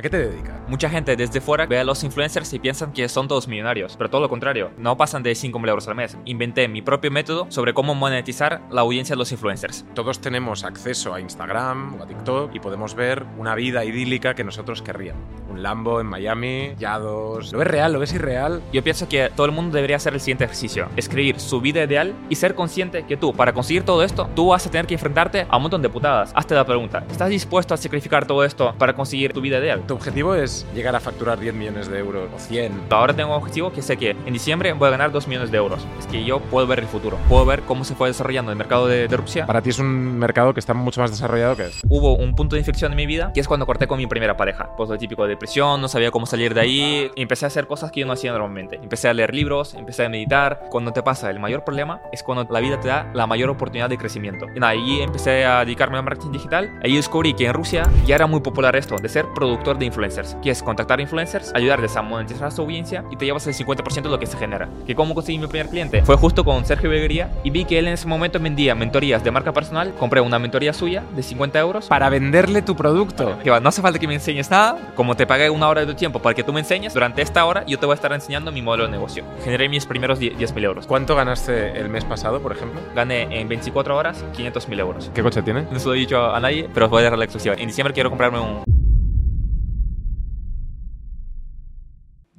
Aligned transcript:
¿A 0.00 0.02
qué 0.02 0.08
te 0.08 0.16
dedicas? 0.16 0.59
Mucha 0.70 0.88
gente 0.88 1.16
desde 1.16 1.40
fuera 1.40 1.66
ve 1.66 1.80
a 1.80 1.84
los 1.84 2.04
influencers 2.04 2.52
y 2.52 2.60
piensan 2.60 2.92
que 2.92 3.08
son 3.08 3.26
todos 3.26 3.48
millonarios, 3.48 3.96
pero 3.96 4.08
todo 4.08 4.20
lo 4.20 4.28
contrario, 4.28 4.70
no 4.78 4.96
pasan 4.96 5.24
de 5.24 5.32
5.000 5.32 5.68
euros 5.68 5.88
al 5.88 5.96
mes. 5.96 6.16
Inventé 6.26 6.68
mi 6.68 6.80
propio 6.80 7.10
método 7.10 7.46
sobre 7.48 7.74
cómo 7.74 7.96
monetizar 7.96 8.62
la 8.70 8.82
audiencia 8.82 9.14
de 9.14 9.18
los 9.18 9.32
influencers. 9.32 9.84
Todos 9.94 10.20
tenemos 10.20 10.62
acceso 10.62 11.12
a 11.12 11.20
Instagram 11.20 11.96
o 11.98 12.04
a 12.04 12.06
TikTok 12.06 12.54
y 12.54 12.60
podemos 12.60 12.94
ver 12.94 13.26
una 13.36 13.56
vida 13.56 13.84
idílica 13.84 14.34
que 14.34 14.44
nosotros 14.44 14.80
querríamos. 14.80 15.20
Un 15.50 15.64
Lambo 15.64 16.00
en 16.00 16.06
Miami, 16.06 16.74
yados. 16.78 17.50
¿Lo 17.50 17.58
ves 17.58 17.66
real? 17.66 17.92
¿Lo 17.92 17.98
ves 17.98 18.12
irreal? 18.12 18.62
Yo 18.72 18.84
pienso 18.84 19.08
que 19.08 19.28
todo 19.34 19.46
el 19.46 19.52
mundo 19.52 19.74
debería 19.74 19.96
hacer 19.96 20.14
el 20.14 20.20
siguiente 20.20 20.44
ejercicio: 20.44 20.88
escribir 20.96 21.40
su 21.40 21.60
vida 21.60 21.82
ideal 21.82 22.14
y 22.28 22.36
ser 22.36 22.54
consciente 22.54 23.04
que 23.06 23.16
tú, 23.16 23.34
para 23.34 23.52
conseguir 23.52 23.82
todo 23.82 24.04
esto, 24.04 24.30
tú 24.36 24.50
vas 24.50 24.64
a 24.64 24.70
tener 24.70 24.86
que 24.86 24.94
enfrentarte 24.94 25.48
a 25.50 25.56
un 25.56 25.62
montón 25.62 25.82
de 25.82 25.88
putadas. 25.88 26.30
Hazte 26.36 26.54
la 26.54 26.64
pregunta: 26.64 27.04
¿estás 27.10 27.28
dispuesto 27.28 27.74
a 27.74 27.76
sacrificar 27.76 28.24
todo 28.24 28.44
esto 28.44 28.72
para 28.78 28.94
conseguir 28.94 29.32
tu 29.32 29.40
vida 29.40 29.58
ideal? 29.58 29.82
Tu 29.88 29.94
objetivo 29.94 30.36
es 30.36 30.59
llegar 30.74 30.94
a 30.96 31.00
facturar 31.00 31.38
10 31.38 31.54
millones 31.54 31.88
de 31.88 31.98
euros 31.98 32.28
o 32.34 32.38
100. 32.38 32.86
Ahora 32.90 33.14
tengo 33.14 33.30
un 33.30 33.36
objetivo 33.36 33.72
que 33.72 33.82
sé 33.82 33.96
que 33.96 34.10
en 34.10 34.32
diciembre 34.32 34.72
voy 34.72 34.88
a 34.88 34.90
ganar 34.90 35.12
2 35.12 35.28
millones 35.28 35.50
de 35.50 35.58
euros. 35.58 35.86
Es 35.98 36.06
que 36.06 36.24
yo 36.24 36.40
puedo 36.40 36.66
ver 36.66 36.80
el 36.80 36.86
futuro, 36.86 37.18
puedo 37.28 37.44
ver 37.44 37.62
cómo 37.62 37.84
se 37.84 37.94
fue 37.94 38.08
desarrollando 38.08 38.52
el 38.52 38.58
mercado 38.58 38.86
de, 38.86 39.08
de 39.08 39.16
Rusia. 39.16 39.46
Para 39.46 39.62
ti 39.62 39.70
es 39.70 39.78
un 39.78 40.18
mercado 40.18 40.54
que 40.54 40.60
está 40.60 40.74
mucho 40.74 41.00
más 41.00 41.10
desarrollado 41.10 41.56
que 41.56 41.66
este. 41.66 41.86
Hubo 41.88 42.16
un 42.16 42.34
punto 42.34 42.56
de 42.56 42.60
inflexión 42.60 42.92
en 42.92 42.96
mi 42.96 43.06
vida, 43.06 43.32
que 43.32 43.40
es 43.40 43.48
cuando 43.48 43.66
corté 43.66 43.86
con 43.86 43.98
mi 43.98 44.06
primera 44.06 44.36
pareja. 44.36 44.70
Pues 44.76 44.88
lo 44.88 44.98
típico 44.98 45.24
de 45.24 45.30
depresión, 45.30 45.80
no 45.80 45.88
sabía 45.88 46.10
cómo 46.10 46.26
salir 46.26 46.54
de 46.54 46.60
ahí. 46.60 47.10
Y 47.14 47.22
empecé 47.22 47.46
a 47.46 47.48
hacer 47.48 47.66
cosas 47.66 47.90
que 47.90 48.00
yo 48.00 48.06
no 48.06 48.12
hacía 48.12 48.32
normalmente. 48.32 48.76
Empecé 48.76 49.08
a 49.08 49.14
leer 49.14 49.34
libros, 49.34 49.74
empecé 49.74 50.04
a 50.04 50.08
meditar. 50.08 50.62
Cuando 50.70 50.92
te 50.92 51.02
pasa 51.02 51.30
el 51.30 51.38
mayor 51.38 51.64
problema 51.64 52.00
es 52.12 52.22
cuando 52.22 52.46
la 52.52 52.60
vida 52.60 52.80
te 52.80 52.88
da 52.88 53.10
la 53.14 53.26
mayor 53.26 53.50
oportunidad 53.50 53.88
de 53.88 53.98
crecimiento. 53.98 54.46
Y 54.54 54.60
nada, 54.60 54.72
ahí 54.72 55.00
empecé 55.00 55.44
a 55.44 55.64
dedicarme 55.64 55.98
al 55.98 56.04
marketing 56.04 56.32
digital. 56.32 56.78
Ahí 56.82 56.96
descubrí 56.96 57.34
que 57.34 57.46
en 57.46 57.54
Rusia 57.54 57.88
ya 58.06 58.14
era 58.14 58.26
muy 58.26 58.40
popular 58.40 58.76
esto 58.76 58.96
de 58.96 59.08
ser 59.08 59.26
productor 59.34 59.78
de 59.78 59.86
influencers, 59.86 60.36
que 60.42 60.49
es 60.50 60.62
contactar 60.62 61.00
influencers, 61.00 61.52
ayudarles 61.54 61.96
a 61.96 62.02
monetizar 62.02 62.48
a 62.48 62.50
su 62.50 62.62
audiencia 62.62 63.04
y 63.10 63.16
te 63.16 63.24
llevas 63.24 63.46
el 63.46 63.54
50% 63.54 64.02
de 64.02 64.08
lo 64.08 64.18
que 64.18 64.26
se 64.26 64.36
genera. 64.36 64.68
¿Que 64.86 64.94
cómo 64.94 65.14
conseguí 65.14 65.38
mi 65.38 65.46
primer 65.46 65.68
cliente? 65.68 66.02
Fue 66.02 66.16
justo 66.16 66.44
con 66.44 66.64
Sergio 66.64 66.90
Beguería 66.90 67.30
y 67.44 67.50
vi 67.50 67.64
que 67.64 67.78
él 67.78 67.86
en 67.86 67.94
ese 67.94 68.06
momento 68.06 68.38
vendía 68.38 68.74
mentorías 68.74 69.22
de 69.24 69.30
marca 69.30 69.52
personal. 69.52 69.92
Compré 69.98 70.20
una 70.20 70.38
mentoría 70.38 70.72
suya 70.72 71.02
de 71.14 71.22
50 71.22 71.58
euros. 71.58 71.86
Para 71.86 72.08
venderle 72.08 72.62
tu 72.62 72.76
producto. 72.76 73.38
Que 73.42 73.50
va, 73.50 73.60
no 73.60 73.68
hace 73.68 73.82
falta 73.82 73.98
que 73.98 74.06
me 74.06 74.14
enseñes 74.14 74.50
nada. 74.50 74.78
Como 74.94 75.16
te 75.16 75.26
pagué 75.26 75.50
una 75.50 75.68
hora 75.68 75.82
de 75.82 75.86
tu 75.86 75.94
tiempo 75.94 76.20
para 76.20 76.34
que 76.34 76.42
tú 76.42 76.52
me 76.52 76.60
enseñes, 76.60 76.94
durante 76.94 77.22
esta 77.22 77.44
hora 77.44 77.64
yo 77.66 77.78
te 77.78 77.86
voy 77.86 77.92
a 77.92 77.96
estar 77.96 78.12
enseñando 78.12 78.52
mi 78.52 78.62
modelo 78.62 78.84
de 78.84 78.90
negocio. 78.90 79.24
Generé 79.44 79.68
mis 79.68 79.86
primeros 79.86 80.18
10 80.18 80.54
mil 80.54 80.64
euros. 80.64 80.86
¿Cuánto 80.86 81.14
ganaste 81.16 81.78
el 81.78 81.88
mes 81.88 82.04
pasado, 82.04 82.40
por 82.40 82.52
ejemplo? 82.52 82.80
Gané 82.94 83.40
en 83.40 83.48
24 83.48 83.96
horas 83.96 84.24
500 84.34 84.68
mil 84.68 84.80
euros. 84.80 85.10
¿Qué 85.14 85.22
coche 85.22 85.42
tiene? 85.42 85.66
No 85.70 85.78
se 85.78 85.86
lo 85.86 85.94
he 85.94 85.98
dicho 85.98 86.32
a 86.32 86.40
nadie, 86.40 86.68
pero 86.72 86.86
os 86.86 86.90
voy 86.90 87.02
a 87.02 87.10
dar 87.10 87.18
la 87.18 87.24
exclusiva. 87.24 87.54
En 87.56 87.66
diciembre 87.66 87.94
quiero 87.94 88.10
comprarme 88.10 88.40
un... 88.40 88.79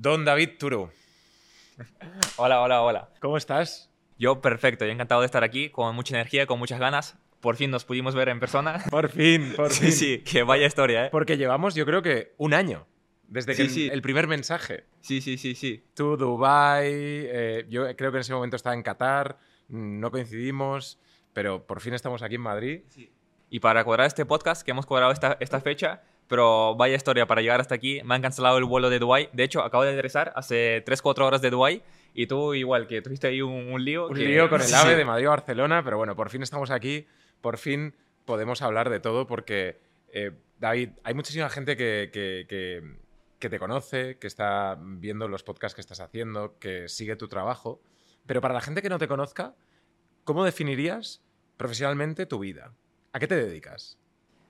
Don 0.01 0.25
David 0.25 0.57
Turu. 0.57 0.89
Hola, 2.37 2.61
hola, 2.63 2.81
hola. 2.81 3.09
¿Cómo 3.19 3.37
estás? 3.37 3.91
Yo 4.17 4.41
perfecto, 4.41 4.83
yo 4.83 4.91
encantado 4.91 5.21
de 5.21 5.25
estar 5.25 5.43
aquí, 5.43 5.69
con 5.69 5.93
mucha 5.95 6.15
energía, 6.15 6.47
con 6.47 6.57
muchas 6.57 6.79
ganas. 6.79 7.19
Por 7.39 7.55
fin 7.55 7.69
nos 7.69 7.85
pudimos 7.85 8.15
ver 8.15 8.29
en 8.29 8.39
persona. 8.39 8.83
Por 8.89 9.09
fin, 9.09 9.53
por 9.55 9.71
Sí, 9.71 9.83
fin. 9.85 9.91
sí, 9.91 10.17
que 10.23 10.41
vaya 10.41 10.65
historia, 10.65 11.05
¿eh? 11.05 11.09
Porque 11.11 11.37
llevamos, 11.37 11.75
yo 11.75 11.85
creo 11.85 12.01
que 12.01 12.33
un 12.37 12.55
año. 12.55 12.87
Desde 13.27 13.55
que 13.55 13.65
Sí, 13.65 13.69
sí. 13.69 13.89
el 13.91 14.01
primer 14.01 14.25
mensaje. 14.25 14.85
Sí, 15.01 15.21
sí, 15.21 15.37
sí, 15.37 15.53
sí. 15.53 15.83
Tú, 15.93 16.17
Dubai, 16.17 16.83
eh, 16.87 17.67
yo 17.69 17.83
creo 17.95 18.09
que 18.11 18.17
en 18.17 18.21
ese 18.21 18.33
momento 18.33 18.55
estaba 18.55 18.73
en 18.73 18.81
Qatar, 18.81 19.37
mm, 19.67 19.99
no 19.99 20.09
coincidimos, 20.09 20.99
pero 21.31 21.67
por 21.67 21.79
fin 21.79 21.93
estamos 21.93 22.23
aquí 22.23 22.35
en 22.35 22.41
Madrid. 22.41 22.81
Y 23.51 23.59
para 23.59 23.83
cuadrar 23.83 24.07
este 24.07 24.25
podcast, 24.25 24.63
que 24.63 24.71
hemos 24.71 24.87
cuadrado 24.87 25.11
esta, 25.11 25.37
esta 25.39 25.61
fecha, 25.61 26.01
pero 26.31 26.75
vaya 26.77 26.95
historia 26.95 27.27
para 27.27 27.41
llegar 27.41 27.59
hasta 27.59 27.75
aquí. 27.75 27.99
Me 28.05 28.15
han 28.15 28.21
cancelado 28.21 28.57
el 28.57 28.63
vuelo 28.63 28.89
de 28.89 28.99
Dubai. 28.99 29.29
De 29.33 29.43
hecho, 29.43 29.61
acabo 29.63 29.83
de 29.83 29.91
aterrizar 29.91 30.31
hace 30.33 30.81
3-4 30.85 31.25
horas 31.25 31.41
de 31.41 31.49
Dubai. 31.49 31.83
Y 32.13 32.27
tú 32.27 32.53
igual, 32.53 32.87
que 32.87 33.01
tuviste 33.01 33.27
ahí 33.27 33.41
un, 33.41 33.51
un 33.73 33.83
lío. 33.83 34.07
Un 34.07 34.15
que- 34.15 34.25
lío 34.25 34.49
con 34.49 34.61
el 34.61 34.73
AVE 34.73 34.91
sí. 34.91 34.95
de 34.97 35.03
Madrid 35.05 35.25
a 35.27 35.31
Barcelona, 35.31 35.83
pero 35.83 35.97
bueno, 35.97 36.15
por 36.15 36.29
fin 36.29 36.41
estamos 36.41 36.71
aquí, 36.71 37.05
por 37.41 37.57
fin 37.57 37.93
podemos 38.23 38.61
hablar 38.61 38.89
de 38.89 39.01
todo 39.01 39.27
porque, 39.27 39.81
eh, 40.13 40.31
David, 40.57 40.91
hay 41.03 41.13
muchísima 41.13 41.49
gente 41.49 41.75
que, 41.75 42.09
que- 42.13 42.45
que- 42.47 42.81
que 43.39 43.49
te 43.49 43.59
conoce, 43.59 44.17
que 44.17 44.27
está 44.27 44.77
viendo 44.79 45.27
los 45.27 45.43
podcasts 45.43 45.75
que 45.75 45.81
estás 45.81 45.99
haciendo, 45.99 46.57
que 46.59 46.87
sigue 46.87 47.15
tu 47.17 47.27
trabajo, 47.27 47.81
pero 48.25 48.39
para 48.39 48.53
la 48.53 48.61
gente 48.61 48.81
que 48.81 48.89
no 48.89 48.99
te 48.99 49.07
conozca, 49.07 49.55
¿cómo 50.23 50.45
definirías 50.45 51.21
profesionalmente 51.57 52.25
tu 52.25 52.39
vida? 52.39 52.73
¿A 53.13 53.19
qué 53.19 53.27
te 53.27 53.35
dedicas? 53.35 53.97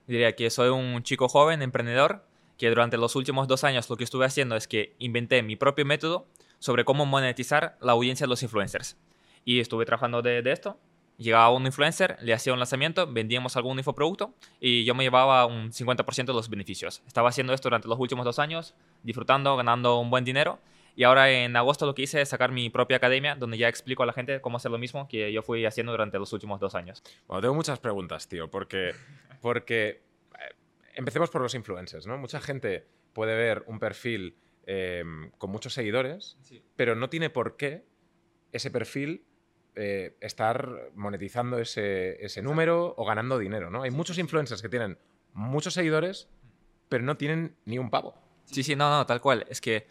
Diría 0.08 0.36
que 0.36 0.50
soy 0.50 0.70
un 0.70 1.04
chico 1.04 1.28
joven, 1.30 1.62
emprendedor, 1.62 2.26
que 2.58 2.70
durante 2.70 2.98
los 2.98 3.16
últimos 3.16 3.48
dos 3.48 3.64
años 3.64 3.90
lo 3.90 3.98
que 3.98 4.04
estuve 4.04 4.26
haciendo 4.26 4.56
es 4.56 4.68
que 4.68 4.96
inventé 5.00 5.42
mi 5.44 5.56
propio 5.56 5.86
método 5.86 6.28
sobre 6.60 6.86
cómo 6.86 7.06
monetizar 7.06 7.78
la 7.82 7.94
audiencia 7.94 8.26
de 8.26 8.30
los 8.30 8.44
influencers. 8.44 8.98
Y 9.46 9.60
estuve 9.60 9.86
trabajando 9.86 10.22
de, 10.22 10.42
de 10.42 10.52
esto. 10.52 10.78
Llegaba 11.18 11.52
un 11.52 11.66
influencer, 11.66 12.18
le 12.22 12.34
hacía 12.34 12.54
un 12.54 12.60
lanzamiento, 12.60 13.06
vendíamos 13.12 13.56
algún 13.56 13.78
infoproducto 13.78 14.34
y 14.60 14.84
yo 14.86 14.96
me 14.96 15.04
llevaba 15.04 15.46
un 15.46 15.72
50% 15.72 16.26
de 16.26 16.34
los 16.34 16.50
beneficios. 16.50 17.04
Estaba 17.06 17.30
haciendo 17.30 17.54
esto 17.54 17.70
durante 17.70 17.88
los 17.88 18.00
últimos 18.00 18.26
dos 18.26 18.40
años, 18.40 18.74
disfrutando, 19.04 19.56
ganando 19.56 20.00
un 20.00 20.10
buen 20.10 20.24
dinero. 20.24 20.60
Y 20.96 21.04
ahora 21.04 21.32
en 21.32 21.56
agosto 21.56 21.86
lo 21.86 21.96
que 21.96 22.04
hice 22.04 22.22
es 22.22 22.30
sacar 22.30 22.52
mi 22.52 22.70
propia 22.70 22.98
academia, 22.98 23.36
donde 23.36 23.58
ya 23.58 23.68
explico 23.68 24.04
a 24.04 24.06
la 24.06 24.14
gente 24.14 24.42
cómo 24.42 24.58
hacer 24.58 24.72
lo 24.72 24.78
mismo 24.78 25.08
que 25.08 25.32
yo 25.32 25.42
fui 25.42 25.66
haciendo 25.66 25.92
durante 25.92 26.20
los 26.20 26.34
últimos 26.34 26.60
dos 26.60 26.76
años. 26.76 27.02
Bueno, 27.28 27.42
tengo 27.42 27.54
muchas 27.54 27.80
preguntas, 27.80 28.28
tío, 28.28 28.50
porque, 28.50 28.94
porque 29.42 29.88
eh, 29.90 30.56
empecemos 30.96 31.30
por 31.30 31.42
los 31.42 31.54
influencers, 31.54 32.08
¿no? 32.08 32.18
Mucha 32.18 32.40
gente 32.40 32.88
puede 33.14 33.36
ver 33.36 33.64
un 33.68 33.80
perfil 33.80 34.38
eh, 34.66 35.04
con 35.38 35.50
muchos 35.50 35.74
seguidores, 35.74 36.38
pero 36.76 36.96
no 36.96 37.10
tiene 37.10 37.30
por 37.30 37.58
qué 37.58 37.84
ese 38.52 38.72
perfil 38.72 39.26
eh, 39.76 40.16
estar 40.22 40.92
monetizando 40.96 41.58
ese, 41.58 42.24
ese 42.24 42.42
número 42.42 42.94
o 42.98 43.06
ganando 43.06 43.40
dinero, 43.40 43.70
¿no? 43.70 43.84
Hay 43.84 43.92
muchos 43.92 44.18
influencers 44.18 44.62
que 44.62 44.70
tienen 44.70 44.98
muchos 45.34 45.74
seguidores, 45.74 46.30
pero 46.90 47.04
no 47.04 47.18
tienen 47.18 47.56
ni 47.66 47.78
un 47.78 47.90
pavo. 47.90 48.16
Sí, 48.46 48.64
sí, 48.64 48.76
no, 48.76 48.90
no, 48.90 49.06
tal 49.06 49.22
cual. 49.22 49.46
Es 49.50 49.62
que 49.62 49.88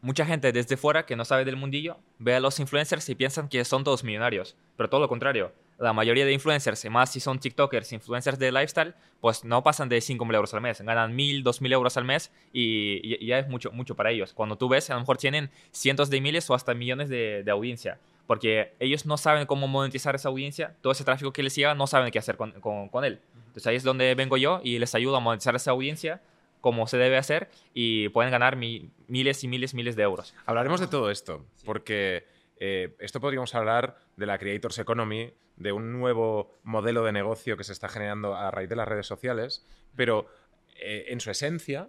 mucha 0.00 0.24
gente 0.24 0.52
desde 0.52 0.76
fuera 0.76 1.06
que 1.06 1.16
no 1.16 1.24
sabe 1.24 1.44
del 1.44 1.56
mundillo 1.56 1.98
ve 2.18 2.36
a 2.36 2.40
los 2.40 2.60
influencers 2.60 3.08
y 3.08 3.14
piensan 3.14 3.48
que 3.48 3.64
son 3.64 3.82
todos 3.82 4.04
millonarios. 4.04 4.56
Pero 4.76 4.88
todo 4.88 5.00
lo 5.00 5.08
contrario. 5.08 5.52
La 5.78 5.92
mayoría 5.92 6.24
de 6.24 6.32
influencers, 6.32 6.84
y 6.86 6.88
más 6.88 7.12
si 7.12 7.20
son 7.20 7.38
TikTokers, 7.38 7.92
influencers 7.92 8.38
de 8.38 8.50
lifestyle, 8.50 8.94
pues 9.20 9.44
no 9.44 9.62
pasan 9.62 9.88
de 9.90 9.98
5.000 9.98 10.34
euros 10.34 10.54
al 10.54 10.62
mes. 10.62 10.80
Ganan 10.80 11.14
1.000, 11.14 11.42
2.000 11.42 11.72
euros 11.74 11.96
al 11.98 12.04
mes 12.04 12.32
y, 12.52 13.00
y- 13.02 13.18
y 13.22 13.26
ya 13.26 13.38
es 13.40 13.48
mucho, 13.48 13.70
mucho 13.72 13.94
para 13.94 14.10
ellos. 14.10 14.32
Cuando 14.32 14.56
tú 14.56 14.68
ves, 14.70 14.88
a 14.88 14.94
lo 14.94 15.00
mejor 15.00 15.18
tienen 15.18 15.50
cientos 15.72 16.08
de 16.08 16.20
miles 16.22 16.48
o 16.48 16.54
hasta 16.54 16.72
millones 16.72 17.08
de, 17.10 17.42
de 17.44 17.50
audiencia. 17.50 17.98
Porque 18.26 18.72
ellos 18.80 19.04
no 19.06 19.18
saben 19.18 19.46
cómo 19.46 19.68
monetizar 19.68 20.14
esa 20.14 20.30
audiencia. 20.30 20.74
Todo 20.80 20.92
ese 20.92 21.04
tráfico 21.04 21.32
que 21.32 21.42
les 21.42 21.54
llega 21.54 21.74
no 21.74 21.86
saben 21.86 22.10
qué 22.10 22.18
hacer 22.18 22.36
con, 22.38 22.52
con- 22.52 22.88
con 22.88 23.04
él. 23.04 23.20
Entonces 23.48 23.66
ahí 23.66 23.76
es 23.76 23.84
donde 23.84 24.14
vengo 24.14 24.36
yo 24.38 24.60
y 24.64 24.78
les 24.78 24.94
ayudo 24.94 25.16
a 25.16 25.20
monetizar 25.20 25.54
esa 25.56 25.72
audiencia 25.72 26.22
como 26.62 26.86
se 26.88 26.96
debe 26.96 27.18
hacer 27.18 27.48
y 27.74 28.08
pueden 28.08 28.32
ganar 28.32 28.56
mi- 28.56 28.88
miles 29.08 29.44
y 29.44 29.48
miles, 29.48 29.74
miles 29.74 29.94
de 29.94 30.02
euros. 30.04 30.34
Hablaremos 30.46 30.80
de 30.80 30.86
todo 30.88 31.10
esto, 31.10 31.44
porque 31.64 32.24
eh, 32.58 32.96
esto 33.00 33.20
podríamos 33.20 33.54
hablar 33.54 33.96
de 34.16 34.26
la 34.26 34.38
Creators 34.38 34.78
Economy, 34.78 35.32
de 35.56 35.72
un 35.72 35.92
nuevo 35.92 36.58
modelo 36.64 37.02
de 37.04 37.12
negocio 37.12 37.56
que 37.56 37.64
se 37.64 37.72
está 37.72 37.88
generando 37.88 38.34
a 38.34 38.50
raíz 38.50 38.68
de 38.68 38.76
las 38.76 38.86
redes 38.88 39.06
sociales, 39.06 39.66
pero 39.94 40.26
eh, 40.76 41.06
en 41.08 41.20
su 41.20 41.30
esencia, 41.30 41.88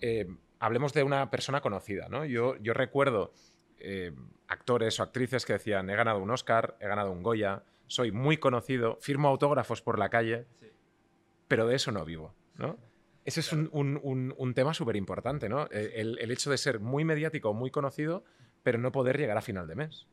eh, 0.00 0.26
hablemos 0.58 0.92
de 0.92 1.02
una 1.02 1.30
persona 1.30 1.60
conocida. 1.60 2.08
¿no? 2.08 2.24
Yo, 2.26 2.56
yo 2.56 2.74
recuerdo 2.74 3.32
eh, 3.78 4.12
actores 4.48 4.98
o 5.00 5.02
actrices 5.02 5.46
que 5.46 5.54
decían, 5.54 5.88
he 5.88 5.96
ganado 5.96 6.18
un 6.18 6.30
Oscar, 6.30 6.76
he 6.80 6.86
ganado 6.88 7.10
un 7.12 7.22
Goya, 7.22 7.62
soy 7.86 8.12
muy 8.12 8.36
conocido, 8.36 8.98
firmo 9.00 9.28
autógrafos 9.28 9.80
por 9.80 9.98
la 9.98 10.10
calle, 10.10 10.46
pero 11.48 11.66
de 11.66 11.76
eso 11.76 11.90
no 11.92 12.04
vivo. 12.04 12.34
¿no? 12.56 12.76
Ese 13.24 13.40
es 13.40 13.52
un, 13.52 13.70
un- 13.72 13.98
un- 14.02 14.34
un 14.36 14.54
tema 14.54 14.74
súper 14.74 14.96
importante, 14.96 15.48
¿no? 15.48 15.64
Eh, 15.70 15.92
El, 15.96 16.18
el 16.18 16.30
hecho 16.30 16.50
de 16.50 16.58
ser 16.58 16.80
muy 16.80 17.04
mediático, 17.04 17.54
muy 17.54 17.70
conocido, 17.70 18.24
pero 18.68 18.76
no 18.76 18.92
poder 18.92 19.16
llegar 19.16 19.38
a 19.38 19.40
final 19.40 19.66
de 19.66 19.74
mes. 19.74 20.06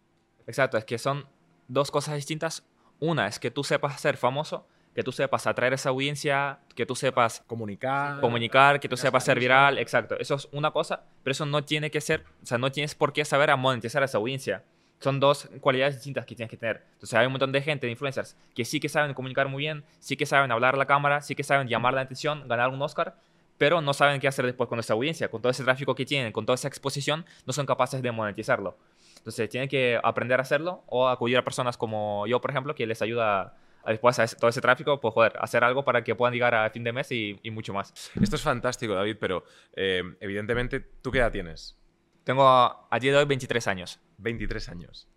Exacto, 0.47 0.77
es 0.77 0.85
que 0.85 0.97
son 0.97 1.25
dos 1.67 1.91
cosas 1.91 2.15
distintas. 2.15 2.65
Una 3.01 3.27
es 3.27 3.37
que 3.37 3.51
tú 3.51 3.65
sepas 3.65 3.99
ser 3.99 4.15
famoso, 4.15 4.65
que 4.93 5.03
tú 5.03 5.11
sepas 5.11 5.45
atraer 5.45 5.73
a 5.73 5.75
esa 5.75 5.89
audiencia, 5.89 6.59
que 6.73 6.85
tú 6.85 6.95
sepas 6.95 7.43
Comunicar. 7.47 8.21
comunicar, 8.21 8.79
que 8.79 8.87
tú 8.87 8.95
sepas 8.95 9.25
ser 9.25 9.39
viral, 9.41 9.77
exacto. 9.77 10.15
Eso 10.19 10.35
es 10.35 10.47
una 10.53 10.71
cosa, 10.71 11.03
pero 11.21 11.33
eso 11.33 11.45
no 11.45 11.65
tiene 11.65 11.91
que 11.91 11.99
ser, 11.99 12.23
o 12.41 12.45
sea, 12.45 12.57
no 12.57 12.71
tienes 12.71 12.95
por 12.95 13.11
qué 13.11 13.25
saber 13.25 13.51
a 13.51 13.57
monetizar 13.57 14.01
a 14.01 14.05
esa 14.05 14.19
audiencia. 14.19 14.63
Son 15.01 15.19
dos 15.19 15.49
cualidades 15.59 15.95
distintas 15.95 16.25
que 16.25 16.33
tienes 16.33 16.49
que 16.49 16.55
tener. 16.55 16.85
Entonces 16.93 17.13
hay 17.15 17.25
un 17.25 17.33
montón 17.33 17.51
de 17.51 17.61
gente, 17.61 17.87
de 17.87 17.91
influencers, 17.91 18.37
que 18.55 18.63
sí 18.63 18.79
que 18.79 18.87
saben 18.87 19.13
comunicar 19.13 19.49
muy 19.49 19.63
bien, 19.63 19.83
sí 19.99 20.15
que 20.15 20.25
saben 20.25 20.49
hablar 20.53 20.75
a 20.75 20.77
la 20.77 20.85
cámara, 20.85 21.19
sí 21.19 21.35
que 21.35 21.43
saben 21.43 21.67
llamar 21.67 21.93
la 21.93 21.99
atención, 21.99 22.47
ganar 22.47 22.69
un 22.69 22.81
Oscar, 22.81 23.17
pero 23.57 23.81
no 23.81 23.93
saben 23.93 24.19
qué 24.19 24.27
hacer 24.27 24.45
después 24.45 24.69
con 24.69 24.79
esa 24.79 24.93
audiencia, 24.93 25.29
con 25.29 25.41
todo 25.41 25.51
ese 25.51 25.63
tráfico 25.63 25.95
que 25.95 26.05
tienen, 26.05 26.31
con 26.31 26.45
toda 26.45 26.55
esa 26.55 26.67
exposición, 26.67 27.25
no 27.45 27.53
son 27.53 27.65
capaces 27.65 28.01
de 28.01 28.11
monetizarlo. 28.11 28.77
Entonces 29.17 29.49
tienen 29.49 29.69
que 29.69 29.99
aprender 30.03 30.39
a 30.39 30.43
hacerlo 30.43 30.83
o 30.87 31.07
acudir 31.07 31.37
a 31.37 31.43
personas 31.43 31.77
como 31.77 32.27
yo, 32.27 32.41
por 32.41 32.51
ejemplo, 32.51 32.75
que 32.75 32.85
les 32.85 33.01
ayuda 33.01 33.57
después 33.91 34.19
a 34.19 34.27
todo 34.27 34.49
ese 34.49 34.61
tráfico, 34.61 34.99
pues 34.99 35.13
joder, 35.13 35.33
hacer 35.39 35.63
algo 35.63 35.83
para 35.83 36.03
que 36.03 36.15
puedan 36.15 36.33
llegar 36.33 36.55
a 36.55 36.69
fin 36.69 36.83
de 36.83 36.91
mes 36.91 37.11
y, 37.11 37.39
mucho 37.51 37.73
más. 37.73 37.93
Esto 38.21 38.35
es 38.35 38.41
fantástico, 38.41 38.93
David, 38.93 39.17
pero 39.19 39.43
eh, 39.75 40.03
evidentemente, 40.19 40.79
¿tú 40.79 41.11
qué 41.11 41.19
edad 41.19 41.31
tienes? 41.31 41.77
Tengo 42.23 42.47
a, 42.47 42.99
día 42.99 43.11
de 43.11 43.17
hoy 43.19 43.25
23 43.25 43.67
años. 43.67 43.99
23 44.17 44.69
años. 44.69 45.07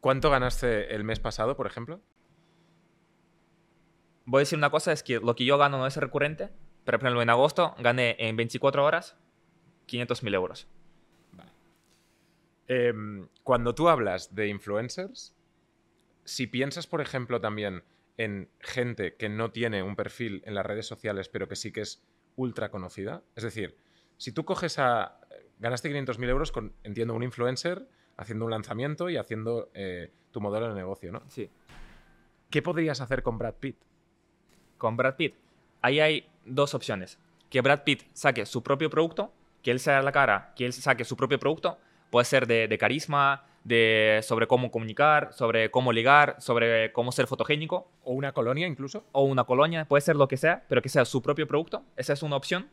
¿Cuánto 0.00 0.30
ganaste 0.30 0.94
el 0.94 1.04
mes 1.04 1.20
pasado, 1.20 1.56
por 1.56 1.66
ejemplo? 1.66 2.00
Voy 4.26 4.40
a 4.40 4.42
decir 4.42 4.58
una 4.58 4.70
cosa, 4.70 4.92
es 4.92 5.02
que 5.02 5.20
lo 5.20 5.34
que 5.34 5.46
yo 5.46 5.56
gano 5.56 5.78
no 5.78 5.86
es 5.86 5.96
recurrente, 5.96 6.50
pero 6.88 6.98
por 6.98 7.06
ejemplo 7.08 7.20
en 7.20 7.28
agosto 7.28 7.74
gané 7.80 8.16
en 8.18 8.34
24 8.34 8.82
horas 8.82 9.14
500.000 9.88 10.34
euros. 10.34 10.66
Em, 12.66 13.28
cuando 13.42 13.74
tú 13.74 13.90
hablas 13.90 14.34
de 14.34 14.48
influencers, 14.48 15.36
si 16.24 16.46
piensas, 16.46 16.86
por 16.86 17.02
ejemplo, 17.02 17.42
también 17.42 17.84
en 18.16 18.48
gente 18.58 19.16
que 19.16 19.28
no 19.28 19.50
tiene 19.50 19.82
un 19.82 19.96
perfil 19.96 20.42
en 20.46 20.54
las 20.54 20.64
redes 20.64 20.86
sociales, 20.86 21.28
pero 21.28 21.46
que 21.46 21.56
sí 21.56 21.72
que 21.72 21.82
es 21.82 22.02
ultra 22.36 22.70
conocida, 22.70 23.22
es 23.36 23.44
decir, 23.44 23.76
si 24.16 24.32
tú 24.32 24.46
coges 24.46 24.78
a... 24.78 25.20
Ganaste 25.58 25.92
500.000 25.92 26.26
euros 26.30 26.52
con, 26.52 26.72
entiendo, 26.84 27.12
un 27.12 27.22
influencer 27.22 27.86
haciendo 28.16 28.46
un 28.46 28.50
lanzamiento 28.50 29.10
y 29.10 29.18
haciendo 29.18 29.70
eh, 29.74 30.10
tu 30.30 30.40
modelo 30.40 30.70
de 30.70 30.74
negocio, 30.74 31.12
¿no? 31.12 31.20
Sí. 31.28 31.50
¿Qué 32.48 32.62
podrías 32.62 33.02
hacer 33.02 33.22
con 33.22 33.36
Brad 33.36 33.56
Pitt? 33.56 33.76
Con 34.78 34.96
Brad 34.96 35.16
Pitt. 35.16 35.34
Ahí 35.82 36.00
hay 36.00 36.28
dos 36.48 36.74
opciones. 36.74 37.18
Que 37.50 37.60
Brad 37.60 37.82
Pitt 37.84 38.04
saque 38.12 38.46
su 38.46 38.62
propio 38.62 38.90
producto, 38.90 39.32
que 39.62 39.70
él 39.70 39.80
sea 39.80 40.02
la 40.02 40.12
cara, 40.12 40.52
que 40.56 40.66
él 40.66 40.72
saque 40.72 41.04
su 41.04 41.16
propio 41.16 41.38
producto, 41.38 41.78
puede 42.10 42.24
ser 42.24 42.46
de, 42.46 42.78
carisma, 42.78 43.44
de, 43.64 44.20
sobre 44.22 44.46
cómo 44.46 44.70
comunicar, 44.70 45.32
sobre 45.32 45.70
cómo 45.70 45.92
ligar, 45.92 46.36
sobre 46.40 46.92
cómo 46.92 47.12
ser 47.12 47.26
fotogénico. 47.26 47.90
O 48.02 48.12
una 48.12 48.32
colonia 48.32 48.66
incluso. 48.66 49.04
O 49.12 49.24
una 49.24 49.44
colonia, 49.44 49.84
puede 49.84 50.00
ser 50.00 50.16
lo 50.16 50.28
que 50.28 50.36
sea, 50.36 50.64
pero 50.68 50.82
que 50.82 50.88
sea 50.88 51.04
su 51.04 51.22
propio 51.22 51.46
producto. 51.46 51.82
Esa 51.96 52.12
es 52.12 52.22
una 52.22 52.36
opción. 52.36 52.68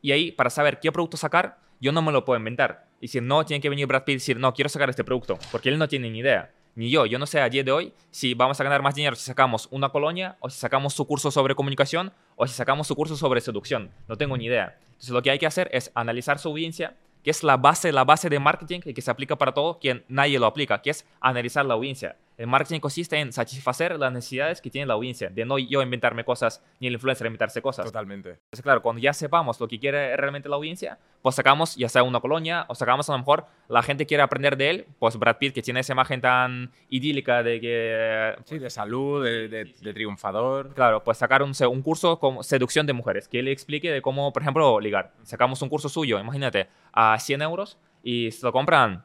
Y 0.00 0.12
ahí, 0.12 0.32
para 0.32 0.50
saber 0.50 0.80
qué 0.80 0.90
producto 0.90 1.16
sacar, 1.16 1.58
yo 1.80 1.92
no 1.92 2.02
me 2.02 2.12
lo 2.12 2.24
puedo 2.24 2.38
inventar. 2.38 2.86
Y 3.00 3.08
si 3.08 3.20
no, 3.20 3.44
tiene 3.44 3.60
que 3.60 3.68
venir 3.68 3.86
Brad 3.86 4.04
Pitt 4.04 4.14
y 4.14 4.16
decir, 4.16 4.38
no, 4.38 4.52
quiero 4.54 4.68
sacar 4.68 4.90
este 4.90 5.04
producto, 5.04 5.38
porque 5.50 5.68
él 5.68 5.78
no 5.78 5.88
tiene 5.88 6.10
ni 6.10 6.20
idea. 6.20 6.52
Ni 6.74 6.90
yo, 6.90 7.04
yo 7.04 7.18
no 7.18 7.26
sé 7.26 7.40
a 7.40 7.50
día 7.50 7.62
de 7.62 7.70
hoy 7.70 7.92
si 8.10 8.32
vamos 8.32 8.58
a 8.58 8.64
ganar 8.64 8.80
más 8.80 8.94
dinero 8.94 9.14
si 9.14 9.24
sacamos 9.24 9.68
una 9.70 9.90
colonia, 9.90 10.36
o 10.40 10.48
si 10.48 10.58
sacamos 10.58 10.94
su 10.94 11.06
curso 11.06 11.30
sobre 11.30 11.54
comunicación, 11.54 12.12
o 12.36 12.46
si 12.46 12.54
sacamos 12.54 12.86
su 12.86 12.94
curso 12.94 13.16
sobre 13.16 13.40
seducción. 13.40 13.90
No 14.08 14.16
tengo 14.16 14.36
ni 14.36 14.46
idea. 14.46 14.76
Entonces 14.92 15.10
lo 15.10 15.22
que 15.22 15.30
hay 15.30 15.38
que 15.38 15.46
hacer 15.46 15.68
es 15.72 15.90
analizar 15.94 16.38
su 16.38 16.48
audiencia, 16.48 16.96
que 17.22 17.30
es 17.30 17.42
la 17.42 17.56
base, 17.56 17.92
la 17.92 18.04
base 18.04 18.28
de 18.28 18.38
marketing 18.38 18.80
y 18.84 18.94
que 18.94 19.02
se 19.02 19.10
aplica 19.10 19.36
para 19.36 19.52
todo, 19.52 19.78
que 19.78 20.04
nadie 20.08 20.38
lo 20.38 20.46
aplica, 20.46 20.82
que 20.82 20.90
es 20.90 21.06
analizar 21.20 21.64
la 21.64 21.74
audiencia. 21.74 22.16
El 22.36 22.46
marketing 22.46 22.80
consiste 22.80 23.18
en 23.18 23.32
satisfacer 23.32 23.98
las 23.98 24.12
necesidades 24.12 24.60
que 24.60 24.70
tiene 24.70 24.86
la 24.86 24.94
audiencia, 24.94 25.28
de 25.28 25.44
no 25.44 25.58
yo 25.58 25.82
inventarme 25.82 26.24
cosas 26.24 26.62
ni 26.80 26.86
el 26.86 26.94
influencer 26.94 27.26
inventarse 27.26 27.60
cosas. 27.60 27.84
Totalmente. 27.86 28.30
Entonces, 28.30 28.62
claro, 28.62 28.82
cuando 28.82 29.00
ya 29.00 29.12
sepamos 29.12 29.60
lo 29.60 29.68
que 29.68 29.78
quiere 29.78 30.16
realmente 30.16 30.48
la 30.48 30.56
audiencia, 30.56 30.98
pues 31.20 31.34
sacamos 31.34 31.76
ya 31.76 31.88
sea 31.88 32.02
una 32.02 32.20
colonia 32.20 32.64
o 32.68 32.74
sacamos 32.74 33.08
a 33.08 33.12
lo 33.12 33.18
mejor 33.18 33.46
la 33.68 33.82
gente 33.82 34.06
quiere 34.06 34.22
aprender 34.22 34.56
de 34.56 34.70
él, 34.70 34.86
pues 34.98 35.16
Brad 35.16 35.36
Pitt 35.36 35.54
que 35.54 35.62
tiene 35.62 35.80
esa 35.80 35.92
imagen 35.92 36.20
tan 36.20 36.72
idílica 36.88 37.42
de 37.42 37.60
que... 37.60 38.34
Sí, 38.44 38.58
de 38.58 38.70
salud, 38.70 39.22
de, 39.24 39.92
triunfador. 39.92 40.74
Claro, 40.74 41.04
pues 41.04 41.18
sacar 41.18 41.42
un, 41.42 41.52
un 41.68 41.82
curso 41.82 42.18
como 42.18 42.42
seducción 42.42 42.86
de 42.86 42.92
mujeres, 42.92 43.28
que 43.28 43.40
él 43.40 43.48
explique 43.48 43.90
de 43.90 44.00
cómo, 44.02 44.32
por 44.32 44.42
ejemplo, 44.42 44.80
ligar. 44.80 45.12
Sacamos 45.22 45.60
un 45.62 45.68
curso 45.68 45.88
suyo, 45.88 46.18
imagínate, 46.18 46.68
a 46.92 47.18
100 47.18 47.42
euros 47.42 47.78
y 48.02 48.30
se 48.30 48.44
lo 48.44 48.52
compran 48.52 49.04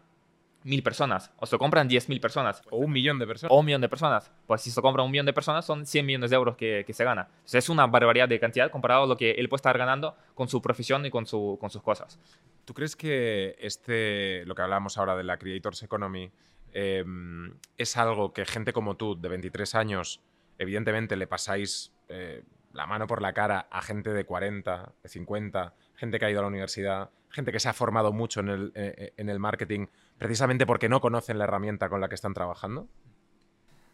mil 0.67 0.83
personas, 0.83 1.31
o 1.37 1.45
se 1.45 1.55
lo 1.55 1.59
compran 1.59 1.87
diez 1.87 2.09
mil 2.09 2.19
personas. 2.19 2.61
O 2.69 2.77
un 2.77 2.91
millón 2.91 3.19
de 3.19 3.25
personas. 3.25 3.51
O 3.51 3.59
un 3.59 3.65
millón 3.65 3.81
de 3.81 3.89
personas. 3.89 4.29
Pues 4.45 4.61
si 4.61 4.69
se 4.69 4.77
lo 4.77 4.81
compra 4.81 5.01
un 5.01 5.09
millón 5.09 5.25
de 5.25 5.33
personas, 5.33 5.65
son 5.65 5.85
100 5.85 6.05
millones 6.05 6.29
de 6.29 6.35
euros 6.35 6.57
que, 6.57 6.83
que 6.85 6.93
se 6.93 7.03
gana. 7.03 7.29
Entonces 7.37 7.63
es 7.63 7.69
una 7.69 7.87
barbaridad 7.87 8.27
de 8.27 8.39
cantidad 8.39 8.69
comparado 8.69 9.03
a 9.03 9.07
lo 9.07 9.17
que 9.17 9.31
él 9.31 9.47
puede 9.49 9.59
estar 9.59 9.77
ganando 9.77 10.15
con 10.35 10.49
su 10.49 10.61
profesión 10.61 11.05
y 11.05 11.09
con, 11.09 11.25
su, 11.25 11.57
con 11.59 11.69
sus 11.69 11.81
cosas. 11.81 12.19
¿Tú 12.65 12.73
crees 12.73 12.95
que 12.95 13.55
este, 13.59 14.43
lo 14.45 14.55
que 14.55 14.61
hablamos 14.61 14.97
ahora 14.97 15.15
de 15.15 15.23
la 15.23 15.37
Creators 15.37 15.81
Economy, 15.83 16.29
em, 16.73 17.53
es 17.77 17.95
algo 17.95 18.33
que 18.33 18.45
gente 18.45 18.73
como 18.73 18.97
tú, 18.97 19.19
de 19.19 19.29
23 19.29 19.73
años, 19.75 20.21
evidentemente 20.57 21.15
le 21.15 21.27
pasáis 21.27 21.93
eh, 22.09 22.43
la 22.73 22.85
mano 22.85 23.07
por 23.07 23.21
la 23.21 23.33
cara 23.33 23.67
a 23.71 23.81
gente 23.81 24.11
de 24.11 24.25
40, 24.25 24.93
de 25.01 25.09
50, 25.09 25.73
gente 25.95 26.19
que 26.19 26.25
ha 26.25 26.29
ido 26.29 26.39
a 26.39 26.43
la 26.43 26.49
universidad, 26.49 27.09
gente 27.29 27.51
que 27.51 27.59
se 27.59 27.69
ha 27.69 27.73
formado 27.73 28.11
mucho 28.11 28.41
en 28.41 28.49
el, 28.49 28.71
eh, 28.75 28.93
eh, 28.97 29.13
en 29.17 29.29
el 29.29 29.39
marketing 29.39 29.87
precisamente 30.17 30.65
porque 30.65 30.89
no 30.89 31.01
conocen 31.01 31.37
la 31.37 31.45
herramienta 31.45 31.89
con 31.89 32.01
la 32.01 32.09
que 32.09 32.15
están 32.15 32.33
trabajando? 32.33 32.87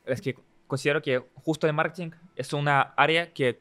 Es 0.05 0.21
que 0.21 0.35
considero 0.67 1.01
que 1.01 1.23
justo 1.43 1.67
el 1.67 1.73
marketing 1.73 2.11
es 2.35 2.53
una 2.53 2.81
área 2.95 3.33
que 3.33 3.57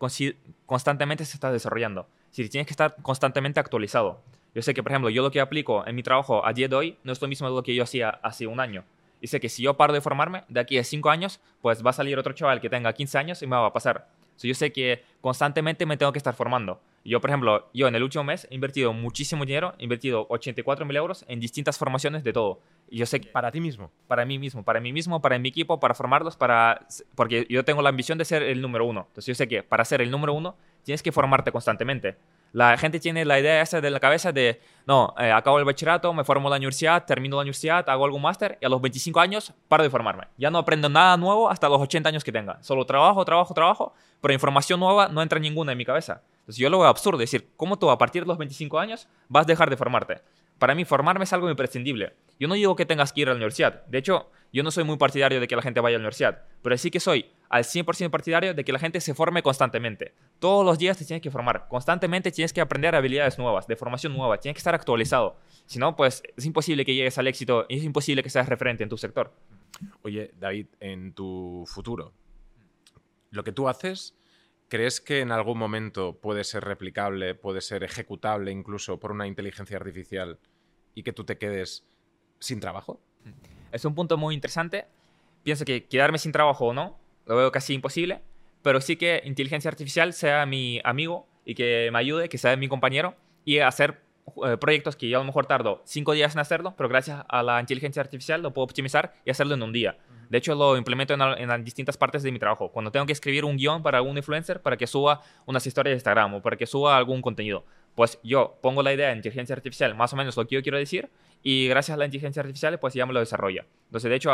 constantemente 0.66 1.24
se 1.24 1.36
está 1.36 1.52
desarrollando. 1.52 2.06
Si 2.30 2.48
tienes 2.48 2.66
que 2.66 2.72
estar 2.72 2.96
constantemente 3.02 3.60
actualizado. 3.60 4.20
Yo 4.54 4.62
sé 4.62 4.74
que, 4.74 4.82
por 4.82 4.92
ejemplo, 4.92 5.10
yo 5.10 5.22
lo 5.22 5.30
que 5.30 5.40
aplico 5.40 5.86
en 5.86 5.94
mi 5.94 6.02
trabajo 6.02 6.44
a 6.44 6.52
día 6.52 6.68
de 6.68 6.76
hoy 6.76 6.98
no 7.04 7.12
es 7.12 7.20
lo 7.20 7.28
mismo 7.28 7.48
de 7.48 7.54
lo 7.54 7.62
que 7.62 7.74
yo 7.74 7.82
hacía 7.82 8.10
hace 8.10 8.46
un 8.46 8.60
año. 8.60 8.84
Y 9.20 9.28
sé 9.28 9.40
que 9.40 9.48
si 9.48 9.62
yo 9.62 9.76
paro 9.76 9.92
de 9.92 10.00
formarme, 10.00 10.44
de 10.48 10.60
aquí 10.60 10.78
a 10.78 10.84
cinco 10.84 11.08
años, 11.08 11.40
pues 11.60 11.84
va 11.84 11.90
a 11.90 11.92
salir 11.94 12.18
otro 12.18 12.32
chaval 12.32 12.60
que 12.60 12.68
tenga 12.68 12.92
15 12.92 13.18
años 13.18 13.42
y 13.42 13.46
me 13.46 13.56
va 13.56 13.66
a 13.66 13.72
pasar. 13.72 14.08
yo 14.38 14.54
sé 14.54 14.72
que 14.72 15.04
constantemente 15.20 15.86
me 15.86 15.96
tengo 15.96 16.12
que 16.12 16.18
estar 16.18 16.34
formando. 16.34 16.80
Yo, 17.04 17.20
por 17.20 17.30
ejemplo, 17.30 17.68
yo 17.74 17.88
en 17.88 17.94
el 17.94 18.02
último 18.02 18.22
mes 18.22 18.46
he 18.50 18.54
invertido 18.54 18.92
muchísimo 18.92 19.44
dinero, 19.44 19.74
he 19.78 19.84
invertido 19.84 20.26
84 20.28 20.86
mil 20.86 20.96
euros 20.96 21.24
en 21.28 21.40
distintas 21.40 21.76
formaciones 21.76 22.22
de 22.22 22.32
todo. 22.32 22.60
Y 22.88 22.98
yo 22.98 23.06
sé 23.06 23.20
que... 23.20 23.28
Para 23.28 23.50
ti 23.50 23.60
mismo. 23.60 23.90
Para 24.06 24.24
mí 24.24 24.38
mismo, 24.38 24.62
para 24.62 24.80
mí 24.80 24.92
mismo, 24.92 25.20
para 25.20 25.38
mi 25.38 25.48
equipo, 25.48 25.80
para 25.80 25.94
formarlos, 25.94 26.36
para... 26.36 26.86
Porque 27.14 27.46
yo 27.48 27.64
tengo 27.64 27.82
la 27.82 27.88
ambición 27.88 28.18
de 28.18 28.24
ser 28.24 28.42
el 28.42 28.60
número 28.60 28.84
uno. 28.84 29.06
Entonces 29.08 29.26
yo 29.26 29.34
sé 29.34 29.48
que 29.48 29.62
para 29.62 29.84
ser 29.84 30.00
el 30.00 30.10
número 30.10 30.32
uno 30.32 30.56
tienes 30.84 31.02
que 31.02 31.10
formarte 31.10 31.50
constantemente. 31.50 32.16
La 32.52 32.76
gente 32.76 33.00
tiene 33.00 33.24
la 33.24 33.40
idea 33.40 33.62
esa 33.62 33.80
de 33.80 33.90
la 33.90 33.98
cabeza 33.98 34.30
de, 34.30 34.60
no, 34.86 35.14
eh, 35.18 35.32
acabo 35.32 35.58
el 35.58 35.64
bachillerato, 35.64 36.12
me 36.12 36.22
formo 36.22 36.50
la 36.50 36.56
universidad, 36.56 37.04
termino 37.06 37.36
la 37.36 37.42
universidad, 37.42 37.88
hago 37.88 38.04
algún 38.04 38.20
máster 38.20 38.58
y 38.60 38.66
a 38.66 38.68
los 38.68 38.80
25 38.80 39.20
años 39.20 39.54
paro 39.68 39.82
de 39.82 39.90
formarme. 39.90 40.24
Ya 40.36 40.50
no 40.50 40.58
aprendo 40.58 40.90
nada 40.90 41.16
nuevo 41.16 41.48
hasta 41.48 41.68
los 41.70 41.80
80 41.80 42.10
años 42.10 42.22
que 42.22 42.30
tenga. 42.30 42.62
Solo 42.62 42.84
trabajo, 42.84 43.24
trabajo, 43.24 43.54
trabajo, 43.54 43.94
pero 44.20 44.34
información 44.34 44.80
nueva 44.80 45.08
no 45.08 45.22
entra 45.22 45.38
ninguna 45.38 45.72
en 45.72 45.78
mi 45.78 45.86
cabeza. 45.86 46.20
Entonces 46.40 46.58
yo 46.58 46.68
lo 46.68 46.78
veo 46.78 46.88
absurdo, 46.88 47.18
decir, 47.18 47.48
¿cómo 47.56 47.78
tú 47.78 47.90
a 47.90 47.96
partir 47.96 48.22
de 48.22 48.28
los 48.28 48.36
25 48.36 48.78
años 48.78 49.08
vas 49.28 49.44
a 49.44 49.46
dejar 49.46 49.70
de 49.70 49.78
formarte? 49.78 50.20
Para 50.58 50.74
mí 50.74 50.84
formarme 50.84 51.24
es 51.24 51.32
algo 51.32 51.48
imprescindible. 51.48 52.12
Yo 52.38 52.48
no 52.48 52.54
digo 52.54 52.76
que 52.76 52.84
tengas 52.84 53.12
que 53.12 53.22
ir 53.22 53.28
a 53.28 53.32
la 53.32 53.36
universidad. 53.36 53.84
De 53.86 53.98
hecho, 53.98 54.30
yo 54.52 54.62
no 54.62 54.70
soy 54.70 54.84
muy 54.84 54.98
partidario 54.98 55.40
de 55.40 55.48
que 55.48 55.56
la 55.56 55.62
gente 55.62 55.80
vaya 55.80 55.96
a 55.96 55.98
la 55.98 56.02
universidad, 56.02 56.42
pero 56.62 56.76
sí 56.76 56.90
que 56.90 57.00
soy 57.00 57.30
al 57.52 57.64
100% 57.64 58.10
partidario 58.10 58.54
de 58.54 58.64
que 58.64 58.72
la 58.72 58.78
gente 58.78 58.98
se 59.00 59.12
forme 59.12 59.42
constantemente. 59.42 60.14
Todos 60.38 60.64
los 60.64 60.78
días 60.78 60.96
te 60.96 61.04
tienes 61.04 61.22
que 61.22 61.30
formar. 61.30 61.68
Constantemente 61.68 62.32
tienes 62.32 62.52
que 62.52 62.62
aprender 62.62 62.94
habilidades 62.94 63.38
nuevas, 63.38 63.66
de 63.66 63.76
formación 63.76 64.16
nueva. 64.16 64.38
Tienes 64.38 64.54
que 64.54 64.60
estar 64.60 64.74
actualizado. 64.74 65.36
Si 65.66 65.78
no, 65.78 65.94
pues 65.94 66.22
es 66.34 66.46
imposible 66.46 66.86
que 66.86 66.94
llegues 66.94 67.18
al 67.18 67.26
éxito 67.26 67.66
y 67.68 67.76
es 67.76 67.84
imposible 67.84 68.22
que 68.22 68.30
seas 68.30 68.48
referente 68.48 68.82
en 68.82 68.88
tu 68.88 68.96
sector. 68.96 69.34
Oye, 70.00 70.32
David, 70.40 70.68
en 70.80 71.12
tu 71.12 71.64
futuro, 71.66 72.14
lo 73.30 73.44
que 73.44 73.52
tú 73.52 73.68
haces 73.68 74.16
¿Crees 74.72 75.02
que 75.02 75.20
en 75.20 75.32
algún 75.32 75.58
momento 75.58 76.18
puede 76.18 76.44
ser 76.44 76.64
replicable, 76.64 77.34
puede 77.34 77.60
ser 77.60 77.84
ejecutable 77.84 78.50
incluso 78.50 78.98
por 78.98 79.12
una 79.12 79.26
inteligencia 79.26 79.76
artificial 79.76 80.38
y 80.94 81.02
que 81.02 81.12
tú 81.12 81.24
te 81.24 81.36
quedes 81.36 81.84
sin 82.38 82.58
trabajo? 82.58 82.98
Es 83.70 83.84
un 83.84 83.94
punto 83.94 84.16
muy 84.16 84.34
interesante. 84.34 84.86
Pienso 85.42 85.66
que 85.66 85.84
quedarme 85.84 86.16
sin 86.16 86.32
trabajo 86.32 86.68
o 86.68 86.72
no, 86.72 86.98
lo 87.26 87.36
veo 87.36 87.52
casi 87.52 87.74
imposible, 87.74 88.20
pero 88.62 88.80
sí 88.80 88.96
que 88.96 89.22
inteligencia 89.24 89.70
artificial 89.70 90.12
sea 90.12 90.46
mi 90.46 90.80
amigo 90.84 91.26
y 91.44 91.54
que 91.54 91.90
me 91.92 91.98
ayude, 91.98 92.28
que 92.28 92.38
sea 92.38 92.56
mi 92.56 92.68
compañero 92.68 93.14
y 93.44 93.58
hacer 93.58 94.00
eh, 94.46 94.56
proyectos 94.56 94.94
que 94.96 95.08
yo 95.08 95.18
a 95.18 95.20
lo 95.20 95.26
mejor 95.26 95.46
tardo 95.46 95.82
cinco 95.84 96.12
días 96.12 96.34
en 96.34 96.40
hacerlo, 96.40 96.74
pero 96.76 96.88
gracias 96.88 97.24
a 97.28 97.42
la 97.42 97.60
inteligencia 97.60 98.00
artificial 98.00 98.40
lo 98.42 98.52
puedo 98.52 98.64
optimizar 98.64 99.14
y 99.24 99.30
hacerlo 99.30 99.54
en 99.54 99.62
un 99.62 99.72
día. 99.72 99.98
De 100.30 100.38
hecho, 100.38 100.54
lo 100.54 100.78
implemento 100.78 101.12
en, 101.12 101.64
distintas 101.64 101.98
partes 101.98 102.22
de 102.22 102.32
mi 102.32 102.38
trabajo. 102.38 102.70
Cuando 102.70 102.90
tengo 102.90 103.04
que 103.04 103.12
escribir 103.12 103.44
un 103.44 103.58
guion 103.58 103.82
para 103.82 103.98
algún 103.98 104.16
influencer 104.16 104.62
para 104.62 104.78
que 104.78 104.86
suba 104.86 105.20
unas 105.44 105.66
historias 105.66 105.92
de 105.92 105.96
Instagram 105.96 106.34
o 106.34 106.40
para 106.40 106.56
que 106.56 106.66
suba 106.66 106.96
algún 106.96 107.20
contenido, 107.20 107.66
pues 107.94 108.18
yo 108.22 108.58
pongo 108.62 108.82
la 108.82 108.94
idea 108.94 109.08
de 109.08 109.16
inteligencia 109.16 109.54
artificial, 109.54 109.94
más 109.94 110.12
o 110.14 110.16
menos 110.16 110.34
lo 110.38 110.46
que 110.46 110.54
yo 110.54 110.62
quiero 110.62 110.78
decir, 110.78 111.10
y 111.42 111.68
gracias 111.68 111.96
a 111.96 111.98
la 111.98 112.06
inteligencia 112.06 112.40
artificial, 112.40 112.78
pues 112.78 112.94
ya 112.94 113.04
me 113.04 113.12
lo 113.12 113.20
desarrolla. 113.20 113.66
Entonces, 113.86 114.08
de 114.08 114.16
hecho, 114.16 114.32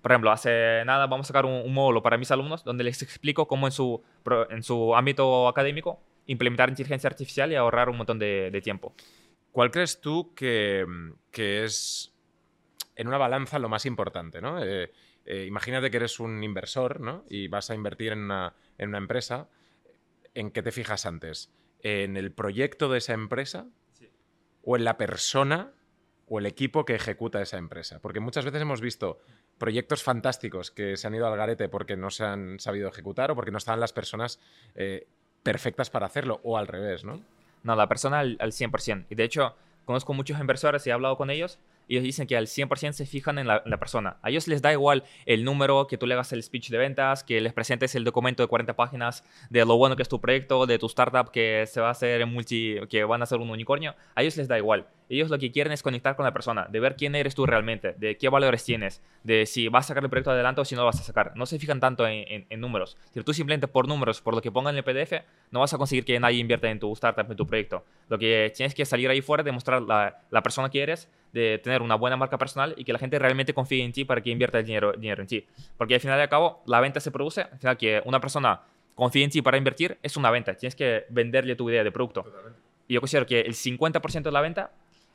por 0.00 0.12
ejemplo, 0.12 0.30
hace 0.30 0.82
nada 0.84 1.06
vamos 1.06 1.26
a 1.26 1.28
sacar 1.28 1.46
un, 1.46 1.72
módulo 1.72 2.02
para 2.02 2.18
mis 2.18 2.30
alumnos 2.30 2.64
donde 2.64 2.84
les 2.84 3.02
explico 3.02 3.46
cómo 3.46 3.66
en 3.66 3.72
su, 3.72 4.02
en 4.50 4.62
su 4.62 4.94
ámbito 4.94 5.48
académico 5.48 6.00
implementar 6.26 6.68
inteligencia 6.68 7.08
artificial 7.08 7.50
y 7.50 7.56
ahorrar 7.56 7.88
un 7.88 7.96
montón 7.96 8.18
de, 8.18 8.60
tiempo. 8.62 8.94
¿Cuál 9.52 9.70
crees 9.70 10.00
tú 10.00 10.32
que, 10.34 10.86
que 11.30 11.64
es 11.64 12.12
en 12.94 13.08
una 13.08 13.18
balanza 13.18 13.58
lo 13.58 13.68
más 13.68 13.86
importante, 13.86 14.40
¿no? 14.40 14.62
Eh, 14.62 14.92
eh, 15.24 15.44
imagínate 15.46 15.90
que 15.90 15.98
eres 15.98 16.20
un 16.20 16.42
inversor, 16.42 17.00
¿no? 17.00 17.24
Y 17.28 17.48
vas 17.48 17.70
a 17.70 17.74
invertir 17.74 18.12
en 18.12 18.20
una, 18.20 18.54
empresa. 18.78 19.48
¿En 20.34 20.50
qué 20.50 20.62
te 20.62 20.72
fijas 20.72 21.06
antes? 21.06 21.50
¿En 21.82 22.16
el 22.16 22.32
proyecto 22.32 22.90
de 22.90 22.98
esa 22.98 23.12
empresa? 23.12 23.66
¿O 24.62 24.76
en 24.76 24.84
la 24.84 24.96
persona 24.96 25.72
o 26.26 26.38
el 26.38 26.46
equipo 26.46 26.84
que 26.84 26.94
ejecuta 26.94 27.40
esa 27.40 27.58
empresa? 27.58 28.00
Porque 28.00 28.20
muchas 28.20 28.44
veces 28.44 28.60
hemos 28.60 28.80
visto 28.80 29.20
proyectos 29.60 30.02
fantásticos 30.02 30.70
que 30.70 30.96
se 30.96 31.06
han 31.06 31.14
ido 31.14 31.26
al 31.26 31.36
garete 31.36 31.68
porque 31.68 31.94
no 31.94 32.10
se 32.10 32.24
han 32.24 32.58
sabido 32.58 32.88
ejecutar 32.88 33.30
o 33.30 33.36
porque 33.36 33.50
no 33.50 33.58
estaban 33.58 33.78
las 33.78 33.92
personas 33.92 34.40
eh, 34.74 35.06
perfectas 35.42 35.90
para 35.90 36.06
hacerlo, 36.06 36.40
o 36.42 36.56
al 36.56 36.66
revés, 36.66 37.04
¿no? 37.04 37.20
No, 37.62 37.76
la 37.76 37.86
persona 37.86 38.20
al, 38.20 38.38
al 38.40 38.52
100%. 38.52 39.04
Y 39.10 39.14
de 39.14 39.24
hecho, 39.24 39.54
conozco 39.84 40.14
muchos 40.14 40.40
inversores 40.40 40.86
y 40.86 40.90
he 40.90 40.92
hablado 40.94 41.18
con 41.18 41.30
ellos 41.30 41.58
ellos 41.94 42.04
dicen 42.04 42.26
que 42.26 42.36
al 42.36 42.46
100% 42.46 42.92
se 42.92 43.06
fijan 43.06 43.38
en 43.38 43.46
la, 43.46 43.62
persona. 43.78 44.18
A 44.22 44.30
ellos 44.30 44.46
les 44.48 44.62
da 44.62 44.72
igual 44.72 45.04
el 45.26 45.44
número, 45.44 45.86
que 45.86 45.98
tú 45.98 46.06
le 46.06 46.14
hagas 46.14 46.32
el 46.32 46.42
speech 46.42 46.70
de 46.70 46.78
ventas, 46.78 47.24
que 47.24 47.40
les 47.40 47.52
presentes 47.52 47.94
el 47.94 48.04
documento 48.04 48.42
de 48.42 48.48
40 48.48 48.76
páginas 48.76 49.24
de 49.48 49.64
lo 49.64 49.76
bueno 49.76 49.96
que 49.96 50.02
es 50.02 50.08
tu 50.08 50.20
proyecto, 50.20 50.66
de 50.66 50.78
tu 50.78 50.86
startup 50.86 51.30
que 51.30 51.64
se 51.66 51.80
va 51.80 51.88
a 51.88 51.92
hacer 51.92 52.20
en 52.20 52.32
multi, 52.32 52.76
que 52.88 53.04
van 53.04 53.22
a 53.22 53.26
ser 53.26 53.38
un 53.38 53.50
unicornio. 53.50 53.94
A 54.14 54.22
ellos 54.22 54.36
les 54.36 54.48
da 54.48 54.58
igual. 54.58 54.86
Ellos 55.10 55.28
lo 55.28 55.40
que 55.40 55.50
quieren 55.50 55.72
es 55.72 55.82
conectar 55.82 56.14
con 56.14 56.24
la 56.24 56.32
persona, 56.32 56.68
de 56.70 56.78
ver 56.78 56.94
quién 56.94 57.16
eres 57.16 57.34
tú 57.34 57.44
realmente, 57.44 57.94
de 57.98 58.16
qué 58.16 58.28
valores 58.28 58.64
tienes, 58.64 59.02
de 59.24 59.44
si 59.44 59.66
vas 59.66 59.86
a 59.86 59.88
sacar 59.88 60.04
el 60.04 60.08
proyecto 60.08 60.30
adelante 60.30 60.60
o 60.60 60.64
si 60.64 60.76
no 60.76 60.82
lo 60.82 60.86
vas 60.86 61.00
a 61.00 61.02
sacar. 61.02 61.32
No 61.34 61.46
se 61.46 61.58
fijan 61.58 61.80
tanto 61.80 62.06
en, 62.06 62.46
números. 62.60 62.96
Si 63.12 63.20
tú 63.24 63.34
simplemente 63.34 63.66
por 63.66 63.88
números, 63.88 64.20
por 64.20 64.34
lo 64.34 64.40
que 64.40 64.52
pongan 64.52 64.76
en 64.76 64.78
el 64.78 64.84
PDF, 64.84 65.24
no 65.50 65.58
vas 65.58 65.74
a 65.74 65.78
conseguir 65.78 66.04
que 66.04 66.20
nadie 66.20 66.38
invierta 66.38 66.70
en 66.70 66.78
tu 66.78 66.92
startup, 66.92 67.28
en 67.28 67.36
tu 67.36 67.44
proyecto. 67.44 67.84
Lo 68.08 68.18
que 68.18 68.52
tienes 68.54 68.72
que 68.72 68.84
salir 68.84 69.10
ahí 69.10 69.20
fuera, 69.20 69.42
demostrar 69.42 69.82
la, 69.82 70.20
la 70.30 70.42
persona 70.44 70.70
que 70.70 70.80
eres, 70.80 71.08
de 71.32 71.58
tener 71.58 71.82
una 71.82 71.94
buena 71.94 72.16
marca 72.16 72.38
personal 72.38 72.74
y 72.76 72.84
que 72.84 72.92
la 72.92 72.98
gente 72.98 73.18
realmente 73.18 73.54
confíe 73.54 73.84
en 73.84 73.92
ti 73.92 74.04
para 74.04 74.20
que 74.20 74.30
invierta 74.30 74.58
el 74.58 74.64
dinero, 74.64 74.92
dinero 74.92 75.22
en 75.22 75.28
ti. 75.28 75.46
Porque 75.76 75.94
al 75.94 76.00
final 76.00 76.18
de 76.18 76.28
cabo, 76.28 76.62
la 76.66 76.80
venta 76.80 77.00
se 77.00 77.10
produce, 77.10 77.42
al 77.42 77.58
final 77.58 77.76
que 77.76 78.02
una 78.04 78.20
persona 78.20 78.62
confíe 78.94 79.24
en 79.24 79.30
ti 79.30 79.42
para 79.42 79.56
invertir 79.56 79.98
es 80.02 80.16
una 80.16 80.30
venta. 80.30 80.54
Tienes 80.54 80.74
que 80.74 81.06
venderle 81.08 81.56
tu 81.56 81.70
idea 81.70 81.84
de 81.84 81.92
producto. 81.92 82.24
Y 82.88 82.94
yo 82.94 83.00
considero 83.00 83.26
que 83.26 83.40
el 83.40 83.54
50% 83.54 84.22
de 84.22 84.32
la 84.32 84.40
venta 84.40 84.72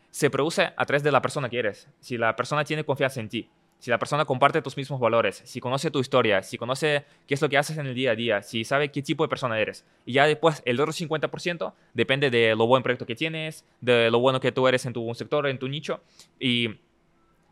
se 0.09 0.29
produce 0.29 0.71
a 0.75 0.85
través 0.85 1.03
de 1.03 1.11
la 1.11 1.21
persona 1.21 1.49
que 1.49 1.59
eres. 1.59 1.89
Si 1.99 2.17
la 2.17 2.35
persona 2.35 2.63
tiene 2.63 2.85
confianza 2.85 3.19
en 3.19 3.29
ti, 3.29 3.49
si 3.79 3.91
la 3.91 3.99
persona 3.99 4.25
comparte 4.25 4.61
tus 4.61 4.77
mismos 4.77 4.99
valores, 4.99 5.41
si 5.45 5.59
conoce 5.59 5.91
tu 5.91 5.99
historia, 5.99 6.41
si 6.41 6.57
conoce 6.57 7.05
qué 7.27 7.33
es 7.35 7.41
lo 7.41 7.49
que 7.49 7.57
haces 7.57 7.77
en 7.77 7.85
el 7.85 7.93
día 7.93 8.11
a 8.11 8.15
día, 8.15 8.41
si 8.41 8.63
sabe 8.63 8.89
qué 8.91 9.01
tipo 9.01 9.23
de 9.23 9.29
persona 9.29 9.59
eres. 9.59 9.85
Y 10.05 10.13
ya 10.13 10.25
después 10.25 10.61
el 10.65 10.79
otro 10.79 10.91
50% 10.93 11.73
depende 11.93 12.29
de 12.29 12.55
lo 12.55 12.67
buen 12.67 12.83
proyecto 12.83 13.05
que 13.05 13.15
tienes, 13.15 13.65
de 13.81 14.09
lo 14.09 14.19
bueno 14.19 14.39
que 14.39 14.51
tú 14.51 14.67
eres 14.67 14.85
en 14.85 14.93
tu 14.93 15.13
sector, 15.13 15.47
en 15.47 15.59
tu 15.59 15.67
nicho. 15.67 16.01
Y 16.39 16.79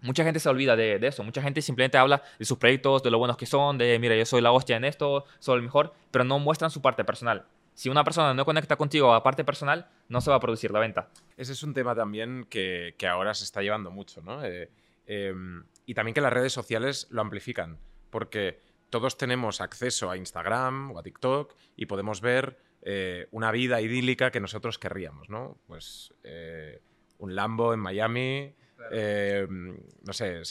mucha 0.02 0.24
gente 0.24 0.40
se 0.40 0.50
olvida 0.50 0.76
de, 0.76 1.00
eso. 1.02 1.24
Mucha 1.24 1.42
gente 1.42 1.62
simplemente 1.62 1.98
habla 1.98 2.22
de 2.38 2.46
sus 2.46 2.58
proyectos, 2.58 3.02
de 3.04 3.10
lo 3.10 3.18
buenos 3.18 3.38
que 3.38 3.46
son, 3.46 3.78
de 3.78 3.98
mira, 4.00 4.16
yo 4.16 4.26
soy 4.26 4.42
la 4.42 4.52
hostia 4.52 4.78
en 4.78 4.86
esto, 4.86 5.26
soy 5.40 5.58
el 5.58 5.64
mejor, 5.64 5.94
pero 6.12 6.24
no 6.24 6.40
muestran 6.40 6.70
su 6.70 6.82
parte 6.82 7.04
personal. 7.04 7.46
Si 7.74 7.90
una 7.90 8.04
persona 8.04 8.36
no 8.36 8.46
conecta 8.46 8.76
contigo 8.76 9.14
a 9.14 9.24
parte 9.24 9.44
personal, 9.44 9.88
no 10.08 10.22
se 10.22 10.30
va 10.30 10.36
a 10.36 10.40
producir 10.40 10.72
la 10.72 10.80
venta. 10.80 11.10
Ese 11.38 11.54
es 11.54 11.64
un 11.64 11.74
tema 11.74 11.96
también 11.96 12.46
que, 12.50 12.96
ahora 13.10 13.34
se 13.34 13.46
está 13.46 13.62
llevando 13.62 13.90
mucho, 13.90 14.22
¿no? 14.22 14.44
Eh, 14.44 14.70
em, 15.08 15.64
y 15.86 15.94
también 15.94 16.14
que 16.14 16.22
las 16.22 16.34
redes 16.34 16.54
sociales 16.54 17.08
lo 17.10 17.22
amplifican, 17.22 17.80
porque 18.10 18.60
todos 18.90 19.18
tenemos 19.18 19.62
acceso 19.62 20.10
a 20.10 20.18
Instagram 20.18 20.92
o 20.92 21.00
a 21.00 21.04
TikTok 21.04 21.56
y 21.76 21.86
podemos 21.86 22.22
ver 22.22 22.58
eh, 22.82 23.28
una 23.32 23.52
vida 23.52 23.82
idílica 23.82 24.32
que 24.32 24.40
nosotros 24.40 24.78
querríamos, 24.78 25.30
¿no? 25.30 25.58
Pues 25.68 26.14
eh, 26.24 26.82
un 27.18 27.36
Lambo 27.36 27.74
en 27.74 27.80
Miami, 27.80 28.54
em, 28.92 29.78
no 30.04 30.14
sé, 30.14 30.42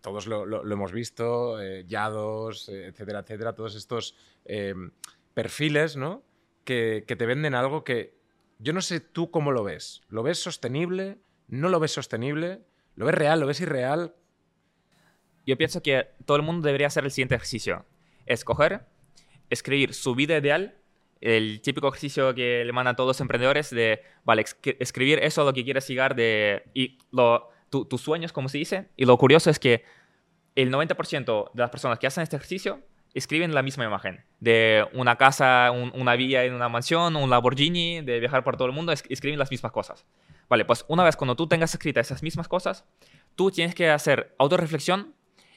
todos 0.00 0.26
lo, 0.26 0.44
lo, 0.44 0.72
hemos 0.72 0.92
visto, 0.92 1.56
Yados, 1.86 2.68
etcétera, 2.68 3.20
etcétera, 3.20 3.54
todos 3.54 3.74
estos 3.74 4.14
perfiles, 5.34 5.96
¿no? 5.96 6.22
que, 6.64 7.04
te 7.06 7.26
venden 7.26 7.54
algo 7.54 7.84
que 7.84 8.18
yo 8.58 8.72
no 8.72 8.80
sé 8.80 9.00
tú 9.00 9.30
cómo 9.30 9.52
lo 9.52 9.64
ves. 9.64 10.02
¿Lo 10.08 10.22
ves 10.22 10.38
sostenible? 10.38 11.18
¿No 11.46 11.68
lo 11.68 11.80
ves 11.80 11.92
sostenible? 11.92 12.62
¿Lo 12.96 13.06
ves 13.06 13.14
real? 13.14 13.40
¿Lo 13.40 13.46
ves 13.46 13.60
irreal? 13.60 14.14
Yo 15.46 15.56
pienso 15.56 15.82
que 15.82 16.08
todo 16.24 16.36
el 16.36 16.42
mundo 16.42 16.66
debería 16.66 16.86
hacer 16.86 17.04
el 17.04 17.10
siguiente 17.10 17.34
ejercicio. 17.34 17.84
Escoger, 18.26 18.86
escribir 19.50 19.94
su 19.94 20.14
vida 20.14 20.36
ideal, 20.38 20.76
el 21.20 21.60
típico 21.62 21.88
ejercicio 21.88 22.34
que 22.34 22.64
le 22.64 22.72
mandan 22.72 22.96
todos 22.96 23.08
los 23.08 23.20
emprendedores 23.20 23.70
de, 23.70 24.02
vale, 24.24 24.44
escribir 24.78 25.18
eso 25.22 25.44
lo 25.44 25.52
que 25.52 25.64
quieres 25.64 25.88
llegar 25.88 26.14
de, 26.14 26.64
y 26.74 26.98
tus 27.70 28.00
sueños, 28.00 28.32
como 28.32 28.48
se 28.48 28.58
dice. 28.58 28.88
Y 28.96 29.04
lo 29.04 29.16
curioso 29.18 29.50
es 29.50 29.58
que 29.58 29.84
el 30.54 30.72
90% 30.72 31.50
de 31.52 31.60
las 31.60 31.70
personas 31.70 31.98
que 31.98 32.06
hacen 32.06 32.22
este 32.22 32.36
ejercicio 32.36 32.80
escriben 33.14 33.54
la 33.54 33.62
misma 33.62 33.84
imagen 33.84 34.24
de 34.40 34.86
una 34.92 35.16
casa, 35.16 35.70
una 35.70 36.16
villa 36.16 36.44
en 36.44 36.52
una 36.52 36.68
mansión, 36.68 37.16
un 37.16 37.30
Lamborghini, 37.30 38.02
de 38.02 38.20
viajar 38.20 38.44
por 38.44 38.56
todo 38.56 38.66
el 38.66 38.74
mundo, 38.74 38.92
escriben 38.92 39.38
las 39.38 39.50
mismas 39.50 39.72
cosas. 39.72 40.04
Vale, 40.48 40.64
pues 40.64 40.84
una 40.88 41.04
vez 41.04 41.16
cuando 41.16 41.36
tú 41.36 41.46
tengas 41.46 41.72
escritas 41.72 42.06
esas 42.06 42.22
mismas 42.22 42.48
cosas, 42.48 42.84
tú 43.34 43.50
tienes 43.50 43.74
que 43.74 43.88
hacer 43.88 44.34
autorreflexión 44.38 45.14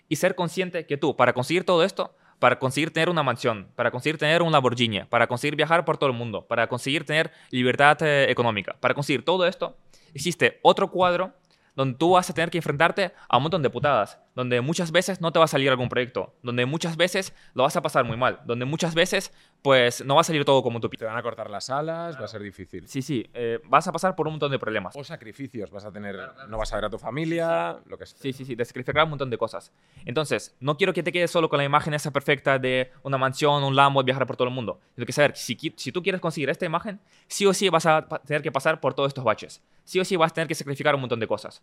y 0.09 0.15
ser 0.17 0.35
consciente 0.35 0.85
que 0.85 0.97
tú, 0.97 1.15
para 1.15 1.33
conseguir 1.33 1.65
todo 1.65 1.83
esto, 1.83 2.15
para 2.39 2.59
conseguir 2.59 2.91
tener 2.91 3.09
una 3.09 3.23
mansión, 3.23 3.67
para 3.75 3.91
conseguir 3.91 4.17
tener 4.17 4.41
un 4.41 4.51
Lamborghini, 4.51 5.03
para 5.05 5.27
conseguir 5.27 5.55
viajar 5.55 5.85
por 5.85 5.97
todo 5.97 6.09
el 6.09 6.15
mundo, 6.15 6.45
para 6.47 6.67
conseguir 6.67 7.05
tener 7.05 7.31
libertad 7.51 7.97
eh, 8.01 8.29
económica, 8.29 8.75
para 8.79 8.93
conseguir 8.93 9.25
todo 9.25 9.47
esto, 9.47 9.75
existe 10.13 10.59
otro 10.61 10.91
cuadro 10.91 11.33
donde 11.75 11.95
tú 11.95 12.11
vas 12.13 12.27
a 12.27 12.33
tener 12.33 12.49
que 12.49 12.57
enfrentarte 12.57 13.13
a 13.29 13.37
un 13.37 13.43
montón 13.43 13.61
de 13.61 13.69
putadas, 13.69 14.17
donde 14.33 14.61
muchas 14.61 14.91
veces 14.91 15.21
no 15.21 15.31
te 15.31 15.37
va 15.37 15.45
a 15.45 15.47
salir 15.47 15.69
algún 15.69 15.89
proyecto, 15.89 16.33
donde 16.41 16.65
muchas 16.65 16.97
veces 16.97 17.35
lo 17.53 17.63
vas 17.63 17.75
a 17.75 17.83
pasar 17.83 18.03
muy 18.03 18.17
mal, 18.17 18.39
donde 18.45 18.65
muchas 18.65 18.95
veces 18.95 19.31
pues 19.67 20.05
no 20.05 20.15
va 20.15 20.21
a 20.21 20.23
salir 20.23 20.45
todo 20.45 20.63
como 20.63 20.79
tú 20.79 20.87
Te 20.87 21.03
van 21.03 21.17
a 21.17 21.21
cortar 21.21 21.49
las 21.49 21.69
alas, 21.69 22.17
va 22.17 22.23
a 22.23 22.27
ser 22.29 22.41
difícil. 22.41 22.87
Sí, 22.87 23.01
sí, 23.01 23.29
eh, 23.33 23.59
vas 23.65 23.85
a 23.85 23.91
pasar 23.91 24.15
por 24.15 24.25
un 24.25 24.35
montón 24.35 24.49
de 24.49 24.57
problemas. 24.57 24.95
O 24.95 25.03
sacrificios, 25.03 25.71
vas 25.71 25.83
a 25.83 25.91
tener, 25.91 26.17
no 26.47 26.57
vas 26.57 26.71
a 26.71 26.77
ver 26.77 26.85
a 26.85 26.89
tu 26.89 26.97
familia, 26.97 27.77
lo 27.85 27.97
que 27.97 28.05
sea. 28.05 28.17
Sí, 28.17 28.31
sí, 28.31 28.45
sí, 28.45 28.55
sacrificar 28.63 29.03
un 29.03 29.09
montón 29.09 29.29
de 29.29 29.37
cosas. 29.37 29.73
Entonces, 30.05 30.55
no 30.61 30.77
quiero 30.77 30.93
que 30.93 31.03
te 31.03 31.11
quedes 31.11 31.31
solo 31.31 31.49
con 31.49 31.57
la 31.57 31.65
imagen 31.65 31.93
esa 31.93 32.11
perfecta 32.11 32.57
de 32.57 32.91
una 33.03 33.17
mansión, 33.17 33.61
un 33.61 33.75
Lambo, 33.75 34.01
viajar 34.05 34.25
por 34.25 34.37
todo 34.37 34.47
el 34.47 34.53
mundo. 34.53 34.79
Tienes 34.95 35.05
que 35.05 35.11
saber, 35.11 35.35
si, 35.35 35.57
si 35.75 35.91
tú 35.91 36.01
quieres 36.01 36.21
conseguir 36.21 36.49
esta 36.49 36.65
imagen, 36.65 37.01
sí 37.27 37.45
o 37.45 37.53
sí 37.53 37.67
vas 37.67 37.85
a 37.87 38.07
tener 38.25 38.41
que 38.41 38.53
pasar 38.53 38.79
por 38.79 38.93
todos 38.93 39.09
estos 39.09 39.25
baches. 39.25 39.61
Sí 39.83 39.99
o 39.99 40.05
sí 40.05 40.15
vas 40.15 40.31
a 40.31 40.35
tener 40.35 40.47
que 40.47 40.55
sacrificar 40.55 40.95
un 40.95 41.01
montón 41.01 41.19
de 41.19 41.27
cosas. 41.27 41.61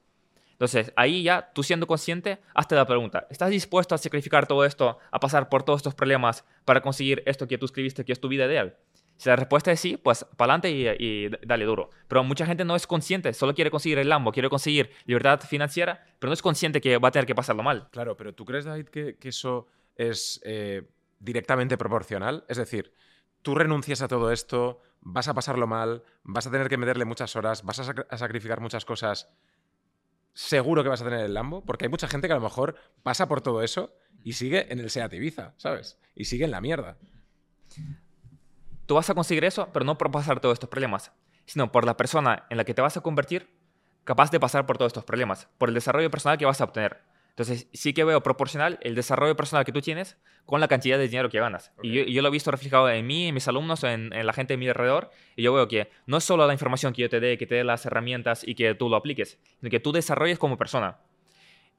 Entonces, 0.55 0.93
ahí 0.95 1.25
ya, 1.25 1.51
tú 1.53 1.65
siendo 1.65 1.87
consciente, 1.89 2.39
hazte 2.55 2.77
la 2.77 2.87
pregunta, 2.87 3.27
¿estás 3.29 3.51
dispuesto 3.51 3.95
a 3.95 3.99
sacrificar 3.99 4.47
todo 4.47 4.65
esto, 4.65 4.99
a 5.11 5.19
pasar 5.19 5.49
por 5.49 5.65
todos 5.65 5.81
estos 5.81 5.97
problemas 5.97 6.45
para 6.65 6.81
conseguir 6.81 7.25
esto 7.27 7.49
que 7.49 7.59
tú 7.59 7.67
escribiste, 7.67 8.05
que 8.05 8.13
es 8.13 8.21
tu 8.21 8.29
vida 8.29 8.47
ideal? 8.47 8.77
Si 9.17 9.29
la 9.29 9.37
respuesta 9.37 9.73
es 9.73 9.81
sí, 9.81 9.97
pues 9.97 10.25
para 10.37 10.55
adelante 10.55 10.97
y, 10.99 11.29
dale 11.47 11.65
duro. 11.65 11.91
Pero 12.09 12.23
mucha 12.23 12.47
gente 12.47 12.65
no 12.65 12.77
es 12.77 12.87
consciente, 12.87 13.33
solo 13.33 13.55
quiere 13.55 13.71
conseguir 13.71 13.99
el 13.99 14.09
Lambo, 14.09 14.33
quiere 14.33 14.49
conseguir 14.49 14.91
libertad 15.07 15.41
financiera, 15.41 16.05
pero 16.19 16.31
no 16.31 16.35
es 16.35 16.43
consciente 16.43 16.81
que 16.81 16.99
va 16.99 17.09
a 17.09 17.11
tener 17.11 17.27
que 17.27 17.35
pasarlo 17.35 17.63
mal. 17.63 17.89
Claro, 17.91 18.17
pero 18.17 18.33
¿tú 18.33 18.45
crees, 18.45 18.65
David, 18.65 18.89
que, 18.89 19.17
eso 19.23 19.67
es 19.97 20.41
eh, 20.45 20.83
directamente 21.19 21.77
proporcional? 21.77 22.45
Es 22.49 22.59
decir, 22.59 22.93
tú 23.43 23.55
renuncias 23.55 24.03
a 24.03 24.09
todo 24.09 24.31
esto, 24.31 24.81
vas 25.01 25.27
a 25.27 25.35
pasarlo 25.35 25.67
mal, 25.67 26.03
vas 26.23 26.47
a 26.47 26.51
tener 26.51 26.69
que 26.69 26.77
meterle 26.77 27.05
muchas 27.05 27.35
horas, 27.37 27.65
vas 27.65 27.81
a 27.81 28.17
sacrificar 28.17 28.61
muchas 28.61 28.85
cosas 28.85 29.29
seguro 30.35 30.83
que 30.83 30.89
vas 30.89 31.01
a 31.01 31.05
tener 31.05 31.21
el 31.21 31.35
Lambo, 31.35 31.65
porque 31.65 31.87
hay 31.87 31.89
mucha 31.89 32.09
gente 32.09 32.27
que 32.27 32.33
a 32.33 32.37
lo 32.37 32.43
mejor 32.43 32.77
pasa 33.03 33.29
por 33.29 33.41
todo 33.41 33.63
eso 33.63 33.97
y 34.23 34.35
sigue 34.35 34.73
en 34.73 34.81
el 34.81 34.91
Seat 34.91 35.13
Ibiza, 35.13 35.55
¿sabes? 35.57 35.99
Y 36.15 36.27
sigue 36.27 36.45
en 36.45 36.51
la 36.51 36.61
mierda. 36.61 36.99
Tú 38.87 38.95
vas 38.95 39.09
a 39.09 39.15
conseguir 39.15 39.45
eso, 39.45 39.69
pero 39.73 39.85
no 39.85 39.97
por 39.97 40.11
pasar 40.11 40.41
todos 40.41 40.55
estos 40.55 40.69
problemas, 40.69 41.13
sino 41.47 41.73
por 41.73 41.87
la 41.87 41.97
persona 41.97 42.47
en 42.51 42.57
la 42.57 42.65
que 42.65 42.75
te 42.75 42.83
vas 42.83 42.97
a 42.97 43.01
convertir 43.01 43.49
capaz 44.05 44.31
de 44.31 44.39
pasar 44.39 44.67
por 44.67 44.77
todos 44.77 44.91
estos 44.91 45.05
problemas, 45.05 45.49
por 45.59 45.69
el 45.69 45.75
desarrollo 45.75 46.11
personal 46.11 46.37
que 46.37 46.45
vas 46.45 46.61
a 46.61 46.65
obtener. 46.65 47.01
Entonces, 47.35 47.69
sí 47.73 47.93
que 47.93 48.05
veo 48.05 48.23
proporcional 48.23 48.79
el 48.83 48.95
desarrollo 48.95 49.35
personal 49.35 49.65
que 49.65 49.73
tú 49.73 49.81
tienes 49.81 50.17
con 50.47 50.61
la 50.61 50.69
cantidad 50.69 50.99
de 50.99 51.09
dinero 51.09 51.29
que 51.29 51.41
ganas. 51.41 51.73
Y 51.83 52.13
yo, 52.13 52.23
lo 52.23 52.29
he 52.29 52.31
visto 52.31 52.53
reflejado 52.53 52.89
en 52.89 53.05
mí, 53.05 53.27
en 53.27 53.35
mis 53.35 53.49
alumnos, 53.49 53.83
en, 53.83 54.13
en, 54.13 54.25
la 54.25 54.33
gente 54.33 54.53
de 54.53 54.59
mi 54.59 54.69
alrededor. 54.69 55.11
Y 55.35 55.43
yo 55.43 55.53
veo 55.53 55.67
que 55.67 55.91
no 56.07 56.19
es 56.19 56.23
solo 56.25 56.47
la 56.47 56.53
información 56.53 56.93
que 56.93 57.03
yo 57.03 57.09
te 57.09 57.19
dé, 57.19 57.37
que 57.37 57.47
te 57.47 57.57
dé 57.57 57.65
las 57.65 57.87
herramientas 57.87 58.47
y 58.47 58.55
que 58.55 58.77
tú 58.77 58.89
lo 58.89 58.95
apliques, 58.95 59.41
sino 59.59 59.69
que 59.69 59.81
tú 59.81 59.91
desarrolles 59.91 60.39
como 60.39 60.57
persona. 60.57 60.99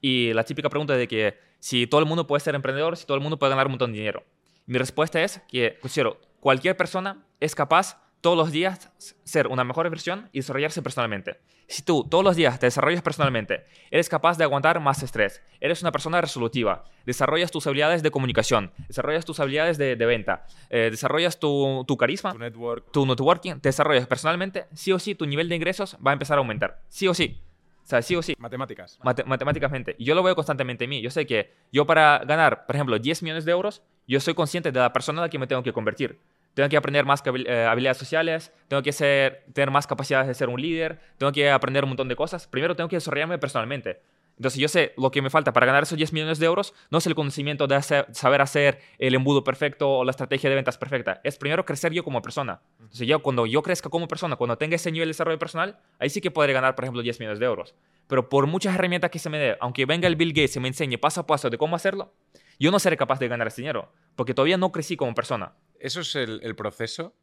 Y 0.02 0.34
la 0.34 0.44
típica 0.44 0.68
pregunta 0.68 0.94
de 0.94 1.08
que 1.08 1.38
si 1.58 1.86
todo 1.86 2.00
el 2.00 2.06
mundo 2.06 2.26
puede 2.26 2.40
ser 2.40 2.54
emprendedor, 2.54 2.98
si 2.98 3.06
todo 3.06 3.16
el 3.16 3.22
mundo 3.22 3.38
puede 3.38 3.50
ganar 3.50 3.66
un 3.66 3.72
montón 3.72 3.92
de 3.92 3.98
dinero. 3.98 4.24
Mi 4.66 4.76
respuesta 4.76 5.22
es 5.22 5.40
que, 5.48 5.78
considero, 5.80 6.20
cualquier 6.40 6.76
persona 6.76 7.24
es 7.40 7.54
capaz 7.54 7.98
todos 8.26 8.36
los 8.36 8.50
días 8.50 8.90
ser 9.22 9.46
una 9.46 9.62
mejor 9.62 9.88
versión 9.88 10.28
y 10.32 10.40
desarrollarse 10.40 10.82
personalmente. 10.82 11.38
Si 11.68 11.82
tú 11.82 12.02
todos 12.10 12.24
los 12.24 12.34
días 12.34 12.58
te 12.58 12.66
desarrollas 12.66 13.00
personalmente, 13.00 13.64
eres 13.88 14.08
capaz 14.08 14.36
de 14.36 14.42
aguantar 14.42 14.80
más 14.80 15.00
estrés, 15.04 15.44
eres 15.60 15.80
una 15.82 15.92
persona 15.92 16.20
resolutiva, 16.20 16.82
desarrollas 17.04 17.52
tus 17.52 17.68
habilidades 17.68 18.02
de 18.02 18.10
comunicación, 18.10 18.72
desarrollas 18.88 19.24
tus 19.24 19.38
habilidades 19.38 19.78
de, 19.78 19.94
venta, 19.94 20.44
eh, 20.70 20.88
desarrollas 20.90 21.38
tu, 21.38 21.86
carisma, 21.96 22.32
tu, 22.32 22.38
network. 22.40 22.90
tu 22.90 23.06
networking, 23.06 23.60
te 23.60 23.68
desarrollas 23.68 24.08
personalmente, 24.08 24.66
sí 24.74 24.90
o 24.90 24.98
sí 24.98 25.14
tu 25.14 25.24
nivel 25.24 25.48
de 25.48 25.54
ingresos 25.54 25.96
va 26.04 26.10
a 26.10 26.14
empezar 26.14 26.36
a 26.36 26.40
aumentar. 26.40 26.80
Sí 26.88 27.06
o 27.06 27.14
sí. 27.14 27.40
O 27.84 27.88
sea, 27.88 28.02
sí 28.02 28.16
o 28.16 28.22
sí. 28.22 28.34
Matemáticas. 28.40 28.98
matemáticamente. 29.04 29.94
Y 30.00 30.04
yo 30.04 30.16
lo 30.16 30.24
veo 30.24 30.34
constantemente 30.34 30.82
en 30.82 30.90
mí. 30.90 31.00
Yo 31.00 31.10
sé 31.10 31.24
que 31.24 31.54
yo 31.70 31.86
para 31.86 32.18
ganar, 32.26 32.66
por 32.66 32.74
ejemplo, 32.74 32.98
10 32.98 33.22
millones 33.22 33.44
de 33.44 33.52
euros, 33.52 33.84
yo 34.08 34.18
soy 34.18 34.34
consciente 34.34 34.72
de 34.72 34.80
la 34.80 34.92
persona 34.92 35.20
a 35.20 35.26
la 35.26 35.28
que 35.28 35.38
me 35.38 35.46
tengo 35.46 35.62
que 35.62 35.72
convertir 35.72 36.18
tengo 36.56 36.70
que 36.70 36.76
aprender 36.78 37.04
más 37.04 37.22
eh, 37.26 37.66
habilidades 37.68 37.98
sociales, 37.98 38.50
tengo 38.68 38.82
que 38.82 38.90
ser, 38.90 39.44
tener 39.52 39.70
más 39.70 39.86
capacidades 39.86 40.26
de 40.26 40.32
ser 40.32 40.48
un 40.48 40.58
líder, 40.58 40.98
tengo 41.18 41.30
que 41.30 41.50
aprender 41.50 41.84
un 41.84 41.90
montón 41.90 42.08
de 42.08 42.16
cosas. 42.16 42.46
Primero 42.46 42.74
tengo 42.74 42.88
que 42.88 42.96
desarrollarme 42.96 43.36
personalmente. 43.36 44.00
Entonces 44.38 44.58
yo 44.58 44.66
sé 44.66 44.94
lo 44.96 45.10
que 45.10 45.20
me 45.20 45.28
falta 45.28 45.52
para 45.52 45.66
ganar 45.66 45.82
esos 45.82 45.98
10 45.98 46.14
millones 46.14 46.38
de 46.38 46.46
euros, 46.46 46.72
no 46.90 46.96
es 46.96 47.06
el 47.06 47.14
conocimiento 47.14 47.66
de 47.66 47.82
saber 47.82 48.40
hacer 48.40 48.80
el 48.98 49.14
embudo 49.14 49.44
perfecto 49.44 49.98
o 49.98 50.04
la 50.04 50.12
estrategia 50.12 50.48
de 50.48 50.56
ventas 50.56 50.78
perfecta, 50.78 51.20
es 51.24 51.36
primero 51.36 51.66
crecer 51.66 51.92
yo 51.92 52.02
como 52.02 52.22
persona. 52.22 52.62
Entonces 52.80 53.06
yo 53.06 53.20
cuando 53.20 53.44
yo 53.44 53.62
crezca 53.62 53.90
como 53.90 54.08
persona, 54.08 54.36
cuando 54.36 54.56
tenga 54.56 54.76
ese 54.76 54.90
nivel 54.90 55.08
de 55.08 55.10
desarrollo 55.10 55.38
personal, 55.38 55.78
ahí 55.98 56.08
sí 56.08 56.22
que 56.22 56.30
podré 56.30 56.54
ganar, 56.54 56.74
por 56.74 56.84
ejemplo, 56.84 57.02
10 57.02 57.20
millones 57.20 57.38
de 57.38 57.44
euros. 57.44 57.74
Pero 58.06 58.30
por 58.30 58.46
muchas 58.46 58.74
herramientas 58.74 59.10
que 59.10 59.18
se 59.18 59.28
me 59.28 59.38
dé, 59.38 59.58
aunque 59.60 59.84
venga 59.84 60.06
el 60.06 60.16
Bill 60.16 60.32
Gates 60.32 60.56
y 60.56 60.60
me 60.60 60.68
enseñe 60.68 60.96
paso 60.96 61.20
a 61.20 61.26
paso 61.26 61.50
de 61.50 61.58
cómo 61.58 61.76
hacerlo, 61.76 62.14
yo 62.58 62.70
no 62.70 62.78
seré 62.78 62.96
capaz 62.96 63.18
de 63.18 63.28
ganar 63.28 63.48
ese 63.48 63.62
dinero, 63.62 63.92
porque 64.14 64.34
todavía 64.34 64.56
no 64.56 64.72
crecí 64.72 64.96
como 64.96 65.14
persona. 65.14 65.54
Eso 65.78 66.00
es 66.00 66.14
el, 66.16 66.56
proceso 66.56 67.14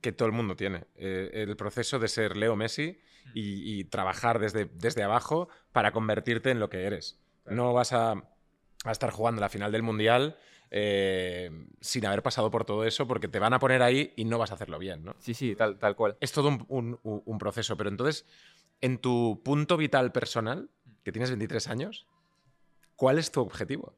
que 0.00 0.12
todo 0.12 0.26
el 0.26 0.32
mundo 0.32 0.56
tiene. 0.56 0.84
Eh, 0.96 1.30
el 1.48 1.56
proceso 1.56 1.98
de 1.98 2.08
ser 2.08 2.36
Leo 2.36 2.56
Messi 2.56 2.98
y, 3.34 3.84
trabajar 3.84 4.38
desde, 4.38 4.66
desde 4.66 5.02
abajo 5.02 5.48
para 5.72 5.92
convertirte 5.92 6.50
en 6.50 6.60
lo 6.60 6.68
que 6.68 6.84
eres. 6.84 7.20
No 7.46 7.72
vas 7.72 7.92
a, 7.92 8.22
estar 8.90 9.10
jugando 9.10 9.40
la 9.40 9.48
final 9.48 9.72
del 9.72 9.82
Mundial 9.82 10.36
eh, 10.70 11.50
sin 11.80 12.04
haber 12.04 12.22
pasado 12.22 12.50
por 12.50 12.64
todo 12.66 12.84
eso 12.84 13.08
porque 13.08 13.28
te 13.28 13.38
van 13.38 13.54
a 13.54 13.58
poner 13.58 13.82
ahí 13.82 14.12
y 14.16 14.24
no 14.24 14.38
vas 14.38 14.50
a 14.50 14.54
hacerlo 14.54 14.78
bien, 14.78 15.04
¿no? 15.04 15.16
Sí, 15.18 15.32
sí, 15.32 15.54
tal, 15.54 15.78
tal 15.78 15.96
cual. 15.96 16.16
Es 16.20 16.32
todo 16.32 16.48
un, 16.68 16.98
un 17.02 17.38
proceso, 17.38 17.76
pero 17.76 17.88
entonces, 17.88 18.26
en 18.82 18.98
tu 18.98 19.40
punto 19.42 19.78
vital 19.78 20.12
personal, 20.12 20.68
que 21.02 21.12
tienes 21.12 21.30
23 21.30 21.68
años, 21.68 22.06
¿cuál 22.96 23.18
es 23.18 23.30
tu 23.30 23.40
objetivo? 23.40 23.96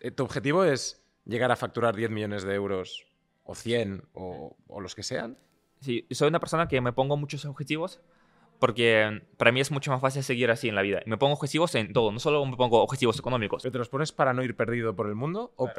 Eh, 0.00 0.10
¿Tu 0.10 0.22
objetivo 0.22 0.64
es 0.64 1.04
llegar 1.24 1.50
a 1.50 1.56
facturar 1.56 1.96
10 1.96 2.10
millones 2.10 2.44
de 2.44 2.54
euros 2.54 3.06
o 3.44 3.54
100 3.54 4.02
o, 4.14 4.56
los 4.80 4.94
que 4.94 5.02
sean? 5.02 5.38
Sí, 5.80 6.06
soy 6.10 6.28
una 6.28 6.40
persona 6.40 6.68
que 6.68 6.80
me 6.80 6.92
pongo 6.92 7.16
muchos 7.16 7.44
objetivos 7.44 8.00
porque 8.58 9.22
para 9.36 9.52
mí 9.52 9.60
es 9.60 9.70
mucho 9.70 9.90
más 9.90 10.00
fácil 10.00 10.22
seguir 10.22 10.50
así 10.50 10.68
en 10.68 10.74
la 10.74 10.82
vida. 10.82 11.02
Me 11.06 11.18
pongo 11.18 11.34
objetivos 11.34 11.74
en 11.74 11.92
todo, 11.92 12.10
no 12.10 12.18
solo 12.18 12.44
me 12.46 12.56
pongo 12.56 12.82
objetivos 12.82 13.18
económicos. 13.18 13.62
¿Pero 13.62 13.72
te 13.72 13.78
los 13.78 13.88
pones 13.88 14.12
para 14.12 14.32
no 14.32 14.42
ir 14.42 14.56
perdido 14.56 14.96
por 14.96 15.06
el 15.08 15.14
mundo? 15.14 15.52
O... 15.56 15.70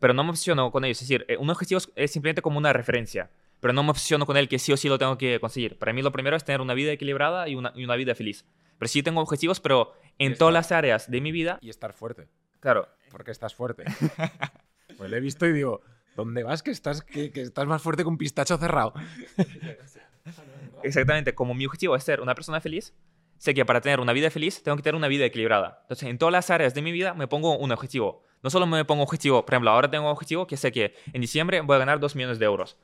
Pero 0.00 0.14
no 0.14 0.24
me 0.24 0.30
obsesiono 0.30 0.70
con 0.70 0.84
ellos. 0.84 1.00
Es 1.02 1.08
decir, 1.08 1.24
eh, 1.28 1.36
un 1.36 1.50
objetivo 1.50 1.80
es 1.94 2.10
simplemente 2.10 2.42
como 2.42 2.58
una 2.58 2.72
referencia, 2.72 3.30
pero 3.60 3.72
no 3.72 3.82
me 3.82 3.90
obsesiono 3.90 4.26
con 4.26 4.36
él 4.36 4.48
que 4.48 4.58
sí 4.58 4.72
o 4.72 4.76
sí 4.76 4.88
lo 4.88 4.98
tengo 4.98 5.18
que 5.18 5.40
conseguir. 5.40 5.78
Para 5.78 5.92
mí 5.92 6.02
lo 6.02 6.12
primero 6.12 6.36
es 6.36 6.44
tener 6.44 6.60
una 6.60 6.74
vida 6.74 6.92
equilibrada 6.92 7.48
y 7.48 7.54
una, 7.54 7.72
y 7.74 7.84
una 7.84 7.96
vida 7.96 8.14
feliz. 8.14 8.44
Pero 8.78 8.88
sí 8.88 9.02
tengo 9.02 9.20
objetivos, 9.20 9.60
pero 9.60 9.92
en 10.18 10.36
todas 10.36 10.54
las 10.54 10.72
áreas 10.72 11.10
de 11.10 11.20
mi 11.20 11.32
vida. 11.32 11.58
Y 11.60 11.70
estar 11.70 11.92
fuerte. 11.92 12.28
Claro. 12.60 12.88
Porque 13.10 13.30
estás 13.30 13.54
fuerte. 13.54 13.84
pues 14.96 15.10
lo 15.10 15.16
he 15.16 15.20
visto 15.20 15.46
y 15.46 15.52
digo, 15.52 15.80
¿dónde 16.16 16.42
vas? 16.42 16.62
Que 16.62 16.70
estás, 16.70 17.02
que, 17.02 17.30
estás 17.34 17.66
más 17.66 17.82
fuerte 17.82 18.02
que 18.02 18.08
un 18.08 18.18
pistacho 18.18 18.58
cerrado. 18.58 18.92
Exactamente. 20.82 21.34
Como 21.34 21.54
mi 21.54 21.66
objetivo 21.66 21.96
es 21.96 22.04
ser 22.04 22.20
una 22.20 22.34
persona 22.34 22.60
feliz, 22.60 22.94
sé 23.38 23.54
que 23.54 23.64
para 23.64 23.80
tener 23.80 24.00
una 24.00 24.12
vida 24.12 24.30
feliz 24.30 24.62
tengo 24.62 24.76
que 24.76 24.82
tener 24.82 24.96
una 24.96 25.08
vida 25.08 25.24
equilibrada. 25.24 25.78
Entonces, 25.82 26.08
en 26.08 26.18
todas 26.18 26.32
las 26.32 26.50
áreas 26.50 26.74
de 26.74 26.82
mi 26.82 26.92
vida 26.92 27.14
me 27.14 27.28
pongo 27.28 27.56
un 27.56 27.72
objetivo. 27.72 28.24
No 28.42 28.50
solo 28.50 28.66
me 28.66 28.84
pongo 28.84 29.02
un 29.02 29.06
objetivo, 29.06 29.44
por 29.44 29.54
ejemplo, 29.54 29.70
ahora 29.70 29.90
tengo 29.90 30.04
un 30.04 30.12
objetivo 30.12 30.46
que 30.46 30.56
sé 30.56 30.70
que 30.70 30.94
en 31.12 31.20
diciembre 31.20 31.60
voy 31.60 31.76
a 31.76 31.78
ganar 31.80 31.98
2 31.98 32.14
millones 32.14 32.38
de 32.38 32.44
euros. 32.44 32.76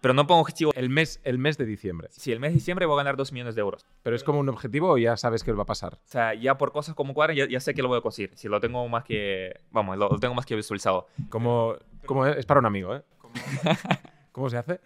Pero 0.00 0.14
no 0.14 0.26
pongo 0.26 0.40
objetivo. 0.40 0.72
El 0.74 0.88
mes, 0.88 1.20
el 1.24 1.38
mes 1.38 1.58
de 1.58 1.66
diciembre. 1.66 2.08
Sí, 2.10 2.32
el 2.32 2.40
mes 2.40 2.50
de 2.50 2.54
diciembre 2.54 2.86
voy 2.86 2.94
a 2.94 2.98
ganar 2.98 3.16
2 3.16 3.32
millones 3.32 3.54
de 3.54 3.60
euros. 3.60 3.86
¿Pero 4.02 4.16
es 4.16 4.24
como 4.24 4.40
un 4.40 4.48
objetivo 4.48 4.90
o 4.90 4.98
ya 4.98 5.16
sabes 5.16 5.44
que 5.44 5.52
va 5.52 5.62
a 5.62 5.66
pasar? 5.66 5.94
O 5.94 6.08
sea, 6.08 6.34
ya 6.34 6.56
por 6.56 6.72
cosas 6.72 6.94
como 6.94 7.14
cuadran, 7.14 7.36
ya, 7.36 7.60
sé 7.60 7.74
que 7.74 7.82
lo 7.82 7.88
voy 7.88 7.98
a 7.98 8.00
conseguir. 8.00 8.32
Si 8.36 8.48
lo 8.48 8.60
tengo 8.60 8.88
más 8.88 9.04
que. 9.04 9.60
Vamos, 9.70 9.98
lo, 9.98 10.18
tengo 10.18 10.34
más 10.34 10.46
que 10.46 10.56
visualizado. 10.56 11.06
Como, 11.28 11.76
como 12.06 12.26
es 12.26 12.46
para 12.46 12.60
un 12.60 12.66
amigo, 12.66 12.96
¿eh? 12.96 13.02
¿Cómo 14.32 14.48
se 14.48 14.56
hace? 14.56 14.80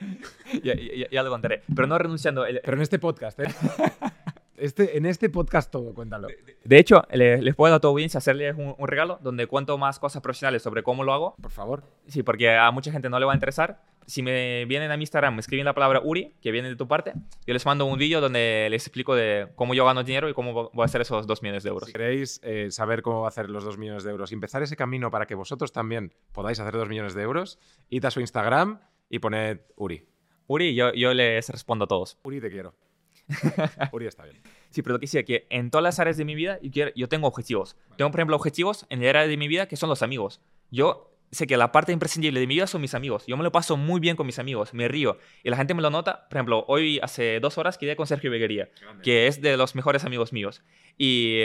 ya, 0.62 0.74
ya, 1.10 1.22
lo 1.22 1.30
contaré. 1.30 1.62
Pero 1.74 1.86
no 1.86 1.98
renunciando. 1.98 2.44
Pero 2.44 2.76
en 2.76 2.82
este 2.82 2.98
podcast, 2.98 3.38
¿eh? 3.40 3.44
Este, 4.56 4.96
en 4.96 5.06
este 5.06 5.28
podcast 5.30 5.70
todo, 5.70 5.94
cuéntalo. 5.94 6.28
De, 6.64 6.78
hecho, 6.78 7.02
les, 7.12 7.54
puedo 7.54 7.74
a 7.74 7.80
tu 7.80 7.88
audiencia 7.88 8.18
hacerles 8.18 8.54
un, 8.56 8.74
regalo 8.86 9.18
donde 9.22 9.46
cuento 9.46 9.76
más 9.78 9.98
cosas 9.98 10.22
profesionales 10.22 10.62
sobre 10.62 10.82
cómo 10.82 11.02
lo 11.02 11.12
hago. 11.12 11.34
Por 11.40 11.50
favor. 11.50 11.82
Sí, 12.06 12.22
porque 12.22 12.56
a 12.56 12.70
mucha 12.70 12.92
gente 12.92 13.10
no 13.10 13.18
le 13.18 13.26
va 13.26 13.32
a 13.32 13.34
interesar. 13.34 13.82
Si 14.06 14.22
me 14.22 14.64
vienen 14.66 14.90
a 14.90 14.96
mi 14.96 15.02
Instagram, 15.02 15.34
me 15.34 15.40
escriben 15.40 15.64
la 15.64 15.74
palabra 15.74 16.00
Uri, 16.04 16.34
que 16.42 16.52
viene 16.52 16.68
de 16.68 16.76
tu 16.76 16.86
parte, 16.86 17.14
yo 17.46 17.54
les 17.54 17.64
mando 17.64 17.86
un 17.86 17.98
vídeo 17.98 18.20
donde 18.20 18.68
les 18.70 18.82
explico 18.82 19.14
de 19.14 19.48
cómo 19.54 19.72
yo 19.74 19.86
gano 19.86 20.04
dinero 20.04 20.28
y 20.28 20.34
cómo 20.34 20.52
voy 20.52 20.82
a 20.82 20.84
hacer 20.84 21.00
esos 21.00 21.26
dos 21.26 21.42
millones 21.42 21.62
de 21.62 21.70
euros. 21.70 21.86
Si 21.86 21.92
queréis 21.92 22.38
eh, 22.42 22.70
saber 22.70 23.00
cómo 23.00 23.20
va 23.20 23.28
a 23.28 23.30
hacer 23.30 23.48
los 23.48 23.64
dos 23.64 23.78
millones 23.78 24.04
de 24.04 24.10
euros 24.10 24.30
y 24.30 24.34
empezar 24.34 24.62
ese 24.62 24.76
camino 24.76 25.10
para 25.10 25.26
que 25.26 25.34
vosotros 25.34 25.72
también 25.72 26.12
podáis 26.32 26.60
hacer 26.60 26.74
dos 26.74 26.88
millones 26.88 27.14
de 27.14 27.22
euros, 27.22 27.58
id 27.88 28.04
a 28.04 28.10
su 28.10 28.20
Instagram 28.20 28.80
y 29.08 29.20
poned 29.20 29.60
Uri. 29.76 30.06
Uri, 30.46 30.74
yo, 30.74 30.92
yo 30.92 31.14
les 31.14 31.48
respondo 31.48 31.86
a 31.86 31.88
todos. 31.88 32.18
Uri, 32.22 32.42
te 32.42 32.50
quiero. 32.50 32.74
Uri 33.92 34.06
está 34.06 34.24
bien. 34.24 34.40
Sí, 34.70 34.82
pero 34.82 34.94
lo 34.94 34.98
que 35.00 35.04
decía 35.04 35.24
que 35.24 35.46
en 35.50 35.70
todas 35.70 35.82
las 35.82 35.98
áreas 35.98 36.16
de 36.16 36.24
mi 36.24 36.34
vida 36.34 36.58
yo, 36.62 36.86
yo 36.94 37.08
tengo 37.08 37.26
objetivos. 37.28 37.76
Tengo, 37.96 38.10
por 38.10 38.20
ejemplo, 38.20 38.36
objetivos 38.36 38.86
en 38.90 39.02
el 39.02 39.08
área 39.08 39.26
de 39.26 39.36
mi 39.36 39.48
vida 39.48 39.66
que 39.66 39.76
son 39.76 39.88
los 39.88 40.02
amigos. 40.02 40.40
Yo 40.70 41.10
sé 41.30 41.46
que 41.46 41.56
la 41.56 41.72
parte 41.72 41.92
imprescindible 41.92 42.40
de 42.40 42.46
mi 42.46 42.54
vida 42.54 42.66
son 42.66 42.80
mis 42.80 42.94
amigos. 42.94 43.24
Yo 43.26 43.36
me 43.36 43.44
lo 43.44 43.52
paso 43.52 43.76
muy 43.76 44.00
bien 44.00 44.16
con 44.16 44.26
mis 44.26 44.38
amigos, 44.38 44.74
me 44.74 44.88
río. 44.88 45.18
Y 45.42 45.50
la 45.50 45.56
gente 45.56 45.74
me 45.74 45.82
lo 45.82 45.90
nota. 45.90 46.28
Por 46.28 46.38
ejemplo, 46.38 46.64
hoy 46.68 47.00
hace 47.02 47.40
dos 47.40 47.58
horas 47.58 47.78
quedé 47.78 47.96
con 47.96 48.06
Sergio 48.06 48.30
Beguería, 48.30 48.70
que 49.02 49.26
es 49.26 49.40
de 49.40 49.56
los 49.56 49.74
mejores 49.74 50.04
amigos 50.04 50.32
míos. 50.32 50.62
Y... 50.98 51.40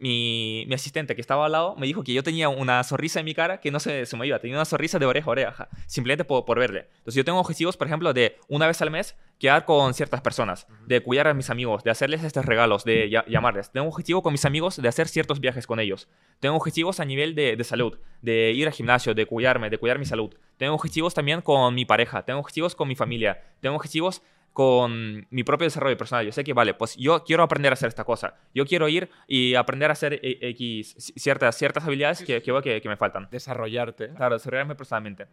Eh, 0.00 0.64
mi, 0.66 0.74
asistente 0.74 1.14
que 1.14 1.20
estaba 1.20 1.46
al 1.46 1.52
lado 1.52 1.76
me 1.76 1.86
dijo 1.86 2.02
que 2.02 2.12
yo 2.12 2.22
tenía 2.22 2.48
una 2.48 2.82
sonrisa 2.82 3.20
en 3.20 3.24
mi 3.24 3.34
cara 3.34 3.60
que 3.60 3.70
no 3.70 3.78
se, 3.78 4.06
se 4.06 4.16
me 4.16 4.26
iba, 4.26 4.38
tenía 4.40 4.56
una 4.56 4.64
sonrisa 4.64 4.98
de 4.98 5.06
oreja 5.06 5.28
a 5.28 5.30
oreja, 5.30 5.68
simplemente 5.86 6.24
por, 6.24 6.44
por, 6.44 6.58
verle. 6.58 6.88
Entonces 6.98 7.14
yo 7.14 7.24
tengo 7.24 7.38
objetivos, 7.38 7.76
por 7.76 7.86
ejemplo, 7.86 8.12
de 8.12 8.36
una 8.48 8.66
vez 8.66 8.82
al 8.82 8.90
mes 8.90 9.16
quedar 9.38 9.64
con 9.64 9.94
ciertas 9.94 10.20
personas, 10.20 10.66
de 10.86 11.00
cuidar 11.00 11.28
a 11.28 11.34
mis 11.34 11.48
amigos, 11.48 11.84
de 11.84 11.90
hacerles 11.90 12.24
estos 12.24 12.44
regalos, 12.44 12.84
de 12.84 13.08
llamarles. 13.28 13.70
Tengo 13.70 13.86
objetivo 13.86 14.22
con 14.22 14.32
mis 14.32 14.44
amigos 14.44 14.80
de 14.80 14.88
hacer 14.88 15.08
ciertos 15.08 15.40
viajes 15.40 15.66
con 15.66 15.78
ellos. 15.78 16.08
Tengo 16.40 16.56
objetivos 16.56 17.00
a 17.00 17.04
nivel 17.04 17.34
de, 17.34 17.56
de 17.56 17.64
salud, 17.64 17.98
de 18.20 18.52
ir 18.52 18.66
al 18.66 18.72
gimnasio, 18.72 19.14
de 19.14 19.26
cuidarme, 19.26 19.70
de 19.70 19.78
cuidar 19.78 19.98
mi 19.98 20.06
salud. 20.06 20.34
Tengo 20.56 20.74
objetivos 20.74 21.14
también 21.14 21.40
con 21.40 21.74
mi 21.74 21.84
pareja, 21.84 22.24
tengo 22.24 22.40
objetivos 22.40 22.74
con 22.74 22.88
mi 22.88 22.96
familia, 22.96 23.42
tengo 23.60 23.76
objetivos 23.76 24.22
con 24.54 25.26
mi 25.30 25.42
propio 25.42 25.64
desarrollo 25.64 25.98
personal. 25.98 26.24
Yo 26.24 26.30
sé 26.30 26.44
que, 26.44 26.52
vale, 26.52 26.74
pues 26.74 26.96
yo 26.96 27.24
quiero 27.24 27.42
aprender 27.42 27.72
a 27.72 27.74
hacer 27.74 27.88
esta 27.88 28.04
cosa. 28.04 28.36
Yo 28.54 28.64
quiero 28.64 28.88
ir 28.88 29.10
y 29.26 29.56
aprender 29.56 29.90
a 29.90 29.94
hacer 29.94 30.20
e, 30.22 30.38
X, 30.50 30.94
ciertas, 31.16 31.58
ciertas 31.58 31.84
habilidades 31.84 32.22
que, 32.22 32.40
que, 32.40 32.80
que, 32.80 32.88
me 32.88 32.96
faltan. 32.96 33.28
Desarrollarte. 33.32 34.14
Claro, 34.14 34.36
desarrollarme 34.36 34.76
personalmente. 34.76 35.26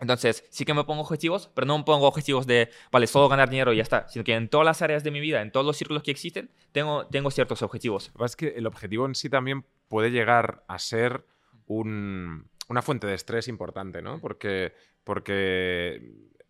Entonces, 0.00 0.44
sí 0.50 0.66
que 0.66 0.74
me 0.74 0.84
pongo 0.84 1.00
objetivos, 1.00 1.50
pero 1.54 1.66
no 1.66 1.78
me 1.78 1.84
pongo 1.84 2.06
objetivos 2.06 2.46
de, 2.46 2.68
vale, 2.90 3.06
solo 3.06 3.30
ganar 3.30 3.48
dinero 3.48 3.72
y 3.72 3.76
ya 3.76 3.82
está, 3.82 4.06
sino 4.08 4.22
que 4.22 4.34
en 4.34 4.48
todas 4.50 4.66
las 4.66 4.82
áreas 4.82 5.02
de 5.02 5.10
mi 5.10 5.20
vida, 5.20 5.40
en 5.40 5.50
todos 5.50 5.64
los 5.64 5.76
círculos 5.76 6.02
que 6.02 6.10
existen, 6.10 6.50
tengo, 6.72 7.06
tengo 7.06 7.30
ciertos 7.30 7.62
objetivos. 7.62 8.12
Es 8.22 8.36
que 8.36 8.48
el 8.48 8.66
objetivo 8.66 9.06
en 9.06 9.14
sí 9.14 9.30
también 9.30 9.64
puede 9.88 10.10
llegar 10.10 10.62
a 10.68 10.78
ser 10.78 11.24
un, 11.66 12.50
una 12.68 12.82
fuente 12.82 13.06
de 13.06 13.14
estrés 13.14 13.48
importante, 13.48 14.02
¿no? 14.02 14.20
Porque, 14.20 14.74
porque 15.04 16.02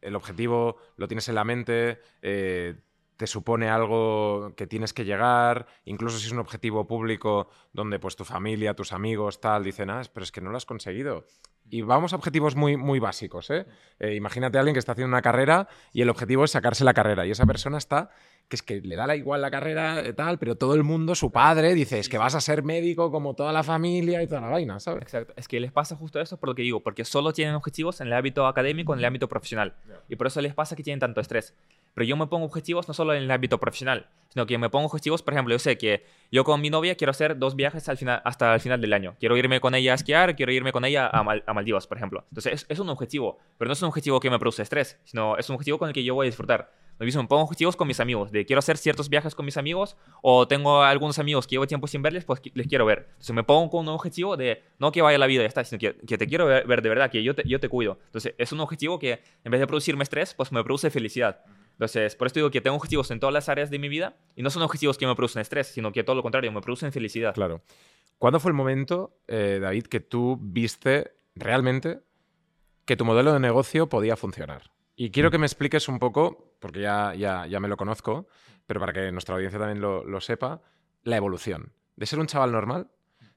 el 0.03 0.17
objetivo 0.17 0.77
lo 0.97 1.09
tienes 1.09 1.29
en 1.29 1.35
la 1.37 1.45
mente, 1.45 2.01
eh, 2.21 2.75
te 3.23 3.29
supone 3.29 3.69
algo 3.69 4.53
que 4.57 4.67
tienes 4.67 4.93
que 4.93 5.05
llegar, 5.05 5.69
incluso 5.85 6.19
si 6.19 6.27
es 6.27 6.33
un 6.33 6.41
objetivo 6.41 6.89
público 6.89 7.49
donde 7.73 8.01
pues 8.01 8.17
tu 8.17 8.25
familia, 8.25 8.75
tus 8.75 8.93
amigos, 8.93 9.41
tal, 9.41 9.63
dicen, 9.63 9.91
ah, 9.91 10.03
pero 10.13 10.25
es 10.25 10.33
que 10.33 10.41
no 10.41 10.51
lo 10.51 10.57
has 10.57 10.67
conseguido. 10.67 11.25
Y 11.71 11.83
vamos 11.83 12.13
a 12.13 12.17
objetivos 12.17 12.57
muy, 12.57 12.77
muy 12.77 12.99
básicos. 12.99 13.49
¿eh? 13.51 13.65
Eh, 14.01 14.17
imagínate 14.17 14.59
a 14.59 14.63
alguien 14.63 14.75
que 14.75 14.81
está 14.81 14.91
haciendo 14.91 15.11
una 15.11 15.23
carrera 15.23 15.69
y 15.93 16.03
el 16.03 16.11
objetivo 16.11 16.43
es 16.43 16.51
sacarse 16.51 16.83
la 16.83 16.95
carrera 16.95 17.25
y 17.25 17.31
esa 17.31 17.47
persona 17.47 17.79
está 17.79 18.11
que 18.49 18.57
es 18.57 18.63
que 18.63 18.81
le 18.81 18.97
da 18.97 19.07
la 19.07 19.17
igual 19.17 19.41
la 19.41 19.51
carrera 19.51 20.07
y 20.07 20.13
tal, 20.13 20.39
pero 20.39 20.57
todo 20.57 20.75
el 20.75 20.83
mundo, 20.83 21.15
su 21.15 21.31
padre, 21.31 21.75
dice, 21.75 22.01
es 22.01 22.09
que 22.09 22.19
vas 22.19 22.35
a 22.35 22.41
ser 22.41 22.63
médico 22.63 23.11
como 23.11 23.35
toda 23.35 23.53
la 23.53 23.63
familia 23.63 24.23
y 24.23 24.27
toda 24.27 24.43
la 24.43 24.49
vaina, 24.49 24.79
¿sabes? 24.81 25.05
Exacto. 25.05 25.33
Es 25.37 25.49
que 25.49 25.61
les 25.61 25.73
pasa 25.73 25.97
justo 25.97 26.21
eso 26.21 26.39
por 26.39 26.51
lo 26.51 26.55
que 26.55 26.63
digo, 26.63 26.83
porque 26.83 27.05
solo 27.05 27.33
tienen 27.33 27.55
objetivos 27.55 28.01
en 28.01 28.09
el 28.09 28.13
ámbito 28.13 28.47
académico, 28.47 28.93
en 28.93 28.99
el 28.99 29.05
ámbito 29.05 29.29
profesional. 29.29 29.77
Y 30.09 30.17
por 30.17 30.27
eso 30.27 30.43
les 30.43 30.55
pasa 30.55 30.77
que 30.77 30.83
tienen 30.83 31.01
tanto 31.01 31.21
estrés. 31.21 31.55
Pero 31.95 32.07
yo 32.07 32.17
me 32.17 32.27
pongo 32.27 32.47
objetivos 32.47 32.89
no 32.89 32.95
solo 32.95 33.15
en 33.15 33.23
el 33.23 33.31
ámbito 33.31 33.59
profesional, 33.59 34.09
sino 34.29 34.47
que 34.47 34.57
me 34.57 34.71
pongo 34.71 34.87
objetivos, 34.87 35.23
por 35.23 35.35
ejemplo, 35.35 35.55
yo 35.55 35.59
sé 35.59 35.77
que 35.77 36.07
yo 36.31 36.43
con 36.45 36.61
mi 36.61 36.71
novia 36.71 36.95
quiero 36.95 37.11
hacer 37.11 37.39
dos 37.39 37.55
viajes 37.55 37.89
al 37.91 37.99
final, 37.99 38.23
hasta 38.25 38.55
el 38.55 38.61
final 38.61 38.81
del 38.81 38.95
año. 38.95 39.15
Quiero 39.21 39.37
irme 39.37 39.61
con 39.61 39.75
ella 39.75 39.93
a 39.93 39.95
esquiar, 39.95 40.35
quiero 40.35 40.53
irme 40.53 40.73
con 40.73 40.87
ella 40.87 41.07
a, 41.07 41.19
a 41.21 41.53
Maldivas, 41.53 41.87
por 41.87 41.99
ejemplo. 41.99 42.25
Entonces 42.31 42.55
es, 42.55 42.67
es, 42.69 42.79
un 42.79 42.89
objetivo, 42.89 43.39
pero 43.59 43.69
no 43.69 43.75
es 43.75 43.83
un 43.83 43.89
objetivo 43.89 44.21
que 44.21 44.31
me 44.31 44.39
produce 44.39 44.63
estrés, 44.63 44.99
sino 45.05 45.37
es 45.37 45.51
un 45.51 45.55
objetivo 45.55 45.79
con 45.79 45.89
el 45.89 45.95
que 45.95 46.03
yo 46.03 46.15
voy 46.15 46.27
a 46.27 46.29
disfrutar. 46.29 46.73
Lo 46.99 47.05
mismo, 47.05 47.23
me 47.23 47.29
pongo 47.29 47.43
objetivos 47.43 47.77
con 47.77 47.89
mis 47.89 48.01
amigos, 48.01 48.31
de 48.31 48.47
quiero 48.47 48.61
hacer 48.61 48.77
ciertos 48.79 49.09
viajes 49.09 49.35
con 49.35 49.45
mis 49.45 49.57
amigos, 49.57 49.97
o 50.23 50.47
tengo 50.47 50.83
algunos 50.83 51.19
amigos 51.19 51.47
que 51.47 51.57
llevo 51.57 51.67
tiempo 51.67 51.87
sin 51.87 52.01
verles, 52.01 52.25
pues 52.25 52.41
les 52.55 52.69
quiero 52.69 52.87
ver. 52.87 53.09
Entonces 53.11 53.35
me 53.35 53.45
pongo 53.45 53.71
con 53.71 53.81
un 53.81 53.89
objetivo 53.89 54.37
de 54.37 54.63
no 54.79 54.93
que 54.93 55.03
vaya 55.03 55.19
la 55.19 55.27
vida 55.27 55.43
ya 55.43 55.49
está, 55.49 55.65
sino 55.65 55.79
que, 55.79 55.97
que 56.07 56.17
te 56.17 56.27
quiero 56.27 56.47
ver, 56.47 56.81
de 56.83 56.89
verdad, 56.89 57.11
que 57.11 57.23
yo 57.23 57.35
te, 57.35 57.43
yo 57.47 57.61
te 57.61 57.69
cuido. 57.69 57.99
Entonces 58.07 58.35
es 58.39 58.53
un 58.53 58.61
objetivo 58.61 58.99
que 58.99 59.23
en 59.45 59.51
vez 59.51 59.61
de 59.61 59.67
producirme 59.67 60.05
estrés, 60.05 60.33
pues 60.35 60.53
me 60.53 60.63
produce 60.63 60.91
felicidad. 60.91 61.41
Entonces, 61.83 62.15
por 62.15 62.29
esto 62.29 62.39
digo 62.39 62.51
que 62.53 62.61
tengo 62.61 62.77
objetivos 62.77 63.11
en 63.11 63.19
todas 63.19 63.33
las 63.33 63.49
áreas 63.49 63.69
de 63.71 63.79
mi 63.81 63.89
vida 63.89 64.17
y 64.37 64.43
no 64.43 64.51
son 64.51 64.63
objetivos 64.63 64.99
que 64.99 65.07
me 65.07 65.17
producen 65.17 65.43
estrés, 65.43 65.67
sino 65.67 65.91
que 65.91 66.05
todo 66.05 66.15
lo 66.15 66.23
contrario, 66.23 66.53
me 66.53 66.61
producen 66.61 66.93
felicidad. 66.93 67.35
Claro. 67.35 67.63
¿Cuándo 68.19 68.39
fue 68.39 68.51
el 68.51 68.55
momento, 68.55 69.17
eh, 69.27 69.59
David, 69.61 69.87
que 69.87 69.99
tú 69.99 70.39
viste 70.41 71.13
realmente 71.35 72.01
que 72.85 72.97
tu 72.97 73.05
modelo 73.05 73.33
de 73.33 73.41
negocio 73.41 73.89
podía 73.89 74.17
funcionar? 74.17 74.71
Y 74.95 75.11
quiero 75.11 75.33
que 75.33 75.39
me 75.39 75.47
expliques 75.47 75.89
un 75.89 75.99
poco, 75.99 76.55
porque 76.61 76.83
ya, 76.83 77.15
ya, 77.17 77.47
ya 77.47 77.59
me 77.59 77.67
lo 77.67 77.77
conozco, 77.77 78.29
pero 78.67 78.79
para 78.79 78.93
que 78.93 79.11
nuestra 79.11 79.35
audiencia 79.35 79.59
también 79.59 79.81
lo, 79.81 80.05
lo 80.05 80.21
sepa, 80.21 80.63
la 81.03 81.17
evolución. 81.17 81.73
de 81.97 82.07
ser 82.07 82.21
un 82.21 82.27
chaval 82.29 82.53
normal, 82.53 82.91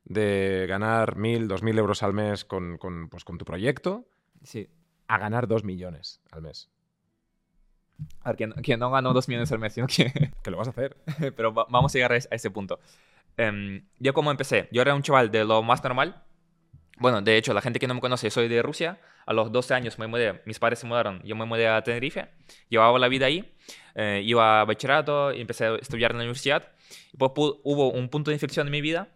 de 0.03 0.65
ganar 0.69 1.15
mil, 1.15 1.47
dos 1.47 1.63
mil 1.63 1.77
euros 1.79 2.03
al 2.03 2.13
mes 2.13 2.45
con, 2.45 2.77
con, 2.77 3.09
pues, 3.09 3.23
con 3.25 3.39
tu 3.39 3.45
proyecto, 3.45 4.05
Sí. 4.43 4.69
a 5.07 5.17
ganar 5.17 5.47
dos 5.47 5.63
millones 5.63 6.21
al 6.31 6.43
mes. 6.43 6.69
A 8.23 8.33
ver, 8.33 8.49
no- 8.77 8.91
ganó 8.91 9.13
dos 9.13 9.27
millones 9.27 9.51
al 9.51 9.59
mes, 9.59 9.73
sino 9.73 9.87
que... 9.87 10.11
Que 10.43 10.51
lo 10.51 10.57
vas 10.57 10.67
a 10.67 10.71
hacer. 10.71 10.97
Pero 11.35 11.53
va- 11.53 11.65
vamos 11.69 11.93
a 11.93 11.97
llegar 11.97 12.11
a, 12.13 12.17
es- 12.17 12.27
a 12.31 12.35
ese 12.35 12.49
punto. 12.51 12.79
Em, 13.37 13.83
yo 13.99 14.13
como 14.13 14.31
empecé, 14.31 14.67
yo 14.71 14.81
era 14.81 14.93
un 14.95 15.01
chaval 15.01 15.31
de 15.31 15.43
lo 15.45 15.61
más 15.63 15.83
normal. 15.83 16.23
Bueno, 16.97 17.21
de 17.21 17.35
hecho, 17.37 17.53
la 17.53 17.61
gente 17.61 17.79
que 17.79 17.87
no 17.87 17.93
me 17.93 17.99
conoce, 18.01 18.29
soy 18.29 18.47
de 18.47 18.61
Rusia. 18.61 18.99
A 19.25 19.33
los 19.33 19.51
12 19.51 19.73
años 19.73 19.97
me 19.99 20.07
mudé, 20.07 20.41
mis 20.45 20.59
padres 20.59 20.79
se 20.79 20.85
mudaron, 20.87 21.21
yo 21.23 21.35
me 21.35 21.45
mudé 21.45 21.67
a 21.67 21.81
Tenerife. 21.83 22.27
Llevaba 22.69 22.97
la 22.99 23.07
vida 23.07 23.25
ahí, 23.25 23.53
eh, 23.95 24.21
iba 24.23 24.61
a 24.61 24.65
bachillerato 24.65 25.33
y 25.33 25.41
empecé 25.41 25.65
a 25.65 25.75
estudiar 25.75 26.11
en 26.11 26.17
la 26.19 26.23
universidad. 26.23 26.71
Y 27.11 27.17
pues 27.17 27.31
pu- 27.31 27.59
hubo 27.63 27.91
un 27.91 28.07
punto 28.09 28.29
de 28.31 28.35
inflexión 28.35 28.67
en 28.67 28.71
mi 28.71 28.81
vida, 28.81 29.09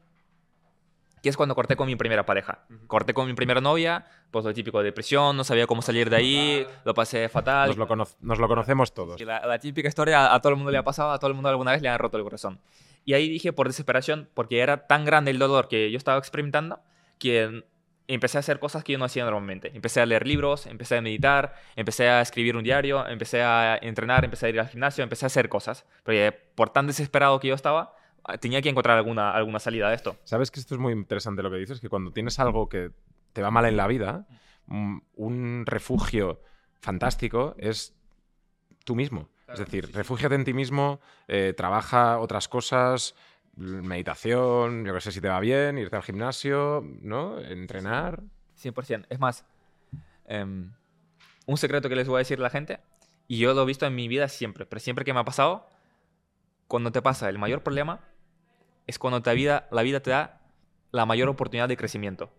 que 1.22 1.30
es 1.30 1.38
cuando 1.38 1.56
corté 1.56 1.76
con 1.76 1.88
mi 1.88 1.96
primera 1.96 2.26
pareja. 2.26 2.66
Corté 2.88 3.14
con 3.14 3.28
mi 3.28 3.34
primera 3.34 3.62
novia, 3.62 4.06
pues 4.32 4.46
lo 4.46 4.54
típico, 4.54 4.82
depresión, 4.84 5.36
no 5.38 5.44
sabía 5.44 5.68
cómo 5.68 5.82
salir 5.82 6.10
de 6.10 6.16
ahí, 6.16 6.68
lo 6.86 6.94
pasé 6.94 7.30
fatal. 7.30 7.68
Nos 7.70 7.78
lo, 7.78 7.88
cono- 7.88 8.08
nos 8.22 8.40
lo 8.40 8.48
conocemos 8.48 8.94
todos. 8.94 9.20
Y 9.20 9.26
la, 9.26 9.46
la 9.46 9.60
típica 9.60 9.88
historia 9.88 10.34
a, 10.34 10.40
todo 10.42 10.52
el 10.52 10.56
mundo 10.58 10.72
le 10.72 10.78
ha 10.78 10.84
pasado, 10.84 11.12
a 11.12 11.20
todo 11.20 11.30
el 11.30 11.36
mundo 11.36 11.50
alguna 11.50 11.72
vez 11.72 11.82
le 11.82 11.90
han 11.90 12.00
roto 12.00 12.18
el 12.18 12.24
corazón. 12.24 12.60
Y 13.06 13.14
ahí 13.14 13.30
dije, 13.30 13.54
por 13.54 13.68
desesperación, 13.68 14.30
porque 14.34 14.60
era 14.60 14.88
tan 14.88 15.06
grande 15.06 15.32
el 15.32 15.40
dolor 15.40 15.68
que 15.68 15.90
yo 15.92 15.98
estaba 15.98 16.18
experimentando, 16.20 16.80
que 17.18 17.64
empecé 18.08 18.38
a 18.38 18.40
hacer 18.40 18.60
cosas 18.60 18.84
que 18.84 18.94
yo 18.94 18.98
no 19.00 19.06
hacía 19.06 19.24
normalmente. 19.24 19.72
Empecé 19.76 20.02
a 20.02 20.06
leer 20.06 20.26
libros, 20.28 20.66
empecé 20.66 20.98
a 20.98 21.02
meditar, 21.02 21.54
empecé 21.76 22.10
a 22.10 22.22
escribir 22.22 22.56
un 22.58 22.64
diario, 22.64 23.08
empecé 23.08 23.44
a 23.44 23.78
entrenar, 23.82 24.26
empecé 24.26 24.48
a 24.48 24.50
ir 24.50 24.60
al 24.60 24.68
gimnasio, 24.68 25.04
empecé 25.04 25.26
a 25.26 25.28
hacer 25.28 25.48
cosas. 25.48 25.86
Porque 26.04 26.32
por 26.56 26.72
tan 26.72 26.88
desesperado 26.88 27.40
que 27.40 27.48
yo 27.50 27.56
estaba, 27.56 27.94
tenía 28.38 28.62
que 28.62 28.70
encontrar 28.70 28.98
alguna, 28.98 29.32
alguna 29.32 29.60
salida 29.60 29.89
de 29.89 29.96
esto. 29.96 30.18
¿Sabes 30.24 30.52
que 30.52 30.60
esto 30.60 30.76
es 30.76 30.80
muy 30.80 30.94
interesante 30.94 31.42
lo 31.44 31.52
que 31.52 31.58
dices? 31.58 31.80
Que 31.80 31.89
cuando 31.89 32.12
tienes 32.12 32.39
algo 32.39 32.70
que 32.70 32.92
te 33.34 33.42
va 33.42 33.52
mal 33.52 33.65
en 33.65 33.78
la 33.78 33.88
vida, 33.88 34.28
mm, 34.68 34.98
un 35.15 35.63
refugio 35.65 36.42
fantástico 36.80 37.56
es 37.58 37.96
tú 38.86 38.96
mismo. 38.96 39.30
Claro, 39.46 39.62
es 39.62 39.65
decir, 39.65 39.88
sí, 39.88 39.92
refúgiate 39.94 40.36
en 40.36 40.44
ti 40.44 40.54
mismo, 40.54 41.00
eh, 41.28 41.54
trabaja 41.56 42.20
otras 42.20 42.48
cosas, 42.48 43.15
meditación, 43.56 44.86
yo 44.86 44.94
que 44.94 45.02
sé 45.02 45.12
si 45.12 45.22
te 45.22 45.28
va 45.28 45.39
bien, 45.39 45.78
irte 45.78 45.96
al 45.96 46.04
gimnasio, 46.04 46.84
¿no? 47.02 47.39
Entrenar. 47.39 48.24
100%. 48.56 49.06
Es 49.10 49.20
más, 49.20 49.46
em, 50.26 50.72
un 51.46 51.58
secreto 51.58 51.89
que 51.89 51.96
les 51.96 52.08
voy 52.08 52.18
a 52.18 52.20
decir 52.20 52.39
a 52.39 52.44
la 52.44 52.50
gente, 52.50 52.80
y 53.28 53.38
yo 53.38 53.54
lo 53.54 53.63
he 53.63 53.65
visto 53.65 53.86
en 53.86 53.96
mi 53.96 54.08
vida 54.08 54.28
siempre, 54.28 54.65
pero 54.65 54.80
siempre 54.80 55.06
que 55.06 55.13
me 55.13 55.20
ha 55.20 55.26
pasado, 55.26 55.68
cuando 56.68 56.92
te 56.92 57.02
pasa 57.02 57.30
el 57.30 57.38
mayor 57.38 57.63
problema, 57.63 58.00
es 58.88 59.00
cuando 59.00 59.22
te 59.22 59.34
vida, 59.34 59.68
la 59.72 59.82
vida 59.82 60.00
te 60.00 60.12
da 60.12 60.42
la 60.92 61.06
mayor 61.06 61.30
oportunidad 61.30 61.68
de 61.68 61.78
crecimiento. 61.78 62.32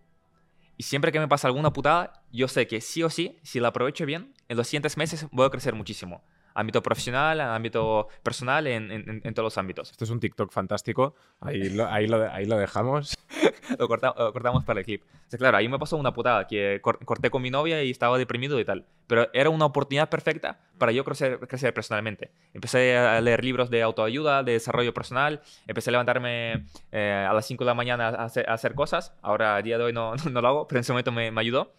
Y 0.77 0.85
siempre 0.85 1.13
que 1.13 1.21
me 1.21 1.29
pasa 1.29 1.47
alguna 1.47 1.73
putada, 1.73 2.25
yo 2.33 2.49
sé 2.49 2.67
que 2.67 2.81
sí 2.81 3.03
o 3.03 3.11
sí, 3.11 3.39
si 3.43 3.61
la 3.61 3.69
aprovecho 3.69 4.07
bien, 4.07 4.35
en 4.49 4.57
los 4.57 4.67
siguientes 4.67 4.97
meses 4.97 5.27
voy 5.31 5.47
a 5.47 5.51
crecer 5.51 5.75
muchísimo. 5.75 6.25
Ámbito 6.55 6.83
profesional, 6.83 7.41
ámbito 7.41 8.09
personal, 8.23 8.67
en, 8.67 8.91
en- 8.91 9.35
todos 9.35 9.45
los 9.45 9.59
ámbitos. 9.59 9.91
Esto 9.93 10.05
es 10.05 10.11
un 10.11 10.19
TikTok 10.19 10.51
fantástico, 10.51 11.15
ahí 11.41 11.69
lo, 11.71 11.87
ahí 11.87 12.07
lo, 12.09 12.29
ahí 12.33 12.45
lo 12.47 12.57
dejamos. 12.57 13.17
lo, 13.79 13.89
corta- 13.89 14.15
lo 14.17 14.33
cortamos 14.33 14.65
para 14.65 14.81
el 14.81 14.87
clip. 14.87 15.03
O 15.05 15.31
sea, 15.31 15.39
claro, 15.39 15.57
ahí 15.57 15.69
me 15.69 15.79
pasó 15.79 15.97
una 15.97 16.13
putada, 16.13 16.47
que 16.47 16.81
cor- 16.83 17.05
corté 17.05 17.31
con 17.31 17.43
mi 17.43 17.51
novia 17.51 17.83
y 17.83 17.91
estaba 17.91 18.19
deprimido 18.19 18.59
y 18.61 18.65
tal. 18.65 18.87
Pero 19.07 19.29
era 19.33 19.51
una 19.51 19.67
oportunidad 19.67 20.09
perfecta 20.09 20.61
para 20.79 20.93
yo 20.93 21.05
crecer, 21.05 21.39
crecer 21.41 21.73
personalmente. 21.75 22.31
Empecé 22.55 22.97
a 22.97 23.21
leer 23.21 23.45
libros 23.45 23.71
de 23.71 23.83
autoayuda, 23.83 24.43
de 24.43 24.53
desarrollo 24.53 24.93
personal, 24.95 25.41
empecé 25.67 25.91
a 25.91 25.93
levantarme 25.93 26.67
eh, 26.93 27.27
a 27.29 27.33
las 27.33 27.47
5 27.47 27.65
de 27.65 27.69
la 27.69 27.75
mañana 27.75 28.09
a 28.09 28.25
hacer, 28.25 28.49
a 28.49 28.55
hacer 28.55 28.75
cosas. 28.75 29.13
Ahora, 29.23 29.57
a 29.57 29.63
día 29.63 29.79
de 29.79 29.85
hoy 29.85 29.93
no, 29.93 30.15
no 30.31 30.41
lo 30.41 30.49
hago, 30.49 30.69
pero 30.69 30.79
en 30.79 30.83
ese 30.83 30.93
momento 30.93 31.13
me, 31.13 31.31
me 31.31 31.41
ayudó. 31.41 31.73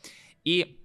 Y 0.43 0.77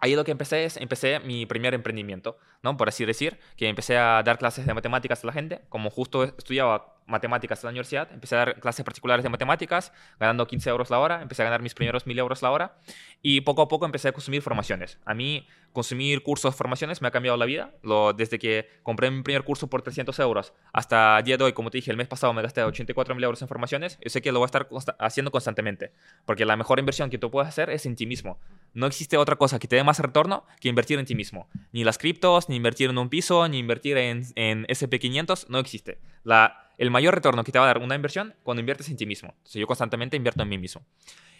ahí 0.00 0.14
lo 0.14 0.24
que 0.24 0.30
empecé 0.30 0.64
es, 0.64 0.76
empecé 0.78 1.20
mi 1.20 1.44
primer 1.46 1.74
emprendimiento, 1.74 2.38
¿no? 2.62 2.76
Por 2.76 2.88
así 2.88 3.04
decir, 3.04 3.38
que 3.56 3.68
empecé 3.68 3.98
a 3.98 4.22
dar 4.22 4.38
clases 4.38 4.64
de 4.66 4.72
matemáticas 4.74 5.22
a 5.22 5.26
la 5.26 5.32
gente, 5.32 5.60
como 5.68 5.90
justo 5.90 6.24
estudiaba 6.24 6.96
matemáticas 7.06 7.62
en 7.62 7.68
la 7.68 7.70
universidad, 7.70 8.10
empecé 8.12 8.36
a 8.36 8.38
dar 8.38 8.60
clases 8.60 8.84
particulares 8.84 9.22
de 9.22 9.28
matemáticas, 9.28 9.92
ganando 10.18 10.46
15 10.46 10.70
euros 10.70 10.90
la 10.90 10.98
hora, 10.98 11.22
empecé 11.22 11.42
a 11.42 11.44
ganar 11.44 11.62
mis 11.62 11.74
primeros 11.74 12.06
1000 12.06 12.18
euros 12.18 12.42
la 12.42 12.50
hora, 12.50 12.76
y 13.22 13.40
poco 13.42 13.62
a 13.62 13.68
poco 13.68 13.86
empecé 13.86 14.08
a 14.08 14.12
consumir 14.12 14.42
formaciones. 14.42 14.98
A 15.04 15.14
mí, 15.14 15.46
consumir 15.72 16.22
cursos, 16.22 16.54
formaciones, 16.54 17.02
me 17.02 17.08
ha 17.08 17.10
cambiado 17.10 17.36
la 17.36 17.46
vida, 17.46 17.74
lo, 17.82 18.12
desde 18.12 18.38
que 18.38 18.68
compré 18.82 19.10
mi 19.10 19.22
primer 19.22 19.42
curso 19.44 19.68
por 19.68 19.82
300 19.82 20.18
euros 20.20 20.52
hasta 20.72 21.18
el 21.18 21.24
día 21.24 21.36
de 21.36 21.44
hoy, 21.44 21.52
como 21.52 21.70
te 21.70 21.78
dije, 21.78 21.90
el 21.90 21.96
mes 21.96 22.08
pasado 22.08 22.32
me 22.32 22.42
gasté 22.42 22.62
84.000 22.62 23.22
euros 23.24 23.42
en 23.42 23.48
formaciones, 23.48 23.98
yo 24.02 24.10
sé 24.10 24.22
que 24.22 24.32
lo 24.32 24.38
voy 24.38 24.46
a 24.46 24.46
estar 24.46 24.68
haciendo 24.98 25.30
constantemente, 25.30 25.92
porque 26.24 26.44
la 26.44 26.56
mejor 26.56 26.78
inversión 26.78 27.10
que 27.10 27.18
tú 27.18 27.30
puedes 27.30 27.48
hacer 27.48 27.70
es 27.70 27.86
en 27.86 27.96
ti 27.96 28.06
mismo. 28.06 28.38
No 28.72 28.86
existe 28.86 29.16
otra 29.16 29.36
cosa 29.36 29.58
que 29.58 29.68
te 29.68 29.76
dé 29.76 29.84
más 29.84 29.98
retorno 29.98 30.44
que 30.60 30.68
invertir 30.68 30.98
en 30.98 31.06
ti 31.06 31.14
mismo. 31.14 31.48
Ni 31.72 31.84
las 31.84 31.98
criptos, 31.98 32.48
ni 32.48 32.56
invertir 32.56 32.90
en 32.90 32.98
un 32.98 33.08
piso, 33.08 33.46
ni 33.48 33.58
invertir 33.58 33.96
en, 33.96 34.24
en 34.36 34.66
SP500, 34.66 35.46
no 35.48 35.58
existe. 35.58 35.98
La, 36.22 36.69
el 36.80 36.90
mayor 36.90 37.14
retorno 37.14 37.44
que 37.44 37.52
te 37.52 37.58
va 37.58 37.66
a 37.66 37.68
dar 37.68 37.78
una 37.78 37.94
inversión 37.94 38.34
cuando 38.42 38.60
inviertes 38.60 38.88
en 38.88 38.96
ti 38.96 39.04
mismo. 39.04 39.34
Entonces, 39.36 39.60
yo 39.60 39.66
constantemente 39.66 40.16
invierto 40.16 40.42
en 40.42 40.48
mí 40.48 40.56
mismo. 40.56 40.82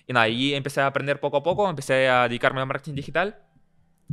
Y 0.07 0.12
nada, 0.12 0.26
ahí 0.26 0.53
empecé 0.53 0.83
a 0.83 0.87
aprender 0.87 1.18
poco 1.18 1.38
a 1.38 1.42
poco, 1.42 1.66
empecé 1.70 2.11
a 2.11 2.24
dedicarme 2.24 2.61
al 2.61 2.66
marketing 2.66 2.94
digital 2.94 3.42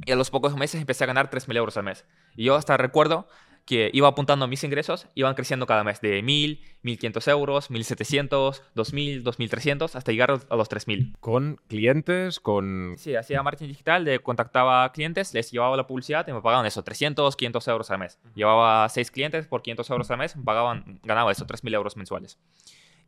y 0.06 0.14
a 0.14 0.16
los 0.16 0.30
pocos 0.30 0.56
meses 0.56 0.80
empecé 0.80 1.04
a 1.04 1.08
ganar 1.08 1.30
3.000 1.30 1.58
euros 1.58 1.76
al 1.76 1.84
mes. 1.84 2.06
Y 2.38 2.46
yo 2.46 2.56
hasta 2.56 2.78
recuerdo 2.78 3.28
que 3.68 3.92
iba 3.94 4.08
apuntando 4.08 4.48
mis 4.48 4.64
ingresos, 4.64 5.08
iban 5.14 5.36
creciendo 5.36 5.68
cada 5.68 5.84
mes 5.84 6.00
de 6.00 6.24
1.000, 6.24 6.62
1.500 6.84 7.32
euros, 7.32 7.70
1.700, 7.70 8.62
2.000, 8.76 9.24
2.300, 9.24 9.94
hasta 9.94 10.12
llegar 10.12 10.32
a 10.32 10.56
los 10.56 10.70
3.000. 10.70 11.18
Con 11.20 11.60
clientes, 11.68 12.40
con... 12.40 12.96
Sí, 12.98 13.16
hacía 13.16 13.44
marketing 13.44 13.68
digital, 13.68 14.06
de, 14.06 14.20
contactaba 14.20 14.86
a 14.86 14.92
clientes, 14.94 15.34
les 15.34 15.52
llevaba 15.52 15.76
la 15.76 15.86
publicidad 15.86 16.26
y 16.30 16.32
me 16.32 16.42
pagaban 16.42 16.66
eso, 16.66 16.82
300, 16.82 17.36
500 17.36 17.68
euros 17.68 17.92
al 17.92 18.00
mes. 18.00 18.20
Llevaba 18.36 18.88
6 18.88 19.12
clientes 19.12 19.48
por 19.48 19.62
500 19.62 19.90
euros 19.90 20.12
al 20.12 20.18
mes, 20.18 20.38
me 20.38 20.46
pagaban, 20.46 21.02
ganaba 21.04 21.34
eso, 21.34 21.46
3.000 21.46 21.76
euros 21.76 21.98
mensuales. 21.98 22.40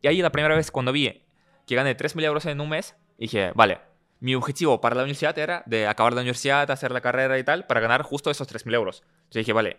Y 0.02 0.08
ahí 0.08 0.20
la 0.20 0.30
primera 0.30 0.54
vez 0.54 0.70
cuando 0.70 0.92
vi 0.92 1.22
que 1.66 1.74
gané 1.74 1.96
3.000 1.96 2.22
euros 2.24 2.44
en 2.44 2.60
un 2.60 2.68
mes, 2.68 2.96
dije, 3.16 3.52
vale, 3.54 3.78
mi 4.20 4.34
objetivo 4.34 4.82
para 4.82 4.94
la 4.94 5.02
universidad 5.02 5.38
era 5.38 5.62
de 5.64 5.86
acabar 5.86 6.12
la 6.12 6.20
universidad, 6.20 6.70
hacer 6.70 6.90
la 6.90 7.00
carrera 7.00 7.38
y 7.38 7.44
tal, 7.44 7.66
para 7.66 7.80
ganar 7.80 8.02
justo 8.02 8.30
esos 8.30 8.46
3.000 8.46 8.74
euros. 8.74 9.02
Entonces 9.06 9.40
dije, 9.40 9.54
vale, 9.54 9.78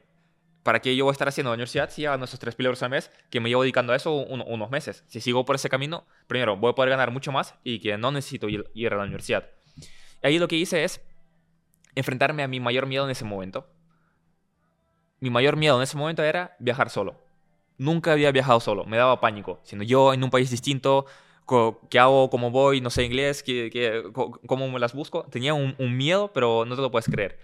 ¿para 0.63 0.79
qué 0.81 0.95
yo 0.95 1.05
voy 1.05 1.11
a 1.11 1.13
estar 1.13 1.27
haciendo 1.27 1.49
la 1.51 1.55
universidad 1.55 1.89
si 1.89 2.03
gano 2.03 2.25
esos 2.25 2.39
3.000 2.39 2.65
euros 2.67 2.81
al 2.83 2.89
mes 2.91 3.11
que 3.29 3.39
me 3.39 3.49
llevo 3.49 3.63
dedicando 3.63 3.93
a 3.93 3.95
eso 3.95 4.13
un- 4.13 4.41
unos 4.45 4.69
meses? 4.69 5.03
Si 5.07 5.21
sigo 5.21 5.45
por 5.45 5.55
ese 5.55 5.69
camino, 5.69 6.05
primero, 6.27 6.57
voy 6.57 6.71
a 6.71 6.75
poder 6.75 6.89
ganar 6.91 7.11
mucho 7.11 7.31
más 7.31 7.55
y 7.63 7.79
que 7.79 7.97
no 7.97 8.11
necesito 8.11 8.49
ir, 8.49 8.65
ir 8.73 8.93
a 8.93 8.97
la 8.97 9.03
universidad. 9.03 9.45
Y 10.23 10.27
ahí 10.27 10.39
lo 10.39 10.47
que 10.47 10.57
hice 10.57 10.83
es 10.83 11.01
enfrentarme 11.95 12.43
a 12.43 12.47
mi 12.47 12.59
mayor 12.59 12.85
miedo 12.87 13.05
en 13.05 13.11
ese 13.11 13.25
momento. 13.25 13.67
Mi 15.19 15.29
mayor 15.29 15.55
miedo 15.55 15.77
en 15.77 15.83
ese 15.83 15.97
momento 15.97 16.23
era 16.23 16.55
viajar 16.59 16.89
solo. 16.89 17.15
Nunca 17.77 18.11
había 18.13 18.31
viajado 18.31 18.59
solo, 18.59 18.85
me 18.85 18.97
daba 18.97 19.19
pánico. 19.21 19.59
Siendo 19.63 19.83
yo 19.85 20.13
en 20.13 20.23
un 20.23 20.29
país 20.29 20.49
distinto, 20.51 21.05
¿qué 21.89 21.99
hago? 21.99 22.29
¿Cómo 22.29 22.51
voy? 22.51 22.81
No 22.81 22.89
sé 22.89 23.03
inglés, 23.03 23.43
¿qué, 23.43 23.69
qué- 23.71 24.03
¿cómo 24.47 24.69
me 24.69 24.79
las 24.79 24.93
busco? 24.93 25.25
Tenía 25.29 25.53
un, 25.53 25.75
un 25.79 25.97
miedo, 25.97 26.31
pero 26.33 26.65
no 26.65 26.75
te 26.75 26.81
lo 26.81 26.91
puedes 26.91 27.07
creer. 27.07 27.39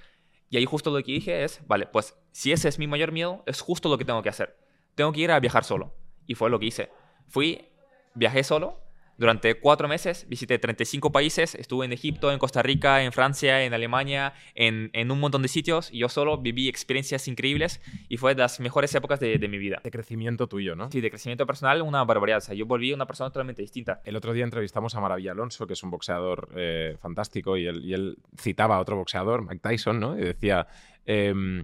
Y 0.50 0.58
ahí 0.58 0.66
justo 0.66 0.92
lo 0.92 1.04
que 1.04 1.12
dije 1.12 1.44
es, 1.44 1.62
vale, 1.68 1.88
pues 1.88 2.18
si 2.32 2.52
ese 2.52 2.70
es 2.70 2.80
mi 2.80 2.88
mayor 2.88 3.12
miedo, 3.12 3.44
es 3.46 3.62
justo 3.62 3.90
lo 3.90 3.98
que 3.98 4.06
tengo 4.06 4.22
que 4.22 4.30
hacer. 4.30 4.58
Tengo 4.96 5.12
que 5.12 5.22
ir 5.22 5.32
a 5.32 5.40
viajar 5.40 5.64
solo. 5.64 5.94
Y 6.26 6.36
fue 6.36 6.50
lo 6.50 6.60
que 6.60 6.68
hice. 6.68 6.90
Fui, 7.28 7.68
viajé 8.16 8.44
solo. 8.44 8.80
Durante 9.18 9.60
cuatro 9.60 9.88
meses 9.88 10.28
visité 10.30 10.60
35 10.60 11.12
países. 11.12 11.56
Estuve 11.56 11.86
en 11.86 11.94
Egipto, 11.94 12.32
en 12.32 12.38
Costa 12.38 12.62
Rica, 12.62 13.04
en 13.04 13.12
Francia, 13.12 13.64
en 13.64 13.74
Alemania, 13.74 14.34
en, 14.54 14.92
en 14.94 15.12
un 15.12 15.20
montón 15.20 15.42
de 15.42 15.48
sitios. 15.48 15.90
Y 15.92 16.00
yo 16.00 16.10
solo 16.10 16.38
viví 16.38 16.68
experiencias 16.68 17.28
increíbles 17.28 17.82
y 18.10 18.18
fue 18.18 18.36
de 18.36 18.42
las 18.42 18.60
mejores 18.60 18.94
épocas 18.94 19.20
de, 19.20 19.40
de 19.40 19.48
mi 19.48 19.58
vida. 19.58 19.82
de 19.84 19.90
crecimiento 19.90 20.48
tuyo, 20.48 20.76
¿no? 20.76 20.92
Sí, 20.92 21.02
de 21.02 21.10
crecimiento 21.10 21.48
personal, 21.48 21.82
una 21.82 22.04
barbaridad. 22.04 22.38
O 22.38 22.42
sea, 22.42 22.54
yo 22.54 22.68
volví 22.68 22.94
una 22.94 23.08
persona 23.08 23.32
totalmente 23.32 23.64
distinta. 23.64 24.02
El 24.06 24.16
otro 24.16 24.34
día 24.34 24.44
entrevistamos 24.44 24.94
a 24.94 25.02
Maravilla 25.02 25.32
Alonso, 25.32 25.66
que 25.66 25.74
es 25.74 25.82
un 25.82 25.90
boxeador 25.90 26.50
eh, 26.56 26.96
fantástico, 27.00 27.58
y 27.58 27.66
él, 27.66 27.84
y 27.84 27.94
él 27.94 28.18
citaba 28.40 28.76
a 28.76 28.80
otro 28.80 28.98
boxeador, 28.98 29.42
Mike 29.42 29.62
Tyson, 29.62 30.00
¿no? 30.00 30.18
Y 30.18 30.22
decía, 30.22 30.68
em, 31.06 31.64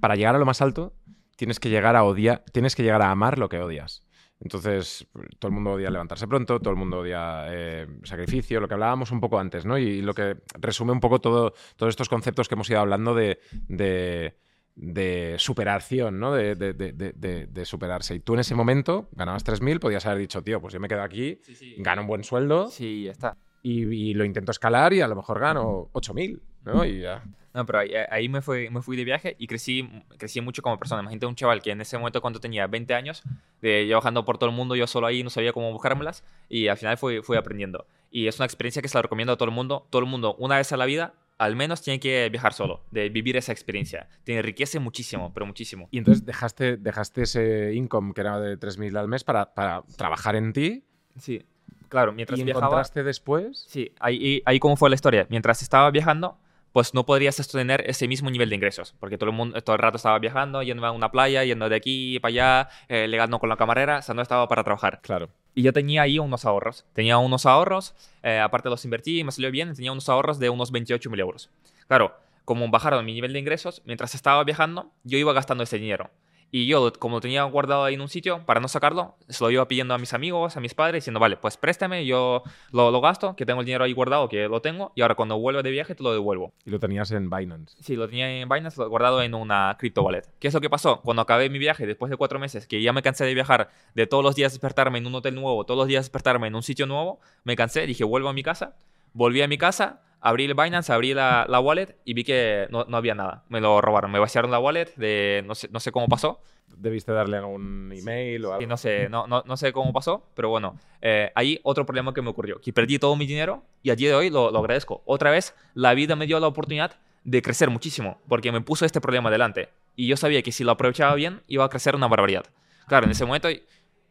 para 0.00 0.14
llegar 0.14 0.34
a 0.34 0.38
lo 0.38 0.44
más 0.44 0.60
alto, 0.60 0.92
tienes 1.36 1.58
que 1.58 1.70
llegar 1.70 1.96
a 1.96 2.04
odiar, 2.04 2.44
tienes 2.52 2.76
que 2.76 2.82
llegar 2.82 3.02
a 3.02 3.10
amar 3.10 3.38
lo 3.38 3.48
que 3.48 3.58
odias. 3.58 4.02
Entonces, 4.42 5.06
todo 5.38 5.48
el 5.50 5.54
mundo 5.54 5.70
odia 5.72 5.88
levantarse 5.90 6.26
pronto, 6.26 6.58
todo 6.58 6.70
el 6.70 6.76
mundo 6.76 6.98
odia 6.98 7.44
eh, 7.48 7.86
sacrificio, 8.02 8.60
lo 8.60 8.66
que 8.68 8.74
hablábamos 8.74 9.10
un 9.12 9.20
poco 9.20 9.38
antes, 9.38 9.64
¿no? 9.64 9.78
Y, 9.78 10.02
lo 10.02 10.14
que 10.14 10.38
resume 10.60 10.90
un 10.92 11.00
poco 11.00 11.20
todo, 11.20 11.54
todos 11.76 11.90
estos 11.90 12.08
conceptos 12.08 12.48
que 12.48 12.54
hemos 12.56 12.68
ido 12.68 12.80
hablando 12.80 13.14
de, 13.14 13.38
de, 13.68 14.36
de 14.74 15.36
superación, 15.38 16.18
¿no? 16.18 16.32
De, 16.34 16.56
de- 16.56 16.72
de- 16.74 16.92
de- 16.92 17.12
de- 17.12 17.46
de 17.46 17.64
superarse. 17.64 18.14
Y 18.16 18.20
tú 18.20 18.34
en 18.34 18.40
ese 18.40 18.54
momento 18.54 19.08
ganabas 19.12 19.44
3.000, 19.44 19.78
podías 19.78 20.04
haber 20.06 20.18
dicho, 20.18 20.42
tío, 20.42 20.60
pues 20.60 20.74
yo 20.74 20.80
me 20.80 20.88
quedo 20.88 21.02
aquí, 21.02 21.40
gano 21.78 22.02
un 22.02 22.08
buen 22.08 22.24
sueldo 22.24 22.68
Sí, 22.68 23.04
ya 23.04 23.12
está. 23.12 23.36
y, 23.62 23.82
y 23.84 24.14
lo 24.14 24.24
intento 24.24 24.50
escalar 24.50 24.92
y 24.92 25.00
a 25.02 25.08
lo 25.08 25.14
mejor 25.16 25.38
gano 25.38 25.88
8.000, 25.92 26.40
¿no? 26.64 26.84
Y 26.84 27.00
ya. 27.00 27.22
No, 27.54 27.66
pero 27.66 27.80
ahí, 27.80 27.90
ahí 28.10 28.28
me, 28.28 28.40
fui, 28.40 28.70
me 28.70 28.80
fui 28.80 28.96
de 28.96 29.04
viaje 29.04 29.36
y 29.38 29.46
crecí, 29.46 29.88
crecí 30.16 30.40
mucho 30.40 30.62
como 30.62 30.78
persona. 30.78 31.02
Imagínate 31.02 31.26
un 31.26 31.34
chaval 31.34 31.60
que 31.60 31.70
en 31.70 31.80
ese 31.80 31.98
momento 31.98 32.20
cuando 32.20 32.40
tenía 32.40 32.66
20 32.66 32.94
años, 32.94 33.22
de 33.60 33.86
yo 33.86 33.96
bajando 33.96 34.24
por 34.24 34.38
todo 34.38 34.48
el 34.48 34.56
mundo, 34.56 34.74
yo 34.74 34.86
solo 34.86 35.06
ahí 35.06 35.22
no 35.22 35.30
sabía 35.30 35.52
cómo 35.52 35.70
buscármelas 35.72 36.24
y 36.48 36.68
al 36.68 36.78
final 36.78 36.96
fui, 36.96 37.20
fui 37.22 37.36
aprendiendo. 37.36 37.86
Y 38.10 38.26
es 38.26 38.38
una 38.38 38.46
experiencia 38.46 38.80
que 38.80 38.88
se 38.88 38.96
la 38.96 39.02
recomiendo 39.02 39.32
a 39.32 39.36
todo 39.36 39.48
el 39.48 39.54
mundo. 39.54 39.86
Todo 39.90 40.00
el 40.00 40.08
mundo, 40.08 40.34
una 40.38 40.56
vez 40.56 40.72
a 40.72 40.76
la 40.76 40.86
vida, 40.86 41.14
al 41.38 41.56
menos 41.56 41.82
tiene 41.82 41.98
que 41.98 42.28
viajar 42.30 42.52
solo, 42.52 42.82
de 42.90 43.08
vivir 43.08 43.36
esa 43.36 43.52
experiencia. 43.52 44.08
Te 44.24 44.36
enriquece 44.36 44.78
muchísimo, 44.78 45.32
pero 45.34 45.44
muchísimo. 45.46 45.88
Y 45.90 45.98
entonces 45.98 46.24
dejaste, 46.24 46.76
dejaste 46.76 47.22
ese 47.22 47.74
income 47.74 48.12
que 48.14 48.20
era 48.20 48.38
de 48.38 48.58
3.000 48.58 48.96
al 48.98 49.08
mes 49.08 49.24
para, 49.24 49.52
para 49.54 49.82
trabajar 49.96 50.36
en 50.36 50.52
ti. 50.52 50.84
Sí, 51.18 51.44
claro, 51.88 52.12
mientras 52.12 52.38
¿Y 52.38 52.44
viajaba... 52.44 52.66
encontraste 52.66 53.02
después? 53.02 53.64
Sí, 53.68 53.92
ahí, 53.98 54.42
ahí 54.44 54.60
cómo 54.60 54.76
fue 54.76 54.88
la 54.88 54.94
historia. 54.94 55.26
Mientras 55.30 55.62
estaba 55.62 55.90
viajando, 55.90 56.38
pues 56.72 56.94
no 56.94 57.04
podrías 57.04 57.36
sostener 57.36 57.84
ese 57.86 58.08
mismo 58.08 58.30
nivel 58.30 58.48
de 58.48 58.56
ingresos, 58.56 58.94
porque 58.98 59.18
todo 59.18 59.30
el 59.30 59.36
mundo 59.36 59.60
todo 59.62 59.76
el 59.76 59.82
rato 59.82 59.96
estaba 59.96 60.18
viajando, 60.18 60.62
yendo 60.62 60.84
a 60.86 60.90
una 60.90 61.10
playa, 61.10 61.44
yendo 61.44 61.68
de 61.68 61.76
aquí 61.76 62.18
para 62.20 62.30
allá, 62.30 62.68
eh, 62.88 63.06
legando 63.08 63.38
con 63.38 63.48
la 63.48 63.56
camarera, 63.56 63.98
o 63.98 64.02
sea, 64.02 64.14
no 64.14 64.22
estaba 64.22 64.48
para 64.48 64.64
trabajar. 64.64 65.00
Claro. 65.02 65.28
Y 65.54 65.62
yo 65.62 65.72
tenía 65.72 66.02
ahí 66.02 66.18
unos 66.18 66.44
ahorros. 66.44 66.86
Tenía 66.94 67.18
unos 67.18 67.44
ahorros, 67.46 67.94
eh, 68.22 68.38
aparte 68.38 68.70
los 68.70 68.84
invertí, 68.84 69.22
me 69.22 69.32
salió 69.32 69.50
bien, 69.50 69.74
tenía 69.74 69.92
unos 69.92 70.08
ahorros 70.08 70.38
de 70.38 70.48
unos 70.48 70.72
28 70.72 71.10
mil 71.10 71.20
euros. 71.20 71.50
Claro, 71.88 72.14
como 72.44 72.68
bajaron 72.68 73.04
mi 73.04 73.12
nivel 73.12 73.32
de 73.32 73.38
ingresos, 73.38 73.82
mientras 73.84 74.14
estaba 74.14 74.42
viajando, 74.44 74.90
yo 75.04 75.18
iba 75.18 75.32
gastando 75.32 75.64
ese 75.64 75.78
dinero. 75.78 76.10
Y 76.54 76.66
yo, 76.66 76.92
como 76.98 77.16
lo 77.16 77.20
tenía 77.22 77.42
guardado 77.44 77.82
ahí 77.82 77.94
en 77.94 78.02
un 78.02 78.10
sitio, 78.10 78.44
para 78.44 78.60
no 78.60 78.68
sacarlo, 78.68 79.16
se 79.26 79.42
lo 79.42 79.50
iba 79.50 79.66
pidiendo 79.66 79.94
a 79.94 79.98
mis 79.98 80.12
amigos, 80.12 80.54
a 80.54 80.60
mis 80.60 80.74
padres, 80.74 81.02
diciendo, 81.02 81.18
vale, 81.18 81.38
pues 81.38 81.56
préstame, 81.56 82.04
yo 82.04 82.42
lo, 82.72 82.90
lo 82.90 83.00
gasto, 83.00 83.34
que 83.36 83.46
tengo 83.46 83.60
el 83.60 83.66
dinero 83.66 83.84
ahí 83.84 83.94
guardado, 83.94 84.28
que 84.28 84.46
lo 84.48 84.60
tengo, 84.60 84.92
y 84.94 85.00
ahora 85.00 85.14
cuando 85.14 85.38
vuelva 85.38 85.62
de 85.62 85.70
viaje 85.70 85.94
te 85.94 86.02
lo 86.02 86.12
devuelvo. 86.12 86.52
Y 86.66 86.70
lo 86.70 86.78
tenías 86.78 87.10
en 87.12 87.30
Binance. 87.30 87.74
Sí, 87.80 87.96
lo 87.96 88.06
tenía 88.06 88.30
en 88.42 88.46
Binance 88.50 88.78
lo- 88.78 88.90
guardado 88.90 89.22
en 89.22 89.34
una 89.34 89.74
crypto 89.78 90.02
wallet. 90.02 90.24
¿Qué 90.38 90.48
es 90.48 90.52
lo 90.54 90.60
que 90.60 90.68
pasó? 90.68 91.00
Cuando 91.00 91.22
acabé 91.22 91.48
mi 91.48 91.58
viaje, 91.58 91.86
después 91.86 92.10
de 92.10 92.18
cuatro 92.18 92.38
meses, 92.38 92.66
que 92.66 92.82
ya 92.82 92.92
me 92.92 93.00
cansé 93.00 93.24
de 93.24 93.32
viajar, 93.32 93.70
de 93.94 94.06
todos 94.06 94.22
los 94.22 94.34
días 94.36 94.52
despertarme 94.52 94.98
en 94.98 95.06
un 95.06 95.14
hotel 95.14 95.34
nuevo, 95.34 95.64
todos 95.64 95.78
los 95.78 95.86
días 95.88 96.04
despertarme 96.04 96.48
en 96.48 96.54
un 96.54 96.62
sitio 96.62 96.86
nuevo, 96.86 97.18
me 97.44 97.56
cansé, 97.56 97.86
dije, 97.86 98.04
vuelvo 98.04 98.28
a 98.28 98.34
mi 98.34 98.42
casa, 98.42 98.76
volví 99.14 99.40
a 99.40 99.48
mi 99.48 99.56
casa, 99.56 100.02
abrí 100.22 100.44
el 100.44 100.54
Binance, 100.54 100.92
abrí 100.92 101.12
la, 101.12 101.44
la 101.48 101.60
wallet 101.60 101.96
y 102.04 102.14
vi 102.14 102.24
que 102.24 102.66
no, 102.70 102.84
no 102.88 102.96
había 102.96 103.14
nada. 103.14 103.44
Me 103.48 103.60
lo 103.60 103.80
robaron, 103.80 104.10
me 104.10 104.18
vaciaron 104.18 104.50
la 104.50 104.58
wallet, 104.58 104.94
de, 104.96 105.44
no, 105.46 105.54
sé, 105.54 105.68
no 105.70 105.80
sé 105.80 105.92
cómo 105.92 106.08
pasó, 106.08 106.40
Debiste 106.74 107.12
darle 107.12 107.36
algún 107.36 107.92
email 107.94 108.46
o 108.46 108.54
algo. 108.54 108.66
no 108.66 108.76
sé, 108.76 109.08
no, 109.10 109.26
no, 109.26 109.42
no 109.46 109.56
sé 109.56 109.72
cómo 109.72 109.92
pasó, 109.92 110.26
pero 110.34 110.48
bueno, 110.48 110.78
eh, 111.02 111.30
ahí 111.34 111.60
otro 111.64 111.84
problema 111.84 112.14
que 112.14 112.22
me 112.22 112.30
ocurrió, 112.30 112.60
que 112.60 112.72
perdí 112.72 112.98
todo 112.98 113.14
mi 113.14 113.26
dinero 113.26 113.62
y 113.82 113.90
a 113.90 113.96
día 113.96 114.08
de 114.08 114.14
hoy 114.14 114.30
lo, 114.30 114.50
lo 114.50 114.58
agradezco. 114.60 115.02
Otra 115.04 115.30
vez, 115.30 115.54
la 115.74 115.92
vida 115.92 116.16
me 116.16 116.26
dio 116.26 116.40
la 116.40 116.46
oportunidad 116.46 116.98
de 117.24 117.42
crecer 117.42 117.68
muchísimo, 117.68 118.20
porque 118.26 118.52
me 118.52 118.60
puso 118.62 118.86
este 118.86 119.00
problema 119.00 119.30
delante. 119.30 119.68
Y 119.94 120.06
yo 120.06 120.16
sabía 120.16 120.42
que 120.42 120.50
si 120.50 120.64
lo 120.64 120.72
aprovechaba 120.72 121.14
bien, 121.14 121.42
iba 121.46 121.64
a 121.64 121.68
crecer 121.68 121.94
una 121.94 122.08
barbaridad. 122.08 122.46
Claro, 122.86 123.06
en 123.06 123.12
ese 123.12 123.24
momento 123.24 123.48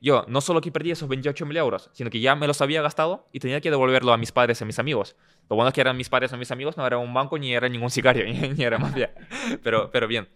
yo 0.02 0.26
no 0.28 0.42
solo 0.42 0.60
que 0.62 0.72
perdí 0.72 0.92
esos 0.92 1.08
28 1.08 1.46
mil 1.46 1.56
euros, 1.58 1.90
sino 1.94 2.10
que 2.10 2.20
ya 2.20 2.36
me 2.36 2.48
los 2.48 2.60
había 2.62 2.82
gastado 2.82 3.28
y 3.32 3.40
tenía 3.40 3.62
que 3.62 3.70
devolverlo 3.70 4.12
a 4.12 4.18
mis 4.18 4.32
padres 4.32 4.60
y 4.60 4.64
a 4.64 4.68
mis 4.68 4.80
amigos. 4.80 5.16
Lo 5.50 5.56
bueno 5.56 5.70
es 5.70 5.76
que 5.76 5.82
eran 5.82 5.96
mis 5.96 6.10
padres 6.10 6.34
o 6.34 6.38
mis 6.38 6.52
amigos, 6.52 6.76
no 6.76 6.86
era 6.86 6.98
un 6.98 7.14
banco 7.14 7.38
ni 7.38 7.54
era 7.54 7.70
ningún 7.70 7.92
sicario, 7.92 8.26
ni 8.56 8.64
era 8.64 8.80
mafia. 8.80 9.14
Pero, 9.64 9.92
pero 9.92 10.08
bien. 10.08 10.28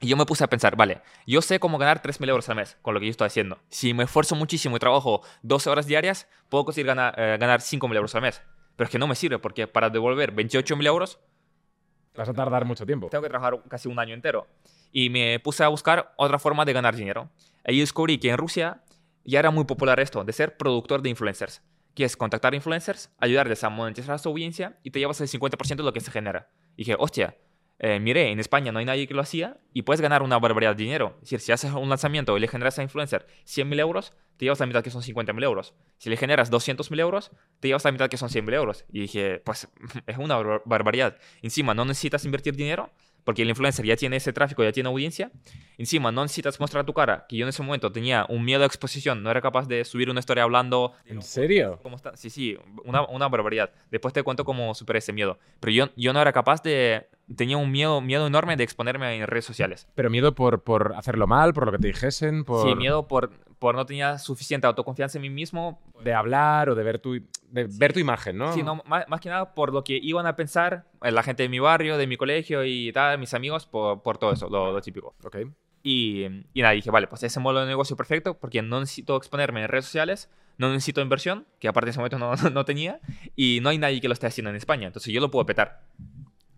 Y 0.00 0.08
yo 0.08 0.16
me 0.16 0.26
puse 0.26 0.44
a 0.44 0.48
pensar, 0.48 0.76
vale, 0.76 1.00
yo 1.26 1.42
sé 1.42 1.58
cómo 1.58 1.78
ganar 1.78 2.02
3.000 2.02 2.28
euros 2.28 2.48
al 2.48 2.56
mes 2.56 2.76
con 2.82 2.94
lo 2.94 3.00
que 3.00 3.06
yo 3.06 3.10
estoy 3.10 3.26
haciendo. 3.26 3.58
Si 3.68 3.94
me 3.94 4.04
esfuerzo 4.04 4.36
muchísimo 4.36 4.76
y 4.76 4.78
trabajo 4.78 5.22
12 5.42 5.70
horas 5.70 5.86
diarias, 5.86 6.28
puedo 6.48 6.64
conseguir 6.64 6.86
ganar, 6.86 7.14
eh, 7.18 7.36
ganar 7.38 7.60
5.000 7.60 7.96
euros 7.96 8.14
al 8.14 8.22
mes. 8.22 8.42
Pero 8.76 8.86
es 8.86 8.90
que 8.90 8.98
no 8.98 9.06
me 9.06 9.14
sirve 9.14 9.38
porque 9.38 9.66
para 9.66 9.90
devolver 9.90 10.34
28.000 10.34 10.86
euros 10.86 11.18
Vas 12.14 12.28
a 12.28 12.32
tardar 12.32 12.64
mucho 12.64 12.86
tiempo. 12.86 13.08
tengo 13.08 13.22
que 13.22 13.28
trabajar 13.28 13.60
casi 13.68 13.88
un 13.88 13.98
año 13.98 14.14
entero. 14.14 14.46
Y 14.92 15.10
me 15.10 15.40
puse 15.40 15.64
a 15.64 15.68
buscar 15.68 16.12
otra 16.16 16.38
forma 16.38 16.64
de 16.64 16.72
ganar 16.72 16.94
dinero. 16.94 17.28
Ahí 17.64 17.80
descubrí 17.80 18.18
que 18.18 18.30
en 18.30 18.38
Rusia 18.38 18.82
ya 19.24 19.38
era 19.40 19.50
muy 19.50 19.64
popular 19.64 20.00
esto, 20.00 20.24
de 20.24 20.32
ser 20.32 20.56
productor 20.56 21.02
de 21.02 21.10
influencers. 21.10 21.62
Que 21.94 22.04
es 22.04 22.16
contactar 22.16 22.54
influencers, 22.54 23.10
ayudarles 23.18 23.62
a 23.62 23.68
monetizar 23.68 24.18
su 24.18 24.28
audiencia 24.28 24.78
y 24.82 24.90
te 24.90 24.98
llevas 24.98 25.20
el 25.20 25.28
50% 25.28 25.76
de 25.76 25.82
lo 25.84 25.92
que 25.92 26.00
se 26.00 26.10
genera. 26.10 26.50
Y 26.76 26.78
dije, 26.84 26.96
hostia, 26.98 27.36
eh, 27.78 28.00
miré, 28.00 28.30
en 28.30 28.40
España 28.40 28.72
no 28.72 28.80
hay 28.80 28.84
nadie 28.84 29.06
que 29.06 29.14
lo 29.14 29.20
hacía 29.20 29.58
y 29.72 29.82
puedes 29.82 30.00
ganar 30.00 30.22
una 30.22 30.38
barbaridad 30.38 30.74
de 30.74 30.82
dinero. 30.82 31.14
Es 31.16 31.22
decir, 31.30 31.40
si 31.40 31.52
haces 31.52 31.72
un 31.72 31.88
lanzamiento 31.88 32.36
y 32.36 32.40
le 32.40 32.48
generas 32.48 32.78
a 32.78 32.82
influencer 32.82 33.26
100.000 33.46 33.78
euros, 33.80 34.12
te 34.36 34.44
llevas 34.44 34.58
la 34.58 34.66
mitad 34.66 34.82
que 34.82 34.90
son 34.90 35.02
50.000 35.02 35.42
euros. 35.44 35.74
Si 35.98 36.10
le 36.10 36.16
generas 36.16 36.50
200.000 36.50 36.98
euros, 37.00 37.30
te 37.60 37.68
llevas 37.68 37.84
la 37.84 37.92
mitad 37.92 38.08
que 38.08 38.16
son 38.16 38.28
100.000 38.28 38.54
euros. 38.54 38.84
Y 38.88 39.00
dije, 39.02 39.38
pues 39.44 39.68
es 40.06 40.18
una 40.18 40.36
bar- 40.36 40.62
barbaridad. 40.64 41.16
Encima, 41.42 41.74
no 41.74 41.84
necesitas 41.84 42.24
invertir 42.24 42.56
dinero 42.56 42.90
porque 43.24 43.42
el 43.42 43.48
influencer 43.48 43.84
ya 43.84 43.96
tiene 43.96 44.16
ese 44.16 44.32
tráfico, 44.32 44.62
ya 44.62 44.72
tiene 44.72 44.88
audiencia. 44.88 45.30
Encima, 45.78 46.12
no 46.12 46.22
necesitas 46.22 46.60
mostrar 46.60 46.84
tu 46.84 46.92
cara, 46.92 47.26
que 47.28 47.36
yo 47.36 47.44
en 47.44 47.48
ese 47.48 47.62
momento 47.62 47.90
tenía 47.90 48.26
un 48.28 48.44
miedo 48.44 48.62
a 48.62 48.66
exposición, 48.66 49.22
no 49.22 49.30
era 49.30 49.40
capaz 49.40 49.66
de 49.66 49.84
subir 49.84 50.10
una 50.10 50.20
historia 50.20 50.44
hablando 50.44 50.92
¿En 51.06 51.22
serio? 51.22 51.78
¿Cómo 51.82 51.96
está? 51.96 52.16
Sí, 52.16 52.30
sí, 52.30 52.56
una, 52.84 53.06
una 53.08 53.28
barbaridad. 53.28 53.70
Después 53.90 54.14
te 54.14 54.22
cuento 54.22 54.44
cómo 54.44 54.74
superé 54.74 54.98
ese 54.98 55.12
miedo. 55.12 55.38
Pero 55.60 55.72
yo, 55.72 55.90
yo 55.96 56.12
no 56.12 56.20
era 56.20 56.32
capaz 56.32 56.62
de... 56.62 57.08
Tenía 57.36 57.56
un 57.56 57.70
miedo, 57.70 58.00
miedo 58.00 58.26
enorme 58.26 58.56
de 58.56 58.64
exponerme 58.64 59.16
en 59.16 59.26
redes 59.26 59.44
sociales. 59.44 59.88
Pero 59.94 60.10
miedo 60.10 60.34
por, 60.34 60.62
por 60.62 60.94
hacerlo 60.96 61.26
mal, 61.26 61.54
por 61.54 61.66
lo 61.66 61.72
que 61.72 61.78
te 61.78 61.86
dijesen, 61.86 62.44
por 62.44 62.68
Sí, 62.68 62.74
miedo 62.74 63.08
por, 63.08 63.30
por 63.58 63.74
no 63.74 63.86
tener 63.86 64.18
suficiente 64.18 64.66
autoconfianza 64.66 65.16
en 65.18 65.22
mí 65.22 65.30
mismo. 65.30 65.80
de 66.02 66.12
hablar 66.12 66.68
o 66.68 66.74
de 66.74 66.82
ver 66.84 66.98
tu, 66.98 67.14
de 67.50 67.66
ver 67.78 67.92
tu 67.94 67.98
imagen, 67.98 68.36
¿no? 68.36 68.52
Sí, 68.52 68.62
no, 68.62 68.82
más, 68.84 69.08
más 69.08 69.20
que 69.20 69.30
nada 69.30 69.54
por 69.54 69.72
lo 69.72 69.84
que 69.84 69.98
iban 70.02 70.26
a 70.26 70.36
pensar 70.36 70.84
eh, 71.02 71.10
la 71.12 71.22
gente 71.22 71.44
de 71.44 71.48
mi 71.48 71.60
barrio, 71.60 71.96
de 71.96 72.06
mi 72.06 72.16
colegio 72.18 72.62
y 72.64 72.92
tal, 72.92 73.18
mis 73.18 73.32
amigos, 73.32 73.66
por, 73.66 74.02
por 74.02 74.18
todo 74.18 74.32
eso, 74.32 74.48
lo, 74.50 74.70
lo 74.72 74.80
típico. 74.82 75.14
Ok. 75.24 75.36
Y, 75.82 76.24
y 76.54 76.62
nada, 76.62 76.72
dije, 76.72 76.90
vale, 76.90 77.06
pues 77.06 77.22
ese 77.22 77.40
modelo 77.40 77.60
de 77.60 77.66
negocio 77.66 77.94
perfecto 77.96 78.38
porque 78.38 78.62
no 78.62 78.80
necesito 78.80 79.16
exponerme 79.16 79.62
en 79.62 79.68
redes 79.68 79.84
sociales, 79.86 80.30
no 80.56 80.70
necesito 80.70 81.00
inversión, 81.02 81.46
que 81.58 81.68
aparte 81.68 81.88
en 81.88 81.90
ese 81.90 81.98
momento 81.98 82.18
no, 82.18 82.34
no 82.50 82.64
tenía, 82.64 83.00
y 83.36 83.60
no 83.62 83.68
hay 83.70 83.78
nadie 83.78 84.00
que 84.00 84.08
lo 84.08 84.14
esté 84.14 84.26
haciendo 84.26 84.50
en 84.50 84.56
España, 84.56 84.86
entonces 84.86 85.12
yo 85.12 85.20
lo 85.20 85.30
puedo 85.30 85.44
petar. 85.46 85.82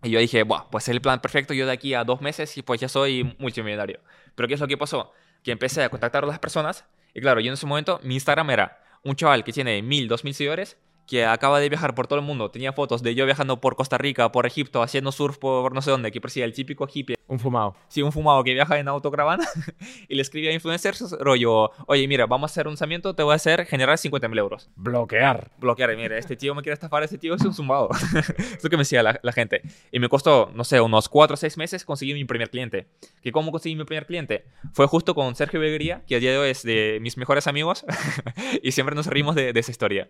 Y 0.03 0.11
yo 0.11 0.19
dije, 0.19 0.43
Buah, 0.43 0.69
pues 0.69 0.85
es 0.85 0.89
el 0.89 1.01
plan 1.01 1.21
perfecto, 1.21 1.53
yo 1.53 1.65
de 1.65 1.71
aquí 1.71 1.93
a 1.93 2.03
dos 2.03 2.21
meses 2.21 2.57
y 2.57 2.61
pues 2.61 2.79
ya 2.79 2.87
soy 2.87 3.35
multimillonario. 3.39 3.99
Pero 4.35 4.47
¿qué 4.47 4.53
es 4.53 4.59
lo 4.59 4.67
que 4.67 4.77
pasó? 4.77 5.11
Que 5.43 5.51
empecé 5.51 5.83
a 5.83 5.89
contactar 5.89 6.23
a 6.23 6.27
las 6.27 6.39
personas 6.39 6.85
y 7.13 7.21
claro, 7.21 7.39
yo 7.39 7.47
en 7.47 7.53
ese 7.53 7.65
momento 7.65 7.99
mi 8.03 8.13
Instagram 8.13 8.49
era 8.51 8.79
un 9.03 9.15
chaval 9.15 9.43
que 9.43 9.51
tiene 9.51 9.81
mil, 9.81 10.07
dos 10.07 10.23
mil 10.23 10.33
seguidores, 10.33 10.77
que 11.07 11.25
acaba 11.25 11.59
de 11.59 11.69
viajar 11.69 11.95
por 11.95 12.07
todo 12.07 12.19
el 12.19 12.25
mundo, 12.25 12.51
tenía 12.51 12.73
fotos 12.73 13.01
de 13.01 13.15
yo 13.15 13.25
viajando 13.25 13.59
por 13.59 13.75
Costa 13.75 13.97
Rica, 13.97 14.31
por 14.31 14.45
Egipto, 14.45 14.83
haciendo 14.83 15.11
surf 15.11 15.37
por 15.37 15.73
no 15.73 15.81
sé 15.81 15.89
dónde, 15.89 16.11
que 16.11 16.21
parecía 16.21 16.45
el 16.45 16.53
típico 16.53 16.87
hippie 16.93 17.16
Un 17.27 17.39
fumado. 17.39 17.75
Sí, 17.89 18.01
un 18.01 18.11
fumado 18.13 18.41
que 18.43 18.53
viaja 18.53 18.79
en 18.79 18.87
autocaravana 18.87 19.45
y 20.07 20.15
le 20.15 20.21
escribe 20.21 20.47
a 20.49 20.53
influencers, 20.53 21.11
rollo, 21.19 21.71
oye, 21.85 22.07
mira, 22.07 22.25
vamos 22.25 22.49
a 22.49 22.53
hacer 22.53 22.67
un 22.67 22.71
lanzamiento, 22.71 23.13
te 23.15 23.23
voy 23.23 23.33
a 23.33 23.35
hacer 23.35 23.65
generar 23.65 23.97
50.000 23.97 24.37
euros. 24.39 24.69
Bloquear. 24.77 25.51
Bloquear, 25.57 25.95
mira, 25.97 26.17
este 26.17 26.37
tío 26.37 26.55
me 26.55 26.61
quiere 26.61 26.75
estafar, 26.75 27.03
este 27.03 27.17
tío 27.17 27.35
es 27.35 27.41
un 27.41 27.53
fumado. 27.53 27.89
es 28.37 28.63
lo 28.63 28.69
que 28.69 28.77
me 28.77 28.81
decía 28.81 29.03
la, 29.03 29.19
la 29.21 29.31
gente. 29.33 29.61
Y 29.91 29.99
me 29.99 30.07
costó, 30.07 30.51
no 30.53 30.63
sé, 30.63 30.79
unos 30.79 31.09
4 31.09 31.33
o 31.33 31.37
6 31.37 31.57
meses 31.57 31.83
conseguir 31.83 32.15
mi 32.15 32.23
primer 32.23 32.49
cliente. 32.49 32.87
¿Que 33.21 33.33
¿Cómo 33.33 33.51
conseguí 33.51 33.75
mi 33.75 33.83
primer 33.83 34.05
cliente? 34.05 34.45
Fue 34.73 34.87
justo 34.87 35.13
con 35.13 35.35
Sergio 35.35 35.59
Beguería, 35.59 36.03
que 36.07 36.15
a 36.15 36.19
día 36.19 36.31
de 36.31 36.37
hoy 36.37 36.49
es 36.51 36.63
de 36.63 36.99
mis 37.01 37.17
mejores 37.17 37.47
amigos, 37.47 37.85
y 38.63 38.71
siempre 38.71 38.95
nos 38.95 39.07
reímos 39.07 39.35
de, 39.35 39.51
de 39.51 39.59
esa 39.59 39.71
historia. 39.71 40.09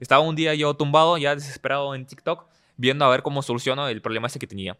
Estaba 0.00 0.20
un 0.20 0.34
día 0.34 0.52
yo 0.54 0.74
tumbado, 0.74 1.16
ya 1.16 1.34
desesperado 1.36 1.94
en 1.94 2.06
TikTok, 2.06 2.46
viendo 2.76 3.04
a 3.04 3.08
ver 3.08 3.22
cómo 3.22 3.42
soluciono 3.42 3.88
el 3.88 4.02
problema 4.02 4.26
ese 4.26 4.40
que 4.40 4.46
tenía. 4.48 4.76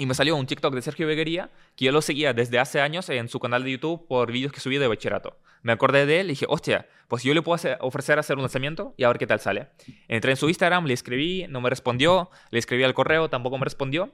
Y 0.00 0.06
me 0.06 0.14
salió 0.14 0.34
un 0.34 0.46
TikTok 0.46 0.74
de 0.74 0.80
Sergio 0.80 1.06
Beguería, 1.06 1.50
que 1.76 1.84
yo 1.84 1.92
lo 1.92 2.00
seguía 2.00 2.32
desde 2.32 2.58
hace 2.58 2.80
años 2.80 3.10
en 3.10 3.28
su 3.28 3.38
canal 3.38 3.64
de 3.64 3.72
YouTube 3.72 4.06
por 4.08 4.32
vídeos 4.32 4.50
que 4.50 4.58
subía 4.58 4.80
de 4.80 4.88
bachillerato. 4.88 5.36
Me 5.62 5.72
acordé 5.72 6.06
de 6.06 6.20
él 6.20 6.26
y 6.28 6.30
dije, 6.30 6.46
hostia, 6.48 6.86
pues 7.06 7.22
yo 7.22 7.34
le 7.34 7.42
puedo 7.42 7.60
ofrecer 7.80 8.18
hacer 8.18 8.36
un 8.36 8.42
lanzamiento 8.42 8.94
y 8.96 9.04
a 9.04 9.08
ver 9.08 9.18
qué 9.18 9.26
tal 9.26 9.40
sale. 9.40 9.68
Entré 10.08 10.30
en 10.30 10.38
su 10.38 10.48
Instagram, 10.48 10.86
le 10.86 10.94
escribí, 10.94 11.44
no 11.50 11.60
me 11.60 11.68
respondió, 11.68 12.30
le 12.50 12.58
escribí 12.58 12.82
al 12.82 12.94
correo, 12.94 13.28
tampoco 13.28 13.58
me 13.58 13.64
respondió. 13.64 14.10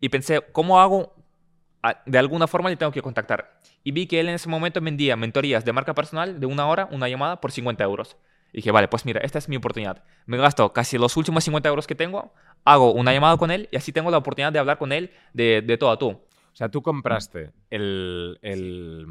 Y 0.00 0.08
pensé, 0.08 0.40
¿cómo 0.50 0.80
hago? 0.80 1.14
A- 1.84 2.02
De 2.04 2.18
alguna 2.18 2.48
forma 2.48 2.68
le 2.68 2.76
tengo 2.76 2.90
que 2.90 3.00
contactar. 3.00 3.60
Y 3.84 3.92
vi 3.92 4.08
que 4.08 4.18
él 4.18 4.28
en 4.28 4.34
ese 4.34 4.48
momento 4.48 4.80
vendía 4.80 5.14
mentorías 5.14 5.64
de 5.64 5.72
marca 5.72 5.94
personal 5.94 6.40
de 6.40 6.46
una 6.46 6.66
hora, 6.66 6.88
una 6.90 7.08
llamada, 7.08 7.40
por 7.40 7.52
50 7.52 7.84
euros. 7.84 8.16
Y 8.52 8.58
dije, 8.58 8.70
vale, 8.70 8.88
pues 8.88 9.04
mira, 9.04 9.20
esta 9.20 9.38
es 9.38 9.48
mi 9.48 9.56
oportunidad. 9.56 10.02
Me 10.26 10.36
gasto 10.36 10.72
casi 10.72 10.98
los 10.98 11.16
últimos 11.16 11.44
50 11.44 11.68
euros 11.68 11.86
que 11.86 11.94
tengo, 11.94 12.32
hago 12.64 12.92
una 12.92 13.12
llamada 13.12 13.36
con 13.36 13.50
él 13.50 13.68
y 13.70 13.76
así 13.76 13.92
tengo 13.92 14.10
la 14.10 14.18
oportunidad 14.18 14.52
de 14.52 14.58
hablar 14.58 14.78
con 14.78 14.92
él 14.92 15.10
de, 15.32 15.62
de 15.62 15.76
todo 15.76 15.90
a 15.90 15.98
tú. 15.98 16.08
O 16.10 16.56
sea, 16.58 16.68
tú 16.70 16.82
compraste 16.82 17.52
el, 17.70 18.38
el, 18.42 19.06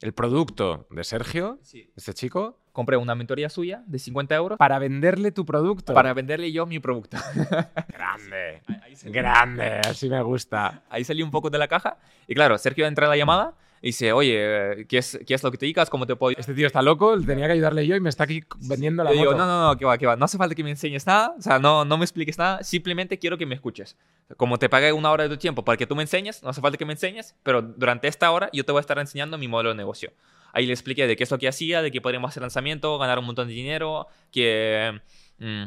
el 0.00 0.12
producto 0.12 0.86
de 0.90 1.04
Sergio, 1.04 1.58
este 1.96 2.14
chico, 2.14 2.60
Compré 2.76 2.98
una 2.98 3.14
mentoría 3.14 3.48
suya 3.48 3.82
de 3.86 3.98
50 3.98 4.34
euros 4.34 4.58
para 4.58 4.78
venderle 4.78 5.32
tu 5.32 5.46
producto. 5.46 5.94
para 5.94 6.12
venderle 6.12 6.52
yo 6.52 6.66
mi 6.66 6.78
producto. 6.78 7.16
Grande. 7.88 8.60
Grande. 9.04 9.80
Así 9.88 10.10
me 10.10 10.20
gusta. 10.22 10.82
Ahí 10.90 11.02
salí 11.02 11.22
un 11.22 11.30
poco 11.30 11.48
de 11.48 11.56
la 11.56 11.68
caja 11.68 11.96
y 12.26 12.34
claro, 12.34 12.58
Sergio 12.58 12.86
entra 12.86 13.06
en 13.06 13.10
la 13.12 13.16
llamada 13.16 13.54
Y 13.86 13.90
dice, 13.90 14.12
oye, 14.12 14.84
¿qué 14.88 14.98
es, 14.98 15.16
¿qué 15.24 15.34
es 15.34 15.44
lo 15.44 15.52
que 15.52 15.58
te 15.58 15.66
dedicas? 15.66 15.88
¿Cómo 15.88 16.06
te 16.06 16.16
puedo 16.16 16.36
Este 16.36 16.54
tío 16.54 16.66
está 16.66 16.82
loco, 16.82 17.20
tenía 17.20 17.46
que 17.46 17.52
ayudarle 17.52 17.86
yo 17.86 17.94
y 17.94 18.00
me 18.00 18.08
está 18.08 18.24
aquí 18.24 18.42
vendiendo 18.62 19.04
la 19.04 19.12
digo, 19.12 19.26
moto. 19.26 19.36
no, 19.36 19.46
no, 19.46 19.68
no, 19.68 19.78
que 19.78 19.84
va, 19.84 19.96
que 19.96 20.06
va. 20.06 20.16
No 20.16 20.24
hace 20.24 20.36
falta 20.36 20.56
que 20.56 20.64
me 20.64 20.70
enseñes 20.70 21.06
nada, 21.06 21.36
o 21.38 21.40
sea, 21.40 21.60
no, 21.60 21.84
no 21.84 21.96
me 21.96 22.04
expliques 22.04 22.36
nada, 22.36 22.64
simplemente 22.64 23.16
quiero 23.16 23.38
que 23.38 23.46
me 23.46 23.54
escuches. 23.54 23.96
Como 24.36 24.58
te 24.58 24.68
pagué 24.68 24.92
una 24.92 25.12
hora 25.12 25.22
de 25.22 25.28
tu 25.28 25.36
tiempo 25.36 25.64
para 25.64 25.76
que 25.76 25.86
tú 25.86 25.94
me 25.94 26.02
enseñes, 26.02 26.42
no 26.42 26.48
hace 26.48 26.60
falta 26.60 26.76
que 26.76 26.84
me 26.84 26.94
enseñes, 26.94 27.36
pero 27.44 27.62
durante 27.62 28.08
esta 28.08 28.28
hora 28.32 28.50
yo 28.52 28.64
te 28.64 28.72
voy 28.72 28.80
a 28.80 28.80
estar 28.80 28.98
enseñando 28.98 29.38
mi 29.38 29.46
modelo 29.46 29.68
de 29.68 29.76
negocio. 29.76 30.12
Ahí 30.52 30.66
le 30.66 30.72
expliqué 30.72 31.06
de 31.06 31.14
qué 31.14 31.22
es 31.22 31.30
lo 31.30 31.38
que 31.38 31.46
hacía, 31.46 31.80
de 31.80 31.92
que 31.92 32.00
podríamos 32.00 32.30
hacer 32.30 32.40
lanzamiento, 32.40 32.98
ganar 32.98 33.20
un 33.20 33.26
montón 33.26 33.46
de 33.46 33.54
dinero, 33.54 34.08
que 34.32 35.00
mm, 35.38 35.66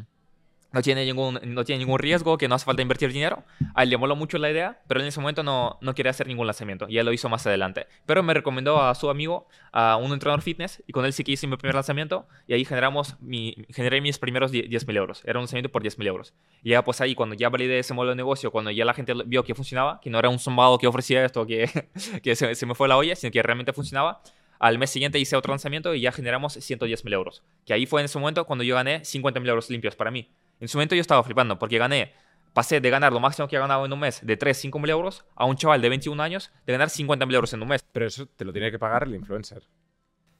no, 0.71 0.81
tiene 0.81 1.05
ningún, 1.05 1.39
no 1.43 1.63
tiene 1.63 1.79
ningún 1.79 1.99
riesgo, 1.99 2.37
que 2.37 2.47
no 2.47 2.55
hace 2.55 2.65
falta 2.65 2.81
invertir 2.81 3.11
dinero. 3.11 3.43
A 3.75 3.83
él 3.83 3.89
le 3.89 3.97
moló 3.97 4.15
mucho 4.15 4.37
la 4.37 4.49
idea, 4.51 4.81
pero 4.87 5.01
en 5.01 5.07
ese 5.07 5.19
momento 5.19 5.43
no, 5.43 5.77
no 5.81 5.95
quería 5.95 6.11
hacer 6.11 6.27
ningún 6.27 6.45
lanzamiento 6.45 6.87
y 6.89 6.97
él 6.97 7.05
lo 7.05 7.13
hizo 7.13 7.29
más 7.29 7.45
adelante. 7.47 7.87
Pero 8.05 8.23
me 8.23 8.33
recomendó 8.33 8.81
a 8.81 8.93
su 8.95 9.09
amigo, 9.09 9.47
a 9.71 9.97
un 9.97 10.11
entrenador 10.13 10.41
fitness, 10.41 10.83
y 10.87 10.93
con 10.93 11.05
él 11.05 11.13
sí 11.13 11.23
que 11.23 11.31
hice 11.31 11.47
mi 11.47 11.57
primer 11.57 11.75
lanzamiento 11.75 12.27
y 12.47 12.53
ahí 12.53 12.65
generamos 12.65 13.19
mi, 13.19 13.55
generé 13.69 14.01
mis 14.01 14.19
primeros 14.19 14.51
10.000 14.51 14.97
euros. 14.97 15.21
Era 15.25 15.39
un 15.39 15.43
lanzamiento 15.43 15.71
por 15.71 15.83
10.000 15.83 16.07
euros. 16.07 16.33
Y 16.63 16.71
ya 16.71 16.83
pues 16.83 17.01
ahí, 17.01 17.15
cuando 17.15 17.35
ya 17.35 17.49
validé 17.49 17.79
ese 17.79 17.93
modelo 17.93 18.11
de 18.11 18.17
negocio, 18.17 18.51
cuando 18.51 18.71
ya 18.71 18.85
la 18.85 18.93
gente 18.93 19.13
vio 19.25 19.43
que 19.43 19.55
funcionaba, 19.55 19.99
que 20.01 20.09
no 20.09 20.19
era 20.19 20.29
un 20.29 20.39
zumbado 20.39 20.77
que 20.77 20.87
ofrecía 20.87 21.25
esto, 21.25 21.45
que, 21.45 21.69
que 22.23 22.35
se, 22.35 22.55
se 22.55 22.65
me 22.65 22.75
fue 22.75 22.87
la 22.87 22.97
olla, 22.97 23.15
sino 23.15 23.31
que 23.31 23.41
realmente 23.41 23.73
funcionaba, 23.73 24.21
al 24.59 24.77
mes 24.77 24.89
siguiente 24.89 25.17
hice 25.19 25.35
otro 25.35 25.53
lanzamiento 25.53 25.95
y 25.95 26.01
ya 26.01 26.11
generamos 26.11 26.57
110.000 26.57 27.13
euros. 27.13 27.43
Que 27.65 27.73
ahí 27.73 27.85
fue 27.85 28.01
en 28.01 28.05
ese 28.05 28.19
momento 28.19 28.45
cuando 28.45 28.63
yo 28.63 28.75
gané 28.75 29.01
50.000 29.01 29.47
euros 29.47 29.69
limpios 29.69 29.95
para 29.95 30.11
mí. 30.11 30.29
En 30.59 30.67
su 30.67 30.77
momento 30.77 30.95
yo 30.95 31.01
estaba 31.01 31.23
flipando 31.23 31.57
porque 31.57 31.77
gané, 31.77 32.13
pasé 32.53 32.81
de 32.81 32.89
ganar 32.89 33.13
lo 33.13 33.19
máximo 33.19 33.47
que 33.47 33.55
he 33.55 33.59
ganado 33.59 33.85
en 33.85 33.93
un 33.93 33.99
mes 33.99 34.25
de 34.25 34.37
3, 34.37 34.57
5 34.57 34.79
mil 34.79 34.89
euros 34.89 35.25
a 35.35 35.45
un 35.45 35.55
chaval 35.55 35.81
de 35.81 35.89
21 35.89 36.21
años 36.21 36.51
de 36.65 36.73
ganar 36.73 36.89
50 36.89 37.25
mil 37.25 37.35
euros 37.35 37.53
en 37.53 37.61
un 37.61 37.69
mes. 37.69 37.85
Pero 37.91 38.05
eso 38.05 38.25
te 38.25 38.45
lo 38.45 38.51
tiene 38.51 38.71
que 38.71 38.79
pagar 38.79 39.03
el 39.03 39.15
influencer. 39.15 39.63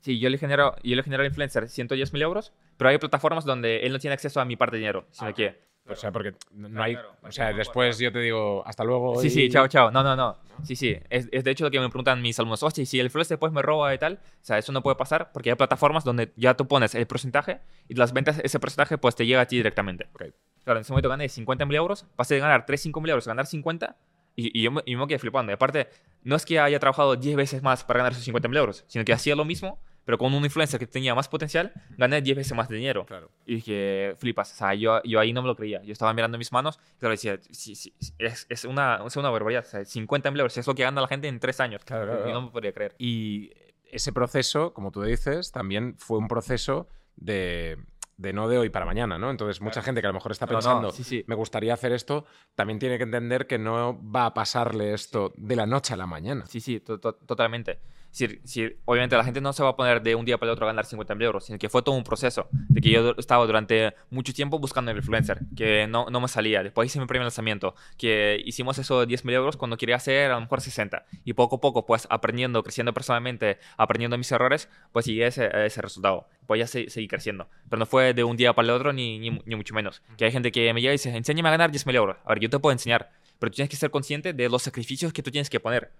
Sí, 0.02 0.20
yo 0.20 0.30
le 0.30 0.38
genero, 0.38 0.76
yo 0.84 0.96
le 0.96 1.04
genero 1.04 1.22
al 1.22 1.28
influencer 1.28 1.68
110 1.68 2.14
mil 2.14 2.22
euros, 2.22 2.54
pero 2.78 2.90
hay 2.90 2.98
plataformas 2.98 3.46
donde 3.46 3.86
él 3.86 3.92
no 3.92 4.00
tiene 4.00 4.14
acceso 4.14 4.40
a 4.40 4.46
mi 4.46 4.56
parte 4.56 4.78
de 4.78 4.80
dinero, 4.80 5.08
sino 5.12 5.34
que... 5.34 5.69
O 5.92 5.96
sea, 5.96 6.12
porque 6.12 6.34
no 6.52 6.68
Claro, 6.70 6.84
hay. 6.84 6.94
claro. 6.94 7.12
O 7.24 7.32
sea, 7.32 7.54
después 7.54 7.98
yo 8.00 8.12
te 8.12 8.20
digo, 8.20 8.64
hasta 8.66 8.84
luego. 8.84 9.20
Sí, 9.22 9.28
y- 9.28 9.30
sí, 9.30 9.50
chao, 9.50 9.68
chao. 9.68 9.92
No, 9.92 10.04
no, 10.04 10.16
no. 10.16 10.38
Sí, 10.64 10.76
sí. 10.76 10.98
Es, 11.10 11.28
es 11.32 11.44
de 11.44 11.52
hecho 11.52 11.64
lo 11.64 11.72
que 11.72 11.80
me 11.80 11.88
preguntan 11.90 12.22
mis 12.22 12.38
alumnos. 12.40 12.62
Hostia, 12.64 12.86
si 12.86 13.00
el 13.00 13.06
influencer 13.08 13.36
después 13.38 13.52
me 13.54 13.62
roba 13.62 13.94
y 13.94 13.98
tal. 13.98 14.20
O 14.24 14.44
sea, 14.46 14.58
eso 14.58 14.72
no 14.72 14.82
puede 14.84 14.96
pasar 14.98 15.32
porque 15.32 15.50
hay 15.50 15.56
plataformas 15.56 16.04
donde 16.04 16.32
ya 16.36 16.56
tú 16.56 16.68
pones 16.68 16.96
el 16.96 17.08
porcentaje 17.08 17.60
y 17.88 17.96
las 17.96 18.14
ventas, 18.14 18.40
ese 18.44 18.60
porcentaje, 18.60 18.98
pues 18.98 19.16
te 19.16 19.26
llega 19.26 19.42
a 19.42 19.46
ti 19.46 19.56
directamente. 19.58 20.08
Ok. 20.14 20.24
Claro, 20.64 20.80
en 20.80 20.82
ese 20.82 20.92
momento 20.92 21.10
gané 21.10 21.30
50 21.30 21.66
mil 21.66 21.76
euros, 21.78 22.06
pasé 22.16 22.36
de 22.36 22.42
ganar 22.42 22.66
3, 22.66 22.82
5 22.82 23.02
mil 23.02 23.10
euros 23.10 23.28
a 23.28 23.32
ganar 23.32 23.46
50 23.48 23.96
y, 24.36 24.58
y 24.60 24.64
yo, 24.64 24.72
me, 24.72 24.82
y 24.86 24.96
me 24.96 25.08
quedé 25.08 25.18
flipando. 25.20 25.52
Y 25.52 25.56
aparte, 25.56 25.90
no 26.24 26.36
es 26.36 26.46
que 26.46 26.60
haya 26.60 26.80
trabajado 26.80 27.16
10 27.16 27.36
veces 27.36 27.64
más 27.64 27.84
para 27.84 28.00
ganar 28.00 28.12
esos 28.12 28.24
50 28.26 28.48
mil 28.50 28.58
euros, 28.58 28.84
sino 28.88 29.04
que 29.06 29.14
hacía 29.14 29.36
lo 29.36 29.46
mismo, 29.46 29.82
pero 30.06 30.18
con 30.18 30.34
un 30.34 30.44
influencer 30.44 30.80
que 30.80 30.88
tenía 30.88 31.14
más 31.16 31.28
potencial, 31.28 31.72
gané 31.98 32.22
10 32.22 32.38
veces 32.38 32.56
más 32.58 32.68
de 32.70 32.78
dinero. 32.78 33.06
Claro. 33.06 33.30
Y 33.46 33.56
dije, 33.56 34.16
flipas, 34.18 34.52
o 34.54 34.56
sea, 34.56 34.74
yo, 34.74 35.02
yo 35.04 35.20
ahí 35.20 35.34
no 35.34 35.42
me 35.42 35.48
lo 35.48 35.56
creía. 35.56 35.82
Yo 35.84 35.94
estaba 35.94 36.14
mirando 36.14 36.38
mis 36.38 36.52
manos 36.52 36.80
y 36.96 37.00
claro, 37.00 37.12
decía, 37.12 37.38
sí, 37.52 37.76
sí, 37.76 37.94
es, 38.18 38.46
es, 38.50 38.66
una, 38.66 39.02
es 39.06 39.16
una 39.18 39.30
barbaridad. 39.30 39.64
O 39.66 39.70
sea, 39.70 39.86
50 39.86 40.32
mil 40.32 40.40
euros 40.40 40.58
es 40.58 40.66
lo 40.68 40.74
que 40.76 40.84
gana 40.84 41.02
la 41.02 41.08
gente 41.08 41.28
en 41.28 41.40
3 41.40 41.60
años. 41.60 41.84
Claro, 41.86 42.06
claro, 42.06 42.20
claro. 42.24 42.34
no 42.34 42.42
me 42.48 42.52
podía 42.52 42.74
creer. 42.74 42.96
Y 42.98 43.52
ese 43.92 44.12
proceso, 44.14 44.74
como 44.74 44.92
tú 44.92 45.02
dices, 45.04 45.52
también 45.52 45.96
fue 45.98 46.18
un 46.18 46.28
proceso 46.28 46.88
de, 47.16 47.78
de 48.18 48.34
no 48.34 48.48
de 48.48 48.58
hoy 48.58 48.70
para 48.70 48.86
mañana, 48.86 49.18
¿no? 49.18 49.30
Entonces, 49.32 49.62
mucha 49.62 49.82
gente 49.82 50.02
que 50.02 50.08
a 50.08 50.10
lo 50.12 50.14
mejor 50.16 50.32
está 50.32 50.46
No, 50.46 50.52
no, 50.54 50.58
pensando, 50.58 50.92
sí, 50.92 51.04
sí. 51.04 51.24
me 51.28 51.36
gustaría 51.36 51.74
hacer 51.74 51.92
esto, 51.92 52.26
también 52.56 52.80
tiene 52.80 52.98
que 52.98 53.04
entender 53.04 53.48
que 53.48 53.58
no 53.58 54.00
va 54.12 54.28
a 54.28 54.34
pasarle 54.34 54.94
esto 54.94 55.34
de 55.38 55.56
la 55.56 55.66
noche 55.66 55.94
a 55.94 55.98
la 55.98 56.06
mañana. 56.06 56.46
Sí, 56.46 56.60
sí, 56.62 56.80
to- 56.80 57.00
to- 57.00 57.14
totalmente. 57.16 57.80
Si, 58.12 58.40
si, 58.44 58.76
obviamente 58.86 59.16
la 59.16 59.24
gente 59.24 59.40
no 59.40 59.54
se 59.54 59.62
va 59.62 59.70
a 59.70 59.76
poner 59.76 60.02
de 60.02 60.16
un 60.16 60.26
día 60.26 60.38
para 60.38 60.50
el 60.52 60.54
otro 60.54 60.66
a 60.66 60.70
ganar 60.70 60.86
50 60.86 61.14
mil 61.16 61.26
euros, 61.26 61.46
sino 61.46 61.60
que 61.60 61.70
fue 61.70 61.82
todo 61.84 61.96
un 61.96 62.04
proceso. 62.04 62.48
De 62.52 62.82
que 62.82 62.90
yo 62.90 63.14
estaba 63.18 63.46
durante 63.46 63.94
mucho 64.10 64.34
tiempo 64.34 64.58
buscando 64.60 64.92
el 64.92 64.98
influencer, 64.98 65.40
que 65.56 65.86
no, 65.88 66.08
no 66.10 66.20
me 66.20 66.28
salía. 66.28 66.64
Después 66.64 66.88
hice 66.88 67.00
mi 67.00 67.06
primer 67.06 67.24
lanzamiento, 67.26 67.76
que 67.98 68.42
hicimos 68.46 68.78
eso 68.80 69.00
de 69.00 69.06
10 69.06 69.26
mil 69.26 69.36
euros 69.36 69.58
cuando 69.58 69.78
quería 69.78 69.96
hacer 69.98 70.32
a 70.32 70.36
lo 70.36 70.42
mejor 70.42 70.62
60. 70.62 71.06
Y 71.24 71.34
poco 71.34 71.58
a 71.58 71.62
poco, 71.62 71.86
pues 71.86 72.08
aprendiendo, 72.10 72.64
creciendo 72.64 72.94
personalmente, 72.94 73.60
aprendiendo 73.78 74.18
mis 74.18 74.32
errores, 74.32 74.70
pues 74.92 75.06
llegué 75.06 75.26
a 75.26 75.28
ese, 75.28 75.82
resultado. 75.82 76.28
Pues 76.48 76.60
ya 76.60 76.68
se- 76.68 76.90
seguí 76.90 77.08
creciendo. 77.08 77.48
Pero 77.70 77.80
no 77.80 77.86
fue 77.86 78.14
de 78.14 78.24
un 78.24 78.38
día 78.38 78.54
para 78.54 78.66
el 78.68 78.72
otro, 78.72 78.92
ni, 78.92 79.20
ni, 79.20 79.56
mucho 79.56 79.74
menos. 79.76 80.02
Que 80.18 80.26
hay 80.26 80.32
gente 80.32 80.52
que 80.52 80.74
me 80.74 80.82
llega 80.82 80.94
y 80.94 80.98
dice, 80.98 81.16
enséñame 81.16 81.50
a 81.50 81.52
ganar 81.52 81.72
10 81.72 81.86
mil 81.86 81.96
euros. 81.96 82.18
A 82.26 82.30
ver, 82.30 82.40
yo 82.40 82.50
te 82.50 82.58
puedo 82.60 82.72
enseñar, 82.74 83.12
pero 83.38 83.52
tienes 83.52 83.70
que 83.70 83.76
ser 83.78 83.92
consciente 83.92 84.34
de 84.34 84.50
los 84.50 84.64
sacrificios 84.64 85.14
que 85.14 85.22
tú 85.22 85.30
tienes 85.32 85.50
que 85.50 85.60
poner. 85.60 85.92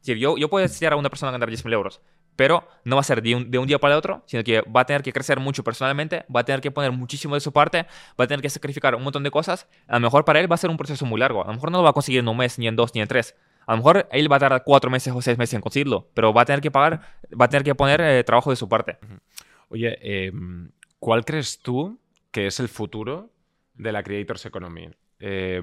Sí, 0.00 0.18
yo, 0.18 0.36
yo 0.36 0.48
puedo 0.48 0.64
enseñar 0.64 0.92
a 0.92 0.96
una 0.96 1.10
persona 1.10 1.30
a 1.30 1.32
ganar 1.32 1.50
10.000 1.50 1.72
euros, 1.72 2.00
pero 2.36 2.68
no 2.84 2.96
va 2.96 3.00
a 3.00 3.04
ser 3.04 3.20
de 3.20 3.34
un, 3.34 3.50
de 3.50 3.58
un 3.58 3.66
día 3.66 3.78
para 3.78 3.94
el 3.94 3.98
otro, 3.98 4.22
sino 4.26 4.44
que 4.44 4.60
va 4.60 4.82
a 4.82 4.86
tener 4.86 5.02
que 5.02 5.12
crecer 5.12 5.40
mucho 5.40 5.64
personalmente, 5.64 6.24
va 6.34 6.40
a 6.40 6.44
tener 6.44 6.60
que 6.60 6.70
poner 6.70 6.92
muchísimo 6.92 7.34
de 7.34 7.40
su 7.40 7.52
parte, 7.52 7.86
va 8.18 8.24
a 8.24 8.26
tener 8.28 8.40
que 8.40 8.48
sacrificar 8.48 8.94
un 8.94 9.02
montón 9.02 9.24
de 9.24 9.30
cosas. 9.30 9.66
A 9.88 9.94
lo 9.94 10.00
mejor 10.00 10.24
para 10.24 10.38
él 10.38 10.50
va 10.50 10.54
a 10.54 10.58
ser 10.58 10.70
un 10.70 10.76
proceso 10.76 11.04
muy 11.04 11.18
largo. 11.18 11.42
A 11.42 11.48
lo 11.48 11.54
mejor 11.54 11.72
no 11.72 11.78
lo 11.78 11.84
va 11.84 11.90
a 11.90 11.92
conseguir 11.92 12.20
en 12.20 12.28
un 12.28 12.36
mes, 12.36 12.58
ni 12.58 12.68
en 12.68 12.76
dos, 12.76 12.94
ni 12.94 13.00
en 13.00 13.08
tres. 13.08 13.34
A 13.66 13.72
lo 13.72 13.78
mejor 13.78 14.08
él 14.12 14.30
va 14.30 14.36
a 14.36 14.38
tardar 14.38 14.62
cuatro 14.64 14.88
meses 14.88 15.12
o 15.12 15.20
seis 15.20 15.36
meses 15.36 15.54
en 15.54 15.60
conseguirlo, 15.60 16.08
pero 16.14 16.32
va 16.32 16.42
a 16.42 16.44
tener 16.44 16.60
que 16.60 16.70
pagar, 16.70 17.00
va 17.38 17.46
a 17.46 17.48
tener 17.48 17.64
que 17.64 17.74
poner 17.74 18.00
eh, 18.00 18.22
trabajo 18.24 18.50
de 18.50 18.56
su 18.56 18.68
parte. 18.68 18.98
Oye, 19.68 19.98
eh, 20.00 20.32
¿cuál 20.98 21.24
crees 21.24 21.58
tú 21.60 21.98
que 22.30 22.46
es 22.46 22.60
el 22.60 22.68
futuro 22.68 23.30
de 23.74 23.92
la 23.92 24.02
Creators 24.02 24.46
Economy? 24.46 24.88
Eh, 25.18 25.60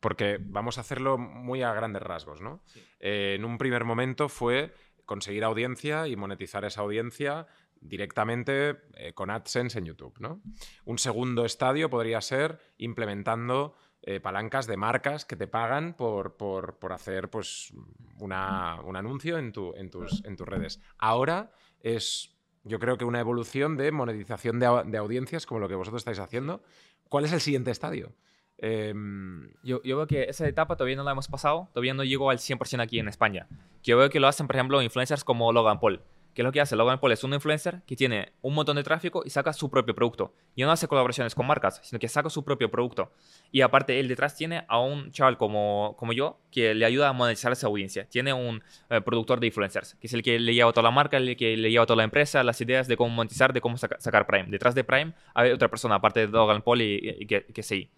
porque 0.00 0.38
vamos 0.40 0.78
a 0.78 0.82
hacerlo 0.82 1.18
muy 1.18 1.62
a 1.62 1.72
grandes 1.72 2.02
rasgos, 2.02 2.40
¿no? 2.40 2.62
Eh, 3.00 3.34
en 3.36 3.44
un 3.44 3.58
primer 3.58 3.84
momento 3.84 4.28
fue 4.28 4.74
conseguir 5.04 5.44
audiencia 5.44 6.06
y 6.06 6.16
monetizar 6.16 6.64
esa 6.64 6.82
audiencia 6.82 7.46
directamente 7.80 8.80
eh, 8.94 9.12
con 9.14 9.30
AdSense 9.30 9.78
en 9.78 9.86
YouTube, 9.86 10.14
¿no? 10.20 10.40
Un 10.84 10.98
segundo 10.98 11.44
estadio 11.44 11.88
podría 11.90 12.20
ser 12.20 12.58
implementando 12.76 13.74
eh, 14.02 14.20
palancas 14.20 14.66
de 14.66 14.76
marcas 14.76 15.24
que 15.24 15.36
te 15.36 15.46
pagan 15.48 15.94
por, 15.94 16.36
por- 16.36 16.78
por 16.78 16.92
hacer 16.92 17.28
pues, 17.30 17.72
una- 18.20 18.80
un 18.82 18.96
anuncio 18.96 19.38
en, 19.38 19.52
tu- 19.52 19.74
en 19.76 19.90
tus, 19.90 20.24
en 20.24 20.36
tus 20.36 20.46
redes. 20.46 20.80
Ahora 20.98 21.50
es, 21.80 22.36
yo 22.64 22.78
creo 22.78 22.96
que 22.98 23.04
una 23.04 23.20
evolución 23.20 23.76
de 23.76 23.90
monetización 23.90 24.60
de, 24.60 24.66
au- 24.68 24.84
de 24.84 24.98
audiencias 24.98 25.46
como 25.46 25.60
lo 25.60 25.68
que 25.68 25.74
vosotros 25.74 26.00
estáis 26.02 26.18
haciendo. 26.20 26.62
¿Cuál 27.08 27.24
es 27.24 27.32
el 27.32 27.40
siguiente 27.40 27.70
estadio? 27.70 28.12
Em, 28.58 29.48
Yo, 29.62 29.80
yo 29.82 29.96
veo 29.96 30.06
que 30.06 30.24
esa 30.24 30.46
etapa 30.48 30.76
todavía 30.76 30.96
no 30.96 31.04
la 31.04 31.12
hemos 31.12 31.28
pasado, 31.28 31.68
todavía 31.72 31.94
no 31.94 32.04
llegó 32.04 32.30
al 32.30 32.38
100% 32.38 32.80
aquí 32.82 32.98
en 32.98 33.08
España. 33.08 33.46
Que 33.82 33.92
yo 33.92 33.98
veo 33.98 34.10
que 34.10 34.20
lo 34.20 34.26
hacen, 34.28 34.46
por 34.46 34.56
ejemplo, 34.56 34.82
influencers 34.82 35.24
como 35.24 35.52
Logan 35.52 35.78
Paul. 35.80 36.00
¿Qué 36.34 36.42
es 36.42 36.44
lo 36.46 36.52
que 36.52 36.60
hace? 36.60 36.76
Logan 36.76 37.00
Paul 37.00 37.10
es 37.10 37.24
un 37.24 37.34
influencer 37.34 37.82
que 37.84 37.96
tiene 37.96 38.30
un 38.42 38.54
montón 38.54 38.76
de 38.76 38.84
tráfico 38.84 39.22
y 39.24 39.30
saca 39.30 39.52
su 39.52 39.70
propio 39.70 39.92
producto. 39.94 40.32
Y 40.54 40.62
no 40.62 40.70
hace 40.70 40.86
colaboraciones 40.86 41.34
con 41.34 41.46
marcas, 41.48 41.80
sino 41.82 41.98
que 41.98 42.06
saca 42.08 42.30
su 42.30 42.44
propio 42.44 42.70
producto. 42.70 43.10
Y 43.50 43.60
aparte, 43.62 43.98
él 43.98 44.06
detrás 44.06 44.36
tiene 44.36 44.64
a 44.68 44.78
un 44.78 45.10
chaval 45.10 45.36
como, 45.36 45.96
como 45.98 46.12
yo 46.12 46.38
que 46.52 46.74
le 46.76 46.84
ayuda 46.84 47.08
a 47.08 47.12
monetizar 47.12 47.50
esa 47.50 47.66
audiencia. 47.66 48.08
Tiene 48.08 48.32
un 48.34 48.62
eh, 48.90 49.00
productor 49.00 49.40
de 49.40 49.48
influencers, 49.48 49.94
que 49.96 50.06
es 50.06 50.12
el 50.14 50.22
que 50.22 50.38
le 50.38 50.54
lleva 50.54 50.70
toda 50.72 50.84
la 50.84 50.90
marca, 50.92 51.16
el 51.16 51.36
que 51.36 51.56
le 51.56 51.70
lleva 51.72 51.86
toda 51.86 51.96
la 51.96 52.04
empresa, 52.04 52.44
las 52.44 52.60
ideas 52.60 52.86
de 52.86 52.96
cómo 52.96 53.10
monetizar, 53.12 53.52
de 53.52 53.60
cómo 53.60 53.76
saca- 53.76 53.98
sacar 54.00 54.24
Prime. 54.28 54.46
Detrás 54.48 54.76
de 54.76 54.84
Prime 54.84 55.14
hay 55.34 55.50
otra 55.50 55.66
persona, 55.68 55.96
aparte 55.96 56.20
de 56.20 56.28
Logan 56.28 56.62
Paul 56.62 56.82
y, 56.82 57.16
y 57.20 57.26
que, 57.26 57.46
que 57.46 57.62
sí. 57.64 57.90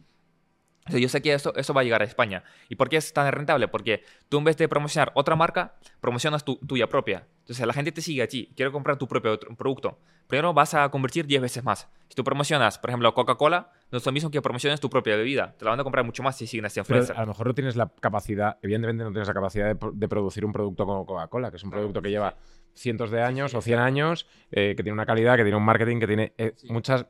O 0.90 0.92
sea, 0.92 1.00
yo 1.00 1.08
sé 1.08 1.22
que 1.22 1.32
eso, 1.32 1.54
eso 1.54 1.72
va 1.72 1.82
a 1.82 1.84
llegar 1.84 2.02
a 2.02 2.04
España. 2.04 2.42
¿Y 2.68 2.74
por 2.74 2.88
qué 2.88 2.96
es 2.96 3.12
tan 3.12 3.30
rentable? 3.30 3.68
Porque 3.68 4.02
tú 4.28 4.38
en 4.38 4.44
vez 4.44 4.56
de 4.56 4.68
promocionar 4.68 5.12
otra 5.14 5.36
marca, 5.36 5.76
promocionas 6.00 6.44
tu, 6.44 6.56
tuya 6.56 6.88
propia. 6.88 7.28
Entonces 7.40 7.64
la 7.64 7.72
gente 7.72 7.92
te 7.92 8.02
sigue 8.02 8.22
a 8.22 8.26
ti, 8.26 8.52
quiere 8.56 8.72
comprar 8.72 8.96
tu 8.96 9.06
propio 9.06 9.38
producto. 9.56 9.98
Primero 10.26 10.52
vas 10.52 10.74
a 10.74 10.88
convertir 10.90 11.26
10 11.26 11.42
veces 11.42 11.64
más. 11.64 11.88
Si 12.08 12.14
tú 12.16 12.24
promocionas, 12.24 12.78
por 12.78 12.90
ejemplo, 12.90 13.14
Coca-Cola, 13.14 13.70
no 13.92 13.98
es 13.98 14.04
lo 14.06 14.12
mismo 14.12 14.30
que 14.30 14.42
promociones 14.42 14.80
tu 14.80 14.90
propia 14.90 15.16
bebida. 15.16 15.54
Te 15.56 15.64
la 15.64 15.70
van 15.70 15.80
a 15.80 15.84
comprar 15.84 16.04
mucho 16.04 16.24
más 16.24 16.36
si 16.36 16.48
siguen 16.48 16.64
a 16.64 16.68
este 16.68 16.82
pero 16.82 16.98
influencer. 16.98 17.16
a 17.16 17.20
lo 17.20 17.28
mejor 17.28 17.46
no 17.46 17.54
tienes 17.54 17.76
la 17.76 17.88
capacidad, 18.00 18.58
evidentemente 18.62 19.04
no 19.04 19.10
tienes 19.10 19.28
la 19.28 19.34
capacidad 19.34 19.74
de, 19.74 19.90
de 19.92 20.08
producir 20.08 20.44
un 20.44 20.52
producto 20.52 20.86
como 20.86 21.06
Coca-Cola, 21.06 21.50
que 21.50 21.56
es 21.56 21.64
un 21.64 21.70
producto 21.70 22.02
que 22.02 22.10
lleva 22.10 22.36
cientos 22.74 23.10
de 23.10 23.22
años 23.22 23.54
o 23.54 23.60
100 23.60 23.78
años, 23.78 24.26
eh, 24.50 24.74
que 24.76 24.82
tiene 24.82 24.92
una 24.92 25.06
calidad, 25.06 25.36
que 25.36 25.42
tiene 25.42 25.56
un 25.56 25.64
marketing, 25.64 26.00
que 26.00 26.06
tiene 26.06 26.32
eh, 26.38 26.54
muchas... 26.68 27.06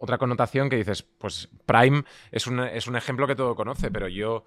Otra 0.00 0.18
connotación 0.18 0.68
que 0.68 0.76
dices, 0.76 1.02
pues 1.02 1.48
Prime 1.66 2.04
es 2.30 2.46
un, 2.46 2.60
es 2.60 2.86
un 2.86 2.96
ejemplo 2.96 3.26
que 3.26 3.36
todo 3.36 3.54
conoce, 3.54 3.90
pero 3.90 4.08
yo 4.08 4.44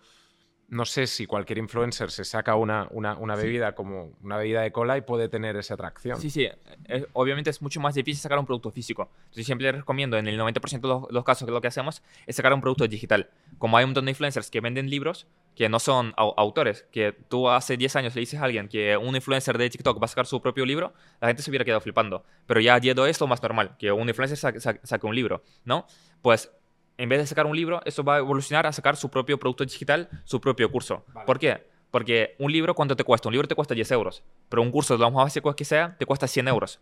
no 0.71 0.85
sé 0.85 1.05
si 1.05 1.25
cualquier 1.27 1.59
influencer 1.59 2.09
se 2.11 2.23
saca 2.23 2.55
una, 2.55 2.87
una, 2.91 3.15
una 3.17 3.35
bebida 3.35 3.75
como 3.75 4.13
una 4.23 4.37
bebida 4.37 4.61
de 4.61 4.71
cola 4.71 4.97
y 4.97 5.01
puede 5.01 5.29
tener 5.29 5.55
esa 5.57 5.73
atracción. 5.75 6.19
Sí, 6.19 6.29
sí. 6.29 6.45
eh, 6.87 7.05
obviamente 7.13 7.49
es 7.49 7.61
mucho 7.61 7.79
más 7.79 7.93
difícil 7.93 8.21
sacar 8.21 8.39
un 8.39 8.45
producto 8.45 8.71
físico. 8.71 9.09
Entonces 9.25 9.45
siempre 9.45 9.67
les 9.67 9.75
recomiendo, 9.75 10.17
en 10.17 10.27
el 10.27 10.39
90% 10.39 10.81
de 10.81 10.87
los, 10.87 11.11
los 11.11 11.23
casos 11.23 11.45
que 11.45 11.51
lo 11.51 11.61
que 11.61 11.67
hacemos 11.67 12.01
es 12.25 12.35
sacar 12.37 12.53
un 12.53 12.61
producto 12.61 12.87
digital. 12.87 13.29
Como 13.59 13.77
hay 13.77 13.83
un 13.83 13.89
montón 13.91 14.05
de 14.05 14.11
influencers 14.11 14.49
que 14.49 14.61
venden 14.61 14.89
libros 14.89 15.27
que 15.55 15.67
no 15.67 15.79
son 15.79 16.13
au- 16.13 16.33
autores, 16.37 16.87
que 16.91 17.11
tú 17.27 17.49
hace 17.49 17.75
10 17.75 17.93
años 17.97 18.15
le 18.15 18.21
dices 18.21 18.39
a 18.39 18.45
alguien 18.45 18.69
que 18.69 18.95
un 18.95 19.13
influencer 19.13 19.57
de 19.57 19.69
TikTok 19.69 20.01
va 20.01 20.05
a 20.05 20.07
sacar 20.07 20.25
su 20.25 20.41
propio 20.41 20.65
libro, 20.65 20.93
la 21.19 21.27
gente 21.27 21.43
se 21.43 21.51
hubiera 21.51 21.65
quedado 21.65 21.81
flipando. 21.81 22.23
Pero 22.47 22.61
ya 22.61 22.75
a 22.75 22.79
día 22.79 22.93
de 22.93 23.01
hoy 23.01 23.09
es 23.09 23.19
lo 23.19 23.27
más 23.27 23.43
normal, 23.43 23.75
que 23.77 23.91
un 23.91 24.07
influencer 24.07 24.37
sa- 24.37 24.57
sa- 24.61 24.79
saque 24.83 25.05
un 25.05 25.13
libro, 25.15 25.43
¿no? 25.65 25.85
Pues 26.21 26.49
en 27.01 27.09
vez 27.09 27.17
de 27.17 27.25
sacar 27.25 27.47
un 27.47 27.55
libro, 27.55 27.81
eso 27.83 28.03
va 28.03 28.15
a 28.15 28.19
evolucionar 28.19 28.67
a 28.67 28.71
sacar 28.71 28.95
su 28.95 29.09
propio 29.09 29.39
producto 29.39 29.65
digital, 29.65 30.07
su 30.23 30.39
propio 30.39 30.71
curso. 30.71 31.03
¿Por 31.25 31.39
qué? 31.39 31.65
Porque 31.89 32.35
un 32.37 32.51
libro, 32.51 32.75
¿cuánto 32.75 32.95
te 32.95 33.03
cuesta? 33.03 33.27
Un 33.27 33.33
libro 33.33 33.47
te 33.47 33.55
cuesta 33.55 33.73
10 33.73 33.89
euros, 33.91 34.23
pero 34.49 34.61
un 34.61 34.69
curso 34.69 34.93
de 34.93 34.99
lo 34.99 35.09
más 35.09 35.25
básico 35.25 35.55
que 35.55 35.65
sea 35.65 35.95
te 35.97 36.05
cuesta 36.05 36.27
100 36.27 36.47
euros. 36.47 36.79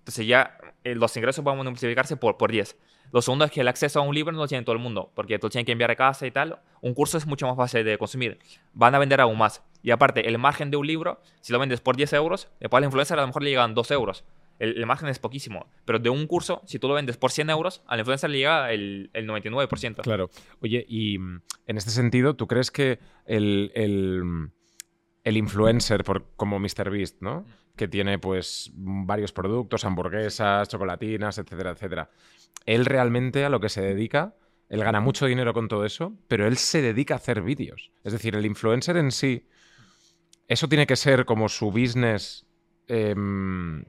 Entonces 0.00 0.26
ya 0.26 0.58
eh, 0.84 0.94
los 0.94 1.16
ingresos 1.16 1.42
van 1.42 1.58
a 1.58 1.62
multiplicarse 1.62 2.18
por, 2.18 2.36
por 2.36 2.52
10. 2.52 2.76
Lo 3.12 3.22
segundo 3.22 3.46
es 3.46 3.50
que 3.50 3.62
el 3.62 3.68
acceso 3.68 3.98
a 3.98 4.02
un 4.02 4.14
libro 4.14 4.30
no 4.32 4.40
lo 4.40 4.46
tiene 4.46 4.62
todo 4.62 4.74
el 4.74 4.78
mundo, 4.78 5.10
porque 5.14 5.38
tú 5.38 5.48
tienes 5.48 5.64
que 5.64 5.72
enviar 5.72 5.90
a 5.90 5.96
casa 5.96 6.26
y 6.26 6.30
tal. 6.30 6.58
Un 6.82 6.92
curso 6.92 7.16
es 7.16 7.26
mucho 7.26 7.46
más 7.46 7.56
fácil 7.56 7.82
de 7.82 7.96
consumir. 7.96 8.38
Van 8.74 8.94
a 8.94 8.98
vender 8.98 9.22
aún 9.22 9.38
más. 9.38 9.62
Y 9.82 9.90
aparte, 9.90 10.28
el 10.28 10.36
margen 10.36 10.70
de 10.70 10.76
un 10.76 10.86
libro, 10.86 11.18
si 11.40 11.50
lo 11.50 11.58
vendes 11.58 11.80
por 11.80 11.96
10 11.96 12.12
euros, 12.12 12.48
después 12.60 12.78
a 12.78 12.80
la 12.80 12.86
influencer 12.86 13.18
a 13.18 13.22
lo 13.22 13.26
mejor 13.28 13.42
le 13.42 13.50
llegan 13.50 13.74
2 13.74 13.90
euros. 13.90 14.24
El, 14.62 14.86
margen 14.86 15.08
es 15.08 15.18
poquísimo. 15.18 15.66
Pero 15.84 15.98
de 15.98 16.08
un 16.08 16.28
curso, 16.28 16.62
si 16.66 16.78
tú 16.78 16.86
lo 16.86 16.94
vendes 16.94 17.16
por 17.16 17.32
100 17.32 17.50
euros, 17.50 17.82
a 17.86 17.96
la 17.96 18.02
influencer 18.02 18.30
le 18.30 18.38
llega 18.38 18.72
el, 18.72 19.10
el 19.12 19.26
99%. 19.28 20.02
Claro. 20.02 20.30
Oye, 20.60 20.84
y 20.88 21.18
mm, 21.18 21.42
en 21.66 21.76
este 21.76 21.90
sentido, 21.90 22.36
¿tú 22.36 22.46
crees 22.46 22.70
que 22.70 23.00
el, 23.26 23.72
el, 23.74 25.36
influencer 25.36 26.04
por, 26.04 26.26
como 26.36 26.60
MrBeast, 26.60 27.20
¿no? 27.20 27.44
que 27.74 27.88
tiene 27.88 28.18
pues 28.18 28.70
varios 28.74 29.32
productos, 29.32 29.84
hamburguesas, 29.84 30.68
chocolatinas, 30.68 31.38
etcétera, 31.38 31.70
etcétera. 31.70 32.10
Él 32.64 32.84
realmente 32.84 33.44
a 33.44 33.48
lo 33.48 33.60
que 33.60 33.68
se 33.68 33.80
dedica, 33.80 34.36
él 34.68 34.84
gana 34.84 35.00
mucho 35.00 35.26
dinero 35.26 35.52
con 35.54 35.66
todo 35.66 35.84
eso, 35.84 36.14
pero 36.28 36.46
él 36.46 36.56
se 36.56 36.82
dedica 36.82 37.14
a 37.14 37.16
hacer 37.16 37.42
vídeos. 37.42 37.90
Es 38.04 38.12
decir, 38.12 38.36
el 38.36 38.46
influencer 38.46 38.96
en 38.96 39.10
sí, 39.10 39.48
eso 40.46 40.68
tiene 40.68 40.86
que 40.86 40.96
ser 40.96 41.24
como 41.24 41.48
su 41.48 41.72
business 41.72 42.46
em, 42.86 43.84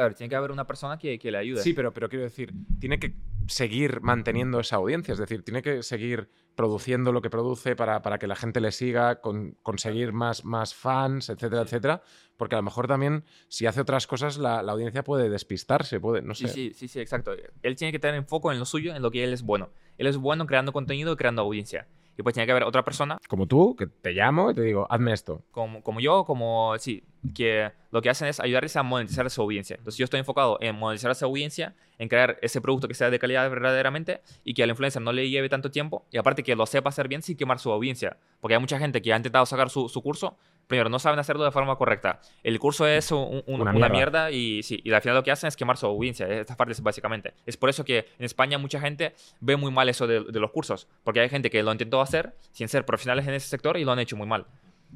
Claro, 0.00 0.14
tiene 0.14 0.30
que 0.30 0.36
haber 0.36 0.50
una 0.50 0.66
persona 0.66 0.98
que, 0.98 1.18
que, 1.18 1.30
le 1.30 1.36
ayude. 1.36 1.62
Sí, 1.62 1.74
pero, 1.74 1.92
pero 1.92 2.08
quiero 2.08 2.24
decir, 2.24 2.54
tiene 2.78 2.98
que 2.98 3.16
seguir 3.48 4.00
manteniendo 4.00 4.58
esa 4.58 4.76
audiencia, 4.76 5.12
es 5.12 5.18
decir, 5.18 5.42
tiene 5.42 5.60
que 5.60 5.82
seguir 5.82 6.30
produciendo 6.54 7.12
lo 7.12 7.20
que 7.20 7.28
produce 7.28 7.76
para, 7.76 8.00
para 8.00 8.18
que 8.18 8.26
la 8.26 8.34
gente 8.34 8.62
le 8.62 8.72
siga, 8.72 9.20
con, 9.20 9.58
conseguir 9.62 10.14
más, 10.14 10.46
más 10.46 10.74
fans, 10.74 11.28
etcétera, 11.28 11.60
etcétera, 11.60 12.02
porque 12.38 12.54
a 12.54 12.58
lo 12.58 12.62
mejor 12.62 12.86
también 12.86 13.24
si 13.48 13.66
hace 13.66 13.82
otras 13.82 14.06
cosas 14.06 14.38
la, 14.38 14.62
la, 14.62 14.72
audiencia 14.72 15.04
puede 15.04 15.28
despistarse, 15.28 16.00
puede, 16.00 16.22
no 16.22 16.34
sé. 16.34 16.48
Sí, 16.48 16.72
sí, 16.74 16.88
sí, 16.88 16.98
exacto. 16.98 17.32
Él 17.62 17.76
tiene 17.76 17.92
que 17.92 17.98
tener 17.98 18.14
enfoque 18.14 18.48
en 18.48 18.58
lo 18.58 18.64
suyo, 18.64 18.96
en 18.96 19.02
lo 19.02 19.10
que 19.10 19.22
él 19.22 19.34
es 19.34 19.42
bueno. 19.42 19.68
Él 19.98 20.06
es 20.06 20.16
bueno 20.16 20.46
creando 20.46 20.72
contenido 20.72 21.12
y 21.12 21.16
creando 21.16 21.42
audiencia. 21.42 21.88
Y 22.16 22.22
pues 22.22 22.34
tiene 22.34 22.46
que 22.46 22.52
haber 22.52 22.64
otra 22.64 22.84
persona. 22.84 23.18
Como 23.28 23.46
tú, 23.46 23.76
que 23.76 23.86
te 23.86 24.12
llamo 24.12 24.50
y 24.50 24.54
te 24.54 24.62
digo, 24.62 24.86
hazme 24.90 25.12
esto. 25.12 25.42
Como, 25.50 25.82
como 25.82 26.00
yo, 26.00 26.24
como, 26.24 26.76
sí, 26.78 27.02
que 27.34 27.70
lo 27.90 28.02
que 28.02 28.10
hacen 28.10 28.28
es 28.28 28.40
ayudarles 28.40 28.76
a 28.76 28.82
monetizar 28.82 29.28
su 29.30 29.42
audiencia. 29.42 29.76
Entonces 29.76 29.98
yo 29.98 30.04
estoy 30.04 30.20
enfocado 30.20 30.58
en 30.60 30.76
monetizar 30.76 31.10
esa 31.10 31.26
audiencia, 31.26 31.74
en 31.98 32.08
crear 32.08 32.38
ese 32.40 32.60
producto 32.60 32.88
que 32.88 32.94
sea 32.94 33.10
de 33.10 33.18
calidad 33.18 33.48
verdaderamente 33.50 34.22
y 34.44 34.54
que 34.54 34.62
al 34.62 34.70
influencer 34.70 35.02
no 35.02 35.12
le 35.12 35.28
lleve 35.28 35.48
tanto 35.48 35.70
tiempo 35.70 36.04
y 36.10 36.16
aparte 36.16 36.42
que 36.42 36.54
lo 36.56 36.66
sepa 36.66 36.88
hacer 36.88 37.08
bien 37.08 37.22
sin 37.22 37.36
quemar 37.36 37.58
su 37.58 37.70
audiencia. 37.70 38.16
Porque 38.40 38.54
hay 38.54 38.60
mucha 38.60 38.78
gente 38.78 39.02
que 39.02 39.12
ha 39.12 39.16
intentado 39.16 39.44
sacar 39.44 39.70
su, 39.70 39.88
su 39.88 40.02
curso, 40.02 40.36
primero 40.66 40.88
no 40.88 40.98
saben 40.98 41.18
hacerlo 41.18 41.44
de 41.44 41.50
forma 41.50 41.76
correcta. 41.76 42.20
El 42.42 42.58
curso 42.58 42.86
es 42.86 43.10
una, 43.10 43.72
mierda. 43.90 44.30
y, 44.30 44.62
sí, 44.62 44.80
y 44.82 44.92
al 44.92 45.02
final 45.02 45.16
lo 45.16 45.24
que 45.24 45.32
hacen 45.32 45.48
es 45.48 45.56
quemar 45.56 45.76
su 45.76 45.86
audiencia. 45.86 46.26
Estas 46.28 46.56
partes 46.56 46.80
básicamente. 46.80 47.34
Es 47.44 47.56
por 47.56 47.68
eso 47.68 47.84
que 47.84 48.06
en 48.18 48.24
España 48.24 48.56
mucha 48.56 48.80
gente 48.80 49.14
ve 49.40 49.56
muy 49.56 49.72
mal 49.72 49.88
eso 49.88 50.06
de, 50.06 50.24
de 50.24 50.40
los 50.40 50.52
cursos. 50.52 50.86
Porque 51.04 51.20
hay 51.20 51.28
gente 51.28 51.50
que 51.50 51.62
lo 51.62 51.72
intentó 51.72 52.00
hacer 52.00 52.34
sin 52.52 52.68
ser 52.68 52.86
profesionales 52.86 53.26
en 53.26 53.34
ese 53.34 53.48
sector 53.48 53.76
y 53.76 53.84
lo 53.84 53.92
han 53.92 53.98
hecho 53.98 54.16
muy 54.16 54.26
mal. 54.26 54.46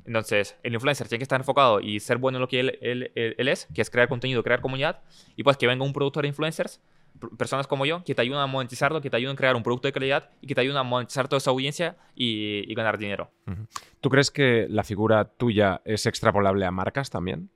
Entonces, 0.05 0.57
el 0.63 0.75
influencer 0.75 1.09
tiene 1.09 1.21
que 1.21 1.25
estar 1.25 1.41
enfocado 1.41 1.81
y 1.81 2.01
ser 2.01 2.19
bueno 2.19 2.39
en 2.39 2.43
lo 2.43 2.49
que 2.49 2.61
él, 2.61 2.79
él, 2.83 3.13
él, 3.15 3.49
es, 3.49 3.67
que 3.75 3.81
es 3.83 3.91
crear 3.91 4.09
contenido, 4.09 4.43
crear 4.43 4.61
comunidad, 4.61 5.03
y 5.37 5.43
pues 5.43 5.57
que 5.57 5.67
venga 5.67 5.85
un 5.85 5.93
productor 5.93 6.23
de 6.23 6.29
influencers, 6.29 6.81
personas 7.39 7.67
como 7.67 7.87
yo, 7.87 8.03
que 8.05 8.15
te 8.15 8.23
ayuden 8.23 8.41
a 8.41 8.47
monetizarlo, 8.47 9.01
que 9.01 9.09
te 9.09 9.17
ayuden 9.17 9.35
a 9.35 9.37
crear 9.37 9.57
un 9.57 9.63
producto 9.63 9.89
de 9.89 9.93
calidad 9.93 10.31
y 10.41 10.47
que 10.47 10.55
te 10.55 10.61
ayuden 10.61 10.77
a 10.77 10.83
monetizar 10.83 11.29
toda 11.29 11.39
esa 11.39 11.51
audiencia 11.51 11.97
y, 12.15 12.71
y 12.71 12.75
ganar 12.75 12.99
dinero. 12.99 13.31
¿Tú 14.01 14.11
crees 14.11 14.31
que 14.31 14.67
la 14.69 14.83
figura 14.83 15.25
tuya 15.25 15.81
es 15.85 16.07
extrapolable 16.07 16.67
a 16.67 16.71
marcas 16.71 17.11
también? 17.11 17.51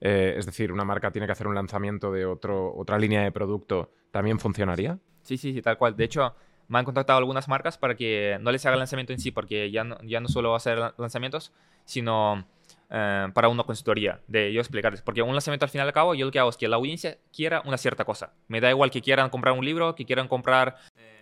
Eh, 0.00 0.34
es 0.36 0.44
decir, 0.44 0.72
una 0.72 0.84
marca 0.84 1.10
tiene 1.10 1.26
que 1.26 1.32
hacer 1.32 1.46
un 1.46 1.54
lanzamiento 1.54 2.12
de 2.12 2.26
otro, 2.26 2.74
otra 2.76 2.98
línea 2.98 3.22
de 3.22 3.32
producto, 3.32 3.92
¿también 4.10 4.38
funcionaría? 4.38 4.98
Sí, 5.22 5.38
sí, 5.38 5.54
sí, 5.54 5.62
tal 5.62 5.78
cual. 5.78 5.96
De 5.96 6.04
hecho, 6.04 6.34
me 6.68 6.78
han 6.78 6.84
contactado 6.84 7.18
algunas 7.18 7.48
marcas 7.48 7.78
para 7.78 7.94
que 7.94 8.38
no 8.40 8.50
les 8.52 8.64
haga 8.66 8.76
lanzamiento 8.76 9.12
en 9.12 9.18
sí, 9.18 9.30
porque 9.30 9.70
ya 9.70 9.84
no, 9.84 9.98
ya 10.02 10.20
no 10.20 10.28
suelo 10.28 10.54
hacer 10.54 10.94
lanzamientos, 10.98 11.52
sino 11.84 12.46
eh, 12.90 13.28
para 13.32 13.48
una 13.48 13.64
consultoría, 13.64 14.20
de 14.26 14.52
yo 14.52 14.60
explicarles. 14.60 15.02
Porque 15.02 15.22
un 15.22 15.32
lanzamiento 15.32 15.64
al 15.64 15.70
final 15.70 15.86
y 15.86 15.88
al 15.88 15.94
cabo, 15.94 16.14
yo 16.14 16.26
lo 16.26 16.32
que 16.32 16.38
hago 16.38 16.50
es 16.50 16.56
que 16.56 16.68
la 16.68 16.76
audiencia 16.76 17.18
quiera 17.34 17.62
una 17.64 17.76
cierta 17.76 18.04
cosa. 18.04 18.32
Me 18.48 18.60
da 18.60 18.70
igual 18.70 18.90
que 18.90 19.00
quieran 19.00 19.30
comprar 19.30 19.54
un 19.54 19.64
libro, 19.64 19.94
que 19.94 20.04
quieran 20.04 20.28
comprar... 20.28 20.76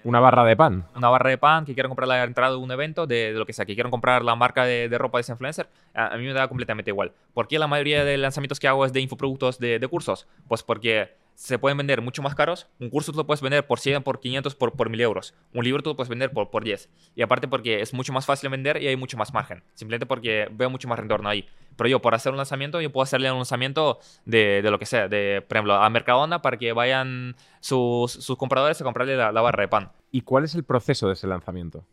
una 0.05 0.21
barra 0.21 0.45
de 0.45 0.57
pan. 0.57 0.87
Una 0.95 1.09
barra 1.09 1.31
de 1.31 1.39
pan, 1.39 1.65
que 1.65 1.75
quieran 1.75 1.89
comprar 1.89 2.09
la 2.09 2.23
entrada 2.25 2.53
de 2.53 2.59
un 2.59 2.71
evento, 2.71 3.07
de, 3.07 3.33
lo 3.33 3.47
que 3.47 3.53
sea, 3.53 3.65
que 3.65 3.75
quieran 3.75 3.91
comprar 3.91 4.25
la 4.25 4.35
marca 4.35 4.65
de, 4.65 4.89
de 4.89 4.99
ropa 4.99 5.19
de 5.19 5.23
ese 5.23 5.33
influencer, 5.33 5.69
a, 5.95 6.17
mí 6.17 6.25
me 6.25 6.33
da 6.33 6.49
completamente 6.49 6.91
igual. 6.91 7.13
¿Por 7.33 7.49
qué 7.49 7.59
la 7.59 7.69
mayoría 7.69 8.05
de 8.05 8.19
lanzamientos 8.19 8.61
que 8.61 8.69
hago 8.69 8.85
es 8.85 8.93
de 8.93 9.01
infoproductos 9.01 9.59
de, 9.59 9.79
de 9.79 9.89
cursos? 9.89 10.27
Pues 10.49 10.63
porque 10.63 11.22
se 11.43 11.59
pueden 11.59 11.77
vender 11.77 12.03
mucho 12.03 12.23
más 12.23 12.37
caros. 12.37 12.69
Un 12.79 12.89
curso 12.89 13.11
tú 13.11 13.19
lo 13.19 13.27
puedes 13.27 13.41
vender 13.41 13.67
por 13.67 13.81
100, 13.81 14.05
por 14.05 14.21
500, 14.21 14.55
por, 14.55 14.75
por 14.75 14.89
1000 14.89 15.01
euros. 15.01 15.35
Un 15.53 15.65
libro 15.65 15.83
tú 15.83 15.91
lo 15.91 15.97
puedes 15.97 16.09
vender 16.09 16.31
por, 16.31 16.51
por 16.51 16.63
10. 16.63 16.89
Y 17.17 17.23
aparte 17.23 17.49
porque 17.49 17.81
es 17.81 17.93
mucho 17.93 18.13
más 18.13 18.27
fácil 18.27 18.49
de 18.49 18.57
vender 18.57 18.81
y 18.81 18.87
hay 18.87 18.95
mucho 18.95 19.17
más 19.17 19.35
margen. 19.35 19.65
Simplemente 19.75 20.07
porque 20.07 20.47
veo 20.53 20.71
mucho 20.71 20.87
más 20.87 21.01
retorno 21.01 21.29
ahí. 21.29 21.49
Pero 21.77 21.89
yo, 21.89 22.01
por 22.01 22.15
hacer 22.15 22.31
un 22.31 22.37
lanzamiento, 22.37 22.81
yo 22.81 22.93
puedo 22.93 23.03
hacerle 23.03 23.29
un 23.33 23.39
lanzamiento 23.39 23.99
de, 24.25 24.63
de 24.63 24.71
lo 24.71 24.79
que 24.79 24.87
sea. 24.87 25.09
De, 25.09 25.45
por 25.49 25.57
ejemplo, 25.57 25.75
a 25.75 25.91
Mercadona 25.91 26.43
para 26.43 26.59
que 26.59 26.73
vayan 26.73 27.35
sus, 27.59 28.13
sus 28.13 28.37
compradores 28.37 28.81
a 28.81 28.85
comprarle 28.85 29.17
la, 29.17 29.33
la, 29.33 29.41
barra 29.41 29.63
de 29.63 29.69
pan. 29.69 29.91
¿Y 30.13 30.21
cuál 30.21 30.45
es 30.45 30.55
el 30.55 30.63
proceso 30.63 31.09
de 31.09 31.15
ese 31.15 31.27
lanzamiento? 31.27 31.85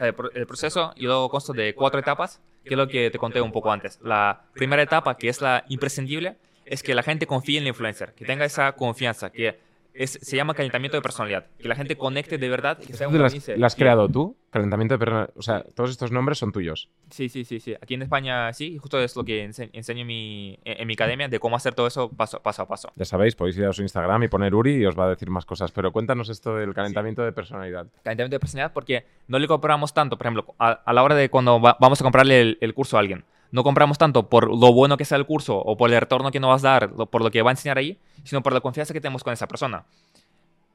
El, 0.00 0.14
el 0.32 0.46
proceso, 0.46 0.94
yo 0.96 1.10
lo 1.10 1.28
consto 1.28 1.52
de 1.52 1.74
cuatro 1.74 2.00
etapas, 2.00 2.40
que 2.64 2.70
es 2.70 2.78
lo 2.78 2.88
que 2.88 3.10
te 3.10 3.18
conté 3.18 3.42
un 3.42 3.52
poco 3.52 3.70
antes. 3.70 4.00
La 4.02 4.46
primera 4.54 4.80
etapa, 4.80 5.18
que 5.18 5.28
es 5.28 5.42
la 5.42 5.66
imprescindible, 5.68 6.38
es 6.66 6.82
que 6.82 6.94
la 6.94 7.02
gente 7.02 7.26
confíe 7.26 7.58
en 7.58 7.64
el 7.64 7.68
influencer, 7.68 8.12
que 8.14 8.24
tenga 8.24 8.44
esa 8.44 8.72
confianza, 8.72 9.30
que 9.30 9.58
se 10.04 10.36
llama 10.36 10.52
calentamiento 10.52 10.96
de 10.96 11.02
personalidad, 11.02 11.46
que 11.58 11.68
la 11.68 11.74
gente 11.74 11.96
conecte 11.96 12.36
de 12.36 12.48
verdad. 12.48 12.78
Que 12.78 12.92
sea 12.92 13.08
¿Lo 13.08 13.66
has 13.66 13.74
creado 13.74 14.08
tú? 14.08 14.36
Calentamiento 14.50 14.94
de 14.94 14.98
personalidad. 14.98 15.32
O 15.36 15.42
sea, 15.42 15.64
todos 15.74 15.90
estos 15.90 16.12
nombres 16.12 16.38
son 16.38 16.52
tuyos. 16.52 16.90
Sí, 17.10 17.28
sí, 17.28 17.44
sí, 17.44 17.60
sí. 17.60 17.74
Aquí 17.80 17.94
en 17.94 18.02
España 18.02 18.52
sí, 18.52 18.76
justo 18.78 19.00
es 19.00 19.16
lo 19.16 19.24
que 19.24 19.42
enseño 19.44 20.00
en 20.02 20.06
mi, 20.06 20.58
en 20.64 20.86
mi 20.86 20.94
academia, 20.94 21.28
de 21.28 21.40
cómo 21.40 21.56
hacer 21.56 21.74
todo 21.74 21.86
eso 21.86 22.10
paso, 22.10 22.42
paso, 22.42 22.62
a 22.62 22.68
paso. 22.68 22.92
Ya 22.96 23.04
sabéis, 23.04 23.34
podéis 23.34 23.56
ir 23.56 23.64
a 23.64 23.72
su 23.72 23.82
Instagram 23.82 24.24
y 24.24 24.28
poner 24.28 24.54
Uri 24.54 24.76
y 24.76 24.86
os 24.86 24.98
va 24.98 25.06
a 25.06 25.10
decir 25.10 25.30
más 25.30 25.46
cosas. 25.46 25.72
Pero 25.72 25.92
cuéntanos 25.92 26.28
esto 26.28 26.56
del 26.56 26.74
calentamiento 26.74 27.22
de 27.22 27.32
personalidad. 27.32 27.86
Calentamiento 28.02 28.34
de 28.34 28.40
personalidad 28.40 28.72
porque 28.72 29.06
no 29.28 29.38
le 29.38 29.48
compramos 29.48 29.94
tanto, 29.94 30.18
por 30.18 30.26
ejemplo, 30.26 30.54
a, 30.58 30.92
la 30.92 31.02
hora 31.02 31.14
de 31.14 31.30
cuando 31.30 31.58
vamos 31.58 32.00
a 32.00 32.04
comprarle 32.04 32.58
el 32.60 32.74
curso 32.74 32.96
a 32.96 33.00
alguien 33.00 33.24
no 33.50 33.62
compramos 33.62 33.98
tanto 33.98 34.28
por 34.28 34.48
lo 34.48 34.72
bueno 34.72 34.96
que 34.96 35.04
sea 35.04 35.18
el 35.18 35.26
curso 35.26 35.56
o 35.56 35.76
por 35.76 35.92
el 35.92 36.00
retorno 36.00 36.30
que 36.30 36.40
nos 36.40 36.50
vas 36.50 36.64
a 36.64 36.80
dar, 36.80 36.90
por 36.92 37.22
lo 37.22 37.30
que 37.30 37.42
va 37.42 37.50
a 37.50 37.52
enseñar 37.52 37.78
ahí, 37.78 37.98
sino 38.24 38.42
por 38.42 38.52
la 38.52 38.60
confianza 38.60 38.92
que 38.92 39.00
tenemos 39.00 39.24
con 39.24 39.32
esa 39.32 39.46
persona. 39.46 39.84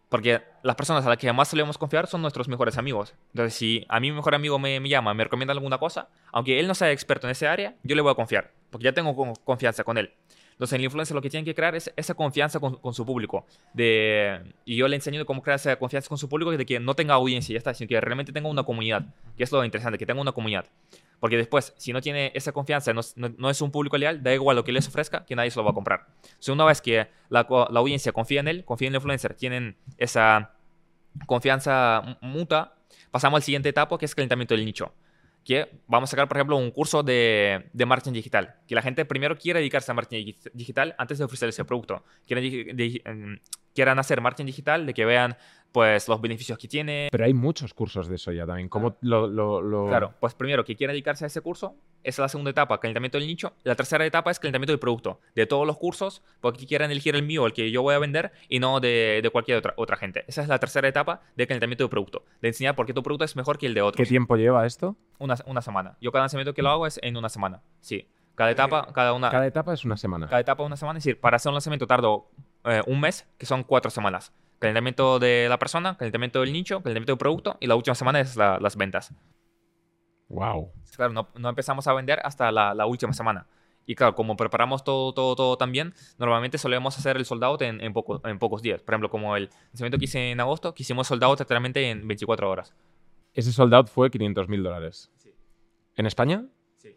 Porque 0.09 0.41
las 0.61 0.75
personas 0.75 1.05
a 1.05 1.09
las 1.09 1.17
que 1.17 1.31
más 1.31 1.47
solemos 1.47 1.77
confiar 1.77 2.05
son 2.05 2.21
nuestros 2.21 2.49
mejores 2.49 2.77
amigos. 2.77 3.13
Entonces, 3.33 3.53
si 3.53 3.85
a 3.87 3.99
mí 4.01 4.11
mi 4.11 4.17
mejor 4.17 4.35
amigo 4.35 4.59
me, 4.59 4.79
me 4.81 4.89
llama, 4.89 5.13
me 5.13 5.23
recomienda 5.23 5.53
alguna 5.53 5.77
cosa, 5.77 6.09
aunque 6.33 6.59
él 6.59 6.67
no 6.67 6.75
sea 6.75 6.91
experto 6.91 7.27
en 7.27 7.31
ese 7.31 7.47
área, 7.47 7.75
yo 7.83 7.95
le 7.95 8.01
voy 8.01 8.11
a 8.11 8.15
confiar, 8.15 8.51
porque 8.69 8.85
ya 8.85 8.93
tengo 8.93 9.15
confianza 9.45 9.85
con 9.85 9.97
él. 9.97 10.11
Entonces, 10.61 10.77
el 10.77 10.83
influencer 10.85 11.15
lo 11.15 11.23
que 11.23 11.29
tiene 11.31 11.43
que 11.43 11.55
crear 11.55 11.73
es 11.73 11.91
esa 11.95 12.13
confianza 12.13 12.59
con, 12.59 12.75
con, 12.75 12.93
su 12.93 13.03
público. 13.03 13.47
De, 13.73 14.41
y 14.63 14.75
yo 14.75 14.87
le 14.87 14.95
enseño 14.95 15.25
cómo 15.25 15.41
crear 15.41 15.55
esa 15.55 15.75
confianza 15.77 16.07
con 16.07 16.19
su 16.19 16.29
público 16.29 16.51
de 16.51 16.63
que 16.67 16.79
no 16.79 16.93
tenga 16.93 17.15
audiencia 17.15 17.53
ya 17.53 17.57
está, 17.57 17.73
sino 17.73 17.87
que 17.87 17.99
realmente 17.99 18.31
tenga 18.31 18.47
una 18.47 18.61
comunidad. 18.61 19.07
Que 19.35 19.43
es 19.43 19.51
lo 19.51 19.65
interesante, 19.65 19.97
que 19.97 20.05
tenga 20.05 20.21
una 20.21 20.33
comunidad. 20.33 20.65
Porque 21.19 21.35
después, 21.35 21.73
si 21.77 21.93
no 21.93 21.99
tiene 21.99 22.31
esa 22.35 22.51
confianza, 22.51 22.93
no, 22.93 23.01
no, 23.15 23.33
no, 23.39 23.49
es 23.49 23.59
un 23.59 23.71
público 23.71 23.97
leal, 23.97 24.21
da 24.21 24.35
igual 24.35 24.55
lo 24.55 24.63
que 24.63 24.71
les 24.71 24.87
ofrezca, 24.87 25.25
que 25.25 25.35
nadie 25.35 25.49
se 25.49 25.57
lo 25.57 25.63
va 25.63 25.71
a 25.71 25.73
comprar. 25.73 26.05
So, 26.37 26.53
una 26.53 26.65
vez 26.65 26.79
que 26.79 27.07
la, 27.29 27.47
la, 27.49 27.79
audiencia 27.79 28.11
confía 28.11 28.41
en 28.41 28.47
él, 28.47 28.63
confía 28.63 28.89
en 28.89 28.93
el 28.93 28.97
influencer, 28.97 29.33
tienen 29.33 29.75
esa 29.97 30.51
confianza 31.25 32.19
mutua, 32.21 32.75
pasamos 33.09 33.39
al 33.39 33.41
siguiente 33.43 33.69
etapa, 33.69 33.97
que 33.97 34.05
es 34.05 34.13
calentamiento 34.13 34.53
del 34.53 34.63
nicho. 34.65 34.93
Que 35.43 35.69
vamos 35.87 36.09
a 36.09 36.11
sacar, 36.11 36.27
por 36.27 36.37
ejemplo, 36.37 36.57
un 36.57 36.71
curso 36.71 37.03
de, 37.03 37.69
de 37.73 37.85
marketing 37.85 38.13
digital. 38.13 38.55
Que 38.67 38.75
la 38.75 38.81
gente 38.81 39.05
primero 39.05 39.37
quiera 39.37 39.59
dedicarse 39.59 39.91
a 39.91 39.93
marketing 39.93 40.33
digital 40.53 40.95
antes 40.97 41.17
de 41.17 41.23
ofrecer 41.25 41.49
ese 41.49 41.65
producto. 41.65 42.03
Quieren, 42.27 42.45
em, 42.45 43.39
quieran 43.73 43.99
hacer 43.99 44.21
marketing 44.21 44.45
digital, 44.47 44.85
de 44.85 44.93
que 44.93 45.05
vean 45.05 45.37
pues 45.71 46.07
los 46.07 46.21
beneficios 46.21 46.57
que 46.57 46.67
tiene. 46.67 47.07
Pero 47.11 47.25
hay 47.25 47.33
muchos 47.33 47.73
cursos 47.73 48.07
de 48.07 48.15
eso 48.15 48.31
ya 48.31 48.45
también. 48.45 48.69
¿Cómo 48.69 48.97
lo, 49.01 49.27
lo, 49.27 49.61
lo... 49.61 49.87
Claro, 49.87 50.13
pues 50.19 50.33
primero 50.33 50.63
que 50.63 50.75
quiera 50.75 50.91
dedicarse 50.91 51.23
a 51.25 51.27
ese 51.27 51.41
curso, 51.41 51.75
esa 52.03 52.21
es 52.21 52.25
la 52.25 52.29
segunda 52.29 52.51
etapa, 52.51 52.79
calentamiento 52.79 53.17
del 53.17 53.27
nicho. 53.27 53.53
La 53.63 53.75
tercera 53.75 54.05
etapa 54.05 54.31
es 54.31 54.39
calentamiento 54.39 54.71
del 54.71 54.79
producto. 54.79 55.19
De 55.35 55.45
todos 55.45 55.65
los 55.65 55.77
cursos, 55.77 56.21
porque 56.41 56.65
quieran 56.65 56.91
elegir 56.91 57.15
el 57.15 57.23
mío, 57.23 57.45
el 57.45 57.53
que 57.53 57.71
yo 57.71 57.81
voy 57.81 57.95
a 57.95 57.99
vender, 57.99 58.31
y 58.49 58.59
no 58.59 58.79
de, 58.79 59.21
de 59.23 59.29
cualquier 59.29 59.57
otra, 59.57 59.73
otra 59.77 59.97
gente. 59.97 60.25
Esa 60.27 60.41
es 60.41 60.47
la 60.47 60.59
tercera 60.59 60.87
etapa 60.87 61.21
de 61.35 61.47
calentamiento 61.47 61.83
del 61.83 61.89
producto. 61.89 62.25
De 62.41 62.49
enseñar 62.49 62.75
por 62.75 62.85
qué 62.85 62.93
tu 62.93 63.03
producto 63.03 63.25
es 63.25 63.35
mejor 63.35 63.57
que 63.57 63.67
el 63.67 63.73
de 63.73 63.81
otro. 63.81 64.03
¿Qué 64.03 64.09
tiempo 64.09 64.35
lleva 64.35 64.65
esto? 64.65 64.97
Una, 65.19 65.35
una 65.45 65.61
semana. 65.61 65.97
Yo 66.01 66.11
cada 66.11 66.23
lanzamiento 66.23 66.53
que 66.53 66.61
lo 66.61 66.69
hago 66.69 66.87
es 66.87 66.99
en 67.01 67.17
una 67.17 67.29
semana. 67.29 67.61
Sí. 67.79 68.07
Cada 68.35 68.51
etapa, 68.51 68.87
cada 68.93 69.13
una. 69.13 69.29
Cada 69.29 69.47
etapa 69.47 69.73
es 69.73 69.85
una 69.85 69.97
semana. 69.97 70.27
Cada 70.27 70.41
etapa 70.41 70.63
una 70.63 70.77
semana. 70.77 70.99
Es 70.99 71.05
decir, 71.05 71.19
para 71.19 71.37
hacer 71.37 71.49
un 71.49 71.55
lanzamiento 71.55 71.87
tardo 71.87 72.29
eh, 72.65 72.81
un 72.87 72.99
mes, 72.99 73.27
que 73.37 73.45
son 73.45 73.63
cuatro 73.63 73.91
semanas 73.91 74.33
calentamiento 74.61 75.19
de 75.19 75.47
la 75.49 75.59
persona, 75.59 75.97
calentamiento 75.97 76.39
del 76.39 76.53
nicho, 76.53 76.81
calentamiento 76.81 77.11
del 77.11 77.17
producto 77.17 77.57
y 77.59 77.67
la 77.67 77.75
última 77.75 77.95
semana 77.95 78.21
es 78.21 78.37
la, 78.37 78.57
las 78.61 78.77
ventas. 78.77 79.13
Wow. 80.29 80.71
Claro, 80.95 81.11
no, 81.13 81.27
no 81.35 81.49
empezamos 81.49 81.87
a 81.87 81.93
vender 81.93 82.19
hasta 82.23 82.51
la, 82.51 82.73
la 82.73 82.85
última 82.85 83.11
semana. 83.11 83.47
Y 83.85 83.95
claro, 83.95 84.13
como 84.15 84.37
preparamos 84.37 84.83
todo, 84.83 85.13
todo, 85.13 85.35
todo 85.35 85.57
también, 85.57 85.93
normalmente 86.17 86.57
solemos 86.57 86.97
hacer 86.97 87.17
el 87.17 87.25
sold 87.25 87.43
out 87.43 87.61
en, 87.63 87.81
en, 87.81 87.91
poco- 87.91 88.21
en 88.25 88.37
pocos 88.39 88.61
días. 88.61 88.81
Por 88.81 88.93
ejemplo, 88.93 89.09
como 89.09 89.35
el 89.35 89.49
lanzamiento 89.71 89.97
que 89.97 90.05
hice 90.05 90.31
en 90.31 90.39
agosto, 90.39 90.73
que 90.73 90.83
hicimos 90.83 91.07
sold 91.07 91.23
out 91.23 91.39
literalmente 91.39 91.89
en 91.89 92.07
24 92.07 92.49
horas. 92.49 92.73
Ese 93.33 93.51
sold 93.51 93.73
out 93.73 93.87
fue 93.89 94.09
500 94.11 94.47
mil 94.47 94.61
dólares. 94.63 95.11
Sí. 95.17 95.33
¿En 95.95 96.05
España? 96.05 96.45
Sí. 96.77 96.95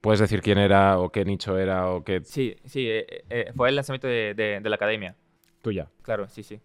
¿Puedes 0.00 0.20
decir 0.20 0.42
quién 0.42 0.58
era 0.58 0.98
o 0.98 1.10
qué 1.10 1.24
nicho 1.24 1.56
era 1.58 1.88
o 1.90 2.04
qué 2.04 2.20
Sí, 2.24 2.54
sí, 2.66 2.86
eh, 2.88 3.24
eh, 3.30 3.52
fue 3.56 3.70
el 3.70 3.74
lanzamiento 3.76 4.06
de, 4.06 4.34
de- 4.34 4.60
de 4.60 4.68
la 4.68 4.76
academia. 4.76 5.16
Tuya? 5.62 5.88
Claro, 6.02 6.28
sí, 6.28 6.42
sí. 6.42 6.60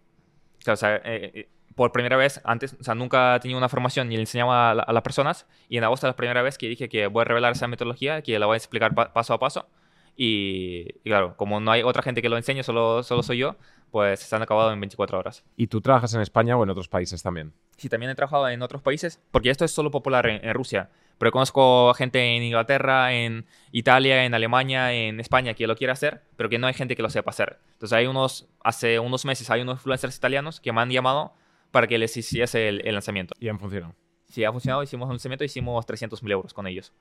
O 0.66 0.76
sea, 0.76 0.96
eh, 0.96 1.30
eh, 1.34 1.48
por 1.74 1.92
primera 1.92 2.16
vez, 2.16 2.40
antes, 2.44 2.76
o 2.78 2.82
sea, 2.84 2.94
nunca 2.94 3.38
tenía 3.40 3.56
una 3.56 3.68
formación 3.68 4.08
ni 4.08 4.16
le 4.16 4.22
enseñaba 4.22 4.70
a, 4.72 4.74
la- 4.74 4.82
a 4.82 4.92
las 4.92 5.02
personas. 5.02 5.46
Y 5.68 5.78
en 5.78 5.84
agosto 5.84 6.06
es 6.06 6.10
la 6.10 6.16
primera 6.16 6.42
vez 6.42 6.58
que 6.58 6.68
dije 6.68 6.88
que 6.88 7.06
voy 7.06 7.22
a 7.22 7.24
revelar 7.24 7.52
esa 7.52 7.68
metodología, 7.68 8.20
que 8.22 8.38
la 8.38 8.46
voy 8.46 8.54
a 8.54 8.56
explicar 8.58 8.94
pa- 8.94 9.12
paso 9.12 9.32
a 9.34 9.38
paso. 9.38 9.68
Y, 10.16 10.86
y 11.04 11.10
claro, 11.10 11.36
como 11.36 11.60
no 11.60 11.70
hay 11.70 11.82
otra 11.82 12.02
gente 12.02 12.20
que 12.22 12.28
lo 12.28 12.36
enseñe, 12.36 12.62
solo, 12.64 13.02
solo 13.04 13.22
soy 13.22 13.38
yo, 13.38 13.54
pues 13.92 14.18
se 14.20 14.34
han 14.34 14.42
acabado 14.42 14.72
en 14.72 14.80
24 14.80 15.18
horas. 15.18 15.44
¿Y 15.56 15.68
tú 15.68 15.80
trabajas 15.80 16.12
en 16.14 16.20
España 16.20 16.56
o 16.56 16.64
en 16.64 16.70
otros 16.70 16.88
países 16.88 17.22
también? 17.22 17.52
Sí, 17.76 17.88
también 17.88 18.10
he 18.10 18.14
trabajado 18.16 18.48
en 18.48 18.60
otros 18.62 18.82
países, 18.82 19.22
porque 19.30 19.50
esto 19.50 19.64
es 19.64 19.70
solo 19.70 19.90
popular 19.92 20.26
en, 20.26 20.44
en 20.44 20.54
Rusia. 20.54 20.90
Pero 21.18 21.32
conozco 21.32 21.92
gente 21.94 22.36
en 22.36 22.42
Inglaterra, 22.44 23.12
en 23.12 23.44
Italia, 23.72 24.24
en 24.24 24.34
Alemania, 24.34 24.92
en 24.92 25.18
España 25.20 25.54
que 25.54 25.66
lo 25.66 25.76
quiere 25.76 25.92
hacer, 25.92 26.22
pero 26.36 26.48
que 26.48 26.58
no 26.58 26.68
hay 26.68 26.74
gente 26.74 26.94
que 26.94 27.02
lo 27.02 27.10
sepa 27.10 27.30
hacer. 27.30 27.58
Entonces 27.72 27.96
hay 27.96 28.06
unos, 28.06 28.48
hace 28.62 28.98
unos 29.00 29.24
meses 29.24 29.50
hay 29.50 29.62
unos 29.62 29.78
influencers 29.78 30.16
italianos 30.16 30.60
que 30.60 30.72
me 30.72 30.80
han 30.80 30.90
llamado 30.90 31.34
para 31.72 31.86
que 31.86 31.98
les 31.98 32.16
hiciese 32.16 32.68
el, 32.68 32.86
el 32.86 32.94
lanzamiento. 32.94 33.34
Y 33.38 33.48
han 33.48 33.58
funcionado. 33.58 33.94
Sí, 34.28 34.44
ha 34.44 34.52
funcionado, 34.52 34.82
hicimos 34.82 35.06
un 35.06 35.14
lanzamiento, 35.14 35.44
hicimos 35.44 35.86
300.000 35.86 36.30
euros 36.30 36.54
con 36.54 36.66
ellos. 36.66 36.92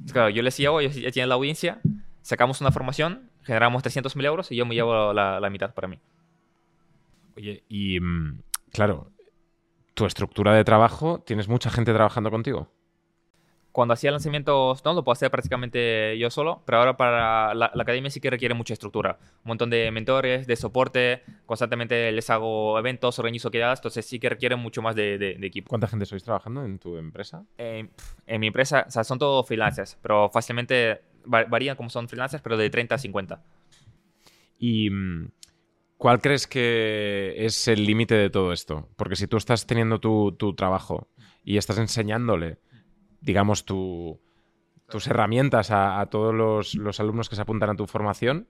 Pues 0.00 0.12
Claro, 0.12 0.30
yo 0.30 0.42
les 0.42 0.56
llevo, 0.56 0.80
ellos 0.80 0.94
ya 0.94 1.10
tienen 1.10 1.28
la 1.28 1.34
audiencia, 1.34 1.80
sacamos 2.22 2.60
una 2.60 2.72
formación, 2.72 3.30
generamos 3.42 3.82
300.000 3.84 4.24
euros 4.24 4.50
y 4.50 4.56
yo 4.56 4.64
me 4.64 4.74
llevo 4.74 5.12
la, 5.12 5.40
la 5.40 5.50
mitad 5.50 5.74
para 5.74 5.88
mí. 5.88 5.98
Oye, 7.36 7.64
y 7.68 8.00
mm, 8.00 8.40
claro, 8.72 9.10
tu 9.96 10.06
estructura 10.06 10.54
de 10.54 10.62
trabajo, 10.64 11.20
¿tienes 11.26 11.48
mucha 11.48 11.70
gente 11.70 11.92
trabajando 11.92 12.30
contigo? 12.30 12.70
cuando 13.72 13.92
hacía 13.92 14.10
lanzamientos, 14.10 14.82
no, 14.86 14.94
lo 14.94 15.04
puedo 15.04 15.12
hacer 15.12 15.30
prácticamente 15.30 16.16
yo 16.18 16.30
solo, 16.30 16.62
pero 16.64 16.78
ahora 16.78 16.96
para 16.96 17.52
la, 17.54 17.70
la 17.74 17.82
academia 17.82 18.08
sí 18.08 18.20
que 18.22 18.30
requiere 18.30 18.54
mucha 18.54 18.72
estructura. 18.72 19.18
Un 19.44 19.48
montón 19.48 19.68
de 19.68 19.90
mentores, 19.90 20.46
de 20.46 20.56
soporte, 20.56 21.22
constantemente 21.44 22.10
les 22.10 22.30
hago 22.30 22.78
eventos, 22.78 23.18
organizo 23.18 23.50
quedadas, 23.50 23.80
entonces 23.80 24.06
sí 24.06 24.18
que 24.18 24.30
requiere 24.30 24.56
mucho 24.56 24.80
más 24.80 24.96
de, 24.96 25.18
de- 25.18 25.34
de 25.34 25.46
equipo. 25.46 25.68
¿Cuánta 25.68 25.88
gente 25.88 26.06
sois 26.06 26.24
trabajando 26.24 26.64
en 26.64 26.78
tu 26.78 26.96
empresa? 26.96 27.44
En, 27.58 27.90
en 28.26 28.40
mi 28.40 28.46
empresa, 28.46 28.86
o 28.88 28.90
sea, 28.90 29.04
son 29.04 29.18
todos 29.18 29.46
freelancers, 29.46 29.98
pero 30.00 30.30
fácilmente 30.30 31.02
va- 31.30 31.44
varían 31.44 31.76
como 31.76 31.90
son 31.90 32.08
freelancers, 32.08 32.42
pero 32.42 32.56
de 32.56 32.70
30 32.70 32.94
a 32.94 32.98
50. 32.98 33.42
¿Y 34.58 34.88
mm, 34.88 35.28
cuál 35.96 36.20
crees 36.20 36.46
que 36.46 37.34
es 37.38 37.68
el 37.68 37.84
límite 37.84 38.14
de 38.14 38.30
todo 38.30 38.52
esto? 38.52 38.88
Porque 38.96 39.16
si 39.16 39.26
tú 39.26 39.36
estás 39.36 39.66
teniendo 39.66 39.98
tu, 40.00 40.32
tu 40.32 40.54
trabajo 40.54 41.08
y 41.44 41.56
estás 41.56 41.78
enseñándole, 41.78 42.58
digamos, 43.20 43.64
tu- 43.64 44.20
tus 44.88 45.06
herramientas 45.08 45.70
a, 45.70 46.00
a 46.00 46.06
todos 46.06 46.32
los, 46.34 46.74
los 46.76 47.00
alumnos 47.00 47.28
que 47.28 47.36
se 47.36 47.42
apuntan 47.42 47.70
a 47.70 47.74
tu 47.76 47.86
formación, 47.86 48.46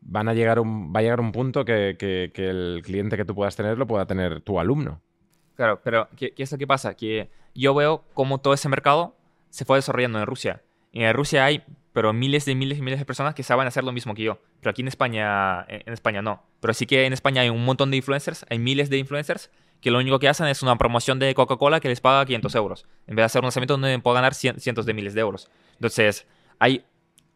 van 0.00 0.28
a 0.28 0.34
llegar 0.34 0.60
un, 0.60 0.92
va 0.94 1.00
a 1.00 1.02
llegar 1.02 1.20
un 1.20 1.32
punto 1.32 1.64
que, 1.64 1.96
que- 1.98 2.30
que 2.32 2.48
el 2.48 2.82
cliente 2.84 3.16
que 3.16 3.24
tú 3.24 3.34
puedas 3.34 3.56
tener 3.56 3.76
lo 3.78 3.86
pueda 3.86 4.06
tener 4.06 4.40
tu 4.42 4.60
alumno. 4.60 5.00
Claro, 5.56 5.80
pero 5.82 6.08
¿qué, 6.16 6.32
qué 6.32 6.42
es 6.42 6.52
lo 6.52 6.58
que 6.58 6.66
pasa? 6.66 6.94
Que 6.94 7.30
yo 7.54 7.74
veo 7.74 8.04
cómo 8.14 8.38
todo 8.38 8.54
ese 8.54 8.68
mercado 8.68 9.16
se 9.48 9.64
fue 9.64 9.78
desarrollando 9.78 10.20
en 10.20 10.26
Rusia. 10.26 10.62
Y 10.92 11.02
en 11.02 11.14
Rusia 11.14 11.44
hay, 11.46 11.64
pero 11.96 12.12
miles 12.12 12.44
de 12.44 12.54
miles 12.54 12.76
y 12.76 12.82
miles 12.82 12.98
de 12.98 13.06
personas 13.06 13.34
que 13.34 13.42
saben 13.42 13.66
hacer 13.66 13.82
lo 13.82 13.90
mismo 13.90 14.12
que 14.14 14.22
yo. 14.22 14.38
Pero 14.60 14.70
aquí 14.70 14.82
en 14.82 14.88
España, 14.88 15.64
en 15.66 15.94
España 15.94 16.20
no. 16.20 16.42
Pero 16.60 16.74
sí 16.74 16.84
que 16.84 17.06
en 17.06 17.14
España 17.14 17.40
hay 17.40 17.48
un 17.48 17.64
montón 17.64 17.90
de 17.90 17.96
influencers, 17.96 18.44
hay 18.50 18.58
miles 18.58 18.90
de 18.90 18.98
influencers 18.98 19.50
que 19.80 19.90
lo 19.90 19.98
único 19.98 20.18
que 20.18 20.28
hacen 20.28 20.46
es 20.48 20.62
una 20.62 20.76
promoción 20.76 21.18
de 21.18 21.34
Coca-Cola 21.34 21.80
que 21.80 21.88
les 21.88 22.02
paga 22.02 22.26
500 22.26 22.54
euros. 22.54 22.84
En 23.06 23.16
vez 23.16 23.22
de 23.22 23.24
hacer 23.24 23.40
un 23.40 23.46
lanzamiento 23.46 23.78
donde 23.78 23.98
puedo 24.00 24.12
ganar 24.14 24.34
cien- 24.34 24.58
cientos 24.58 24.84
de 24.84 24.92
miles 24.92 25.14
de 25.14 25.22
euros. 25.22 25.48
Entonces, 25.72 26.26
hay 26.58 26.84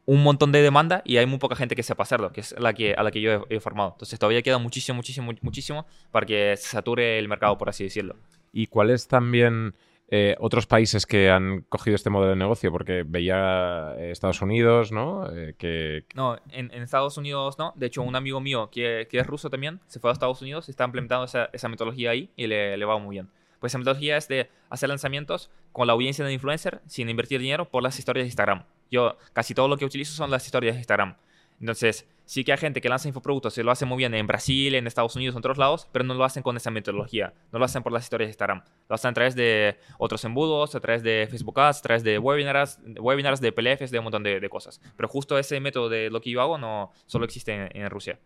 un 0.05 0.23
montón 0.23 0.53
de 0.53 0.61
demanda 0.61 1.01
y 1.07 1.17
hay 1.17 1.25
muy 1.25 1.39
poca 1.39 1.57
gente 1.57 1.75
que 1.75 1.83
sepa 1.83 2.03
hacerlo, 2.03 2.31
que 2.31 2.43
es 2.43 2.55
la 2.59 2.75
que, 2.75 2.93
a 2.93 3.03
la 3.03 3.11
que 3.11 3.23
yo 3.23 3.47
he, 3.49 3.57
he 3.57 3.61
formado. 3.61 3.93
Entonces, 3.93 4.19
todavía 4.19 4.43
queda 4.43 4.59
muchísimo, 4.59 4.97
muchísimo, 4.97 5.33
muchísimo 5.41 5.87
para 6.11 6.27
que 6.27 6.55
se 6.59 6.69
sature 6.69 7.19
el 7.19 7.29
mercado, 7.29 7.57
por 7.57 7.71
así 7.71 7.85
decirlo. 7.85 8.17
¿Y 8.53 8.67
cuáles 8.67 9.09
también 9.09 9.75
eh, 10.13 10.35
otros 10.41 10.67
países 10.67 11.07
que 11.07 11.31
han 11.31 11.63
cogido 11.69 11.95
este 11.95 12.11
modelo 12.11 12.31
de 12.31 12.37
negocio? 12.37 12.73
Porque 12.73 13.05
veía 13.07 13.95
eh, 13.97 14.11
Estados 14.11 14.43
Unidos, 14.43 14.91
¿no? 14.91 15.31
Eh, 15.33 15.55
que, 15.57 16.05
No, 16.15 16.37
en, 16.51 16.73
en 16.73 16.83
Estados 16.83 17.17
Unidos 17.17 17.59
no. 17.59 17.73
De 17.77 17.87
hecho, 17.87 18.03
un 18.03 18.17
amigo 18.17 18.41
mío 18.41 18.71
que, 18.71 19.07
que 19.09 19.21
es 19.21 19.27
ruso 19.27 19.51
también 19.51 19.81
se 19.87 20.01
fue 20.01 20.11
a 20.11 20.13
Estados 20.13 20.43
Unidos 20.43 20.69
y 20.69 20.73
está 20.73 20.85
implementando 20.85 21.25
esa, 21.25 21.49
esa 21.53 21.69
metodología 21.69 22.11
ahí 22.11 22.31
y 22.35 22.49
le, 22.49 22.77
le 22.77 22.85
va 22.85 22.99
muy 22.99 23.15
bien. 23.17 23.29
Pues 23.61 23.71
esa 23.71 23.79
metodología 23.79 24.17
es 24.17 24.27
de 24.27 24.51
hacer 24.69 24.89
lanzamientos 24.89 25.51
con 25.71 25.87
la 25.87 25.93
audiencia 25.93 26.25
de 26.25 26.33
influencer 26.33 26.81
sin 26.87 27.09
invertir 27.09 27.41
dinero 27.41 27.69
por 27.69 27.83
las 27.83 27.99
historias 27.99 28.25
de 28.25 28.29
Instagram. 28.29 28.65
Yo 28.91 29.17
casi 29.33 29.55
todo 29.55 29.69
lo 29.69 29.77
que 29.77 29.85
utilizo 29.85 30.13
son 30.13 30.31
las 30.31 30.45
historias 30.45 30.75
de 30.75 30.81
Instagram. 30.81 31.17
Entonces, 31.61 32.09
sí 32.25 32.43
que 32.43 32.53
hay 32.53 32.59
gente 32.59 32.81
que 32.81 32.89
lanza 32.89 33.07
infoproductos 33.09 33.59
y 33.59 33.63
lo 33.63 33.71
hace 33.71 33.85
muy 33.85 33.99
bien 33.99 34.15
en 34.15 34.27
Brasil, 34.27 34.75
en 34.75 34.87
Estados 34.87 35.15
Unidos, 35.17 35.35
en 35.35 35.41
otros 35.41 35.59
lados, 35.59 35.89
pero 35.93 36.05
no 36.05 36.15
lo 36.15 36.25
hacen 36.25 36.43
con 36.43 36.57
esa 36.57 36.71
metodología. 36.71 37.35
No 37.53 37.59
lo 37.59 37.65
hacen 37.67 37.83
por 37.83 37.93
las 37.93 38.05
historias 38.05 38.29
de 38.29 38.31
Instagram. 38.31 38.63
Lo 38.89 38.95
hacen 38.95 39.11
a 39.11 39.15
través 39.15 39.35
de 39.35 39.77
otros 39.99 40.25
embudos, 40.25 40.75
a 40.75 40.81
través 40.81 41.03
de 41.03 41.27
Facebook 41.31 41.61
Ads, 41.61 41.79
a 41.79 41.83
través 41.83 42.03
de 42.03 42.19
webinars, 42.19 42.79
webinars 42.99 43.41
de 43.41 43.53
PLFs, 43.53 43.91
de 43.91 43.99
un 43.99 44.05
montón 44.05 44.23
de, 44.23 44.41
de 44.41 44.49
cosas. 44.49 44.81
Pero 44.97 45.09
justo 45.09 45.39
ese 45.39 45.61
método 45.61 45.89
de 45.89 46.09
lo 46.09 46.21
que 46.21 46.31
yo 46.31 46.41
hago 46.41 46.57
no 46.57 46.93
solo 47.07 47.25
existe 47.27 47.53
en, 47.53 47.69
en 47.77 47.91
Rusia. 47.91 48.19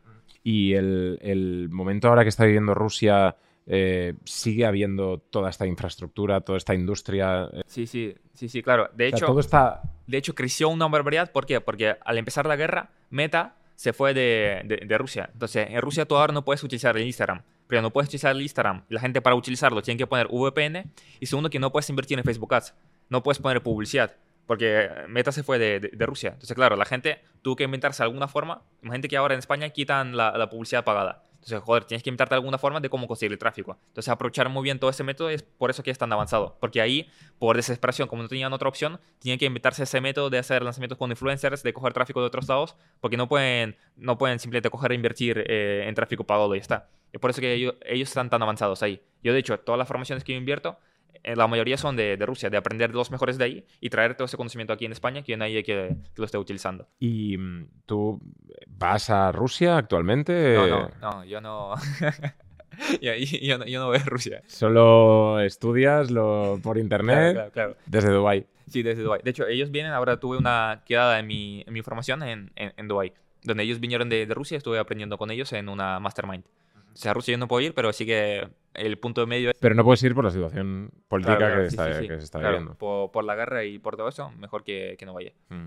y 0.43 0.74
el, 0.74 1.18
el 1.22 1.68
momento 1.70 2.09
ahora 2.09 2.22
que 2.22 2.28
está 2.28 2.45
viviendo 2.45 2.72
Rusia, 2.74 3.37
eh, 3.66 4.12
sigue 4.24 4.66
habiendo 4.66 5.18
toda 5.18 5.49
esta 5.49 5.66
infraestructura, 5.66 6.43
toda 6.43 6.59
esta 6.59 6.74
industria. 6.74 7.49
eh, 7.53 7.62
Sí, 7.66 7.87
sí, 7.87 8.14
sí, 8.35 8.49
sí, 8.51 8.62
claro. 8.62 8.91
De 8.95 9.07
o 9.07 9.09
sea, 9.09 9.16
hecho, 9.16 9.26
todo 9.26 9.41
está... 9.41 9.80
de 10.07 10.18
hecho, 10.18 10.35
creció 10.35 10.68
una 10.68 10.87
barbaridad. 10.89 11.32
¿Por 11.32 11.47
qué? 11.47 11.62
Porque 11.62 11.97
al 12.05 12.18
empezar 12.18 12.45
la 12.45 12.57
guerra, 12.57 12.91
Meta 13.15 13.55
se 13.77 13.93
fue 13.93 14.12
de, 14.12 14.62
de- 14.65 14.85
de 14.87 14.99
Rusia. 14.99 15.31
Entonces, 15.33 15.69
en 15.71 15.81
Rusia 15.81 16.05
tú 16.05 16.17
ahora 16.17 16.33
no 16.35 16.45
puedes 16.45 16.62
utilizar 16.65 16.97
el 16.97 17.05
Instagram. 17.05 17.43
Pero 17.67 17.81
no 17.81 17.91
puedes 17.91 18.09
utilizar 18.09 18.33
el 18.37 18.43
Instagram. 18.43 18.83
La 18.89 19.01
gente 19.01 19.23
para 19.23 19.37
utilizarlo 19.37 19.81
tiene 19.83 19.97
que 19.99 20.07
poner 20.07 20.27
VPN. 20.31 20.85
Y 21.21 21.27
segundo, 21.27 21.49
que 21.49 21.59
no 21.59 21.73
puedes 21.73 21.89
invertir 21.89 22.19
en 22.19 22.25
Facebook 22.25 22.53
Ads. 22.55 22.75
No 23.09 23.23
puedes 23.23 23.39
poner 23.39 23.62
publicidad. 23.62 24.15
Porque 24.47 24.91
Meta 25.09 25.33
se 25.33 25.43
fue 25.43 25.59
de, 25.59 25.81
de- 25.81 26.07
Rusia. 26.07 26.31
Entonces, 26.35 26.55
claro, 26.55 26.77
la 26.77 26.85
gente 26.85 27.21
tuvo 27.41 27.57
que 27.57 27.65
inventarse 27.65 28.03
alguna 28.03 28.29
forma. 28.29 28.62
Imagínate 28.83 29.09
que 29.09 29.17
ahora 29.17 29.35
en 29.35 29.39
España 29.39 29.71
quitan 29.71 30.17
la 30.17 30.51
publicidad 30.51 30.85
pagada. 30.85 31.23
Entonces, 31.45 31.63
joder, 31.63 31.85
tienes 31.85 32.03
que 32.03 32.09
inventarte 32.09 32.35
alguna 32.35 32.57
forma 32.57 32.81
de 32.81 32.89
cómo 32.89 33.07
conseguir 33.07 33.33
el 33.33 33.39
tráfico. 33.39 33.77
Entonces, 33.89 34.09
aprovechar 34.09 34.49
muy 34.49 34.63
bien 34.63 34.79
todo 34.79 34.89
ese 34.89 35.05
método 35.05 35.29
es 35.29 35.43
por 35.43 35.69
eso 35.69 35.83
que 35.83 35.91
es 35.91 35.99
tan 35.99 36.11
avanzado. 36.11 36.57
Porque 36.59 36.81
ahí, 36.81 37.11
por 37.39 37.57
desesperación, 37.57 38.09
como 38.09 38.23
no 38.23 38.29
tenían 38.31 38.51
otra 38.55 38.67
opción, 38.67 38.99
tienen 39.19 39.39
que 39.39 39.45
inventarse 39.45 39.83
ese 39.83 40.01
método 40.01 40.31
de 40.31 40.39
hacer 40.39 40.63
lanzamientos 40.63 40.97
con 40.97 41.11
influencers, 41.11 41.63
de 41.63 41.75
coger 41.75 41.93
tráfico 41.93 42.21
de 42.21 42.29
otros 42.29 42.49
lados, 42.49 42.77
porque 42.99 43.19
no 43.19 43.29
pueden, 43.29 43.77
no 43.97 44.17
pueden 44.17 44.39
simplemente 44.39 44.71
coger 44.71 44.93
e 44.93 44.95
invertir 44.95 45.45
eh, 45.47 45.85
en 45.87 45.95
tráfico 45.95 46.25
pagado 46.25 46.55
y 46.55 46.59
ya 46.59 46.63
está. 46.63 46.89
Es 47.13 47.21
por 47.21 47.29
eso 47.29 47.43
que 47.43 47.53
ellos, 47.53 47.75
ellos 47.85 48.09
están 48.09 48.31
tan 48.31 48.43
avanzados 48.43 48.83
ahí. 48.83 49.03
Yo, 49.23 49.35
de 49.35 49.41
hecho, 49.41 49.61
todas 49.61 49.79
las 49.79 49.87
formaciones 49.87 50.25
que 50.25 50.33
yo 50.33 50.39
invierto, 50.39 50.79
la 51.25 51.47
mayoría 51.47 51.77
son 51.77 51.97
de, 51.97 52.16
de 52.16 52.27
Rusia, 52.27 52.51
de 52.51 52.57
aprender 52.57 52.91
de 52.91 52.97
los 52.97 53.11
mejores 53.11 53.39
de 53.39 53.45
ahí 53.45 53.64
y 53.81 53.91
traer 53.91 54.14
todo 54.14 54.27
ese 54.27 54.37
conocimiento 54.37 54.72
aquí 54.72 54.85
en 54.85 54.93
España, 54.93 55.22
que 55.22 55.37
nadie 55.37 55.62
que, 55.62 55.97
que 56.14 56.20
lo 56.20 56.25
esté 56.25 56.39
utilizando. 56.39 56.89
¿Y 56.99 57.37
mm, 57.39 57.68
tú 57.87 58.20
vas 58.66 59.11
a 59.11 59.33
Rusia 59.33 59.77
actualmente? 59.77 60.55
No, 60.55 60.66
no, 60.66 60.91
no, 61.01 61.25
yo 61.25 61.41
no. 61.41 61.75
yo, 63.01 63.12
yo 63.14 63.59
no, 63.59 63.64
yo 63.66 63.81
no 63.81 63.93
a 63.93 63.99
Rusia. 63.99 64.43
¿Solo 64.47 65.41
estudias 65.41 66.11
lo, 66.11 66.61
por 66.62 66.77
Claro, 66.77 66.81
internet 66.81 67.33
claro, 67.35 67.51
claro. 67.53 67.77
desde 67.87 68.11
Dubái? 68.11 68.47
Sí, 68.68 68.83
desde 68.83 69.03
Dubái. 69.03 69.20
De 69.22 69.31
hecho, 69.31 69.47
ellos 69.47 69.70
vienen, 69.70 69.93
ahora 69.93 70.18
tuve 70.18 70.37
una 70.39 70.83
quedada 70.87 71.18
en 71.18 71.27
mi, 71.27 71.62
en 71.66 71.72
mi 71.72 71.83
formación 71.83 72.22
en, 72.22 72.53
en, 72.57 72.72
en 72.77 72.89
Dubái, 72.89 73.12
donde 73.43 73.62
ellos 73.62 73.81
vinieron 73.81 74.09
de, 74.09 74.27
de 74.27 74.35
Rusia, 74.35 74.57
estuve 74.57 74.79
aprendiendo 74.79 75.18
con 75.18 75.31
ellos 75.31 75.53
en 75.53 75.68
una 75.68 76.01
mastermind. 76.01 76.45
O 76.93 76.97
sea, 76.97 77.11
a 77.11 77.14
Rusia 77.14 77.33
yo 77.33 77.39
no 77.39 77.49
puedo 77.49 77.61
ir, 77.66 77.75
pero 77.75 77.93
sí 77.93 78.07
que 78.07 78.49
el 78.75 78.99
punto 78.99 79.20
de 79.20 79.27
medio 79.27 79.51
es... 79.51 79.57
Pero 79.61 79.75
no 79.75 79.85
puedes 79.85 80.03
ir 80.03 80.14
por 80.14 80.25
la 80.25 80.31
situación 80.31 80.91
política 81.09 81.37
Claro, 81.37 81.55
claro, 81.55 81.64
que, 81.64 81.70
sí, 81.70 81.75
está, 81.75 81.93
sí, 81.95 82.01
sí. 82.03 82.09
que 82.09 82.18
se 82.18 82.25
está 82.25 82.39
Claro, 82.41 82.57
viviendo. 82.59 82.79
Por, 82.79 83.11
por 83.11 83.25
la 83.25 83.35
guerra 83.35 83.64
y 83.64 83.79
por 83.79 83.97
todo 83.97 84.09
eso, 84.09 84.31
mejor 84.39 84.64
que, 84.64 84.97
que 84.99 85.07
no 85.07 85.14
vaya. 85.14 85.33
Mm. 85.49 85.66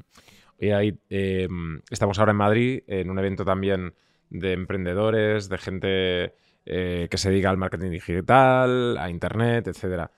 Oye, 0.59 0.73
ahí, 0.73 0.99
eh, 1.09 1.47
estamos 1.91 2.17
ahora 2.19 2.31
en 2.31 2.37
Madrid 2.37 2.83
en 2.87 3.09
un 3.09 3.19
evento 3.19 3.45
también 3.45 3.93
de 4.29 4.53
emprendedores, 4.53 5.49
de 5.49 5.57
gente 5.57 6.33
eh, 6.65 7.07
que 7.09 7.17
se 7.17 7.29
dedica 7.29 7.49
al 7.49 7.57
marketing 7.57 7.91
digital, 7.91 8.97
a 8.97 9.09
internet, 9.09 9.67
etcétera. 9.67 10.11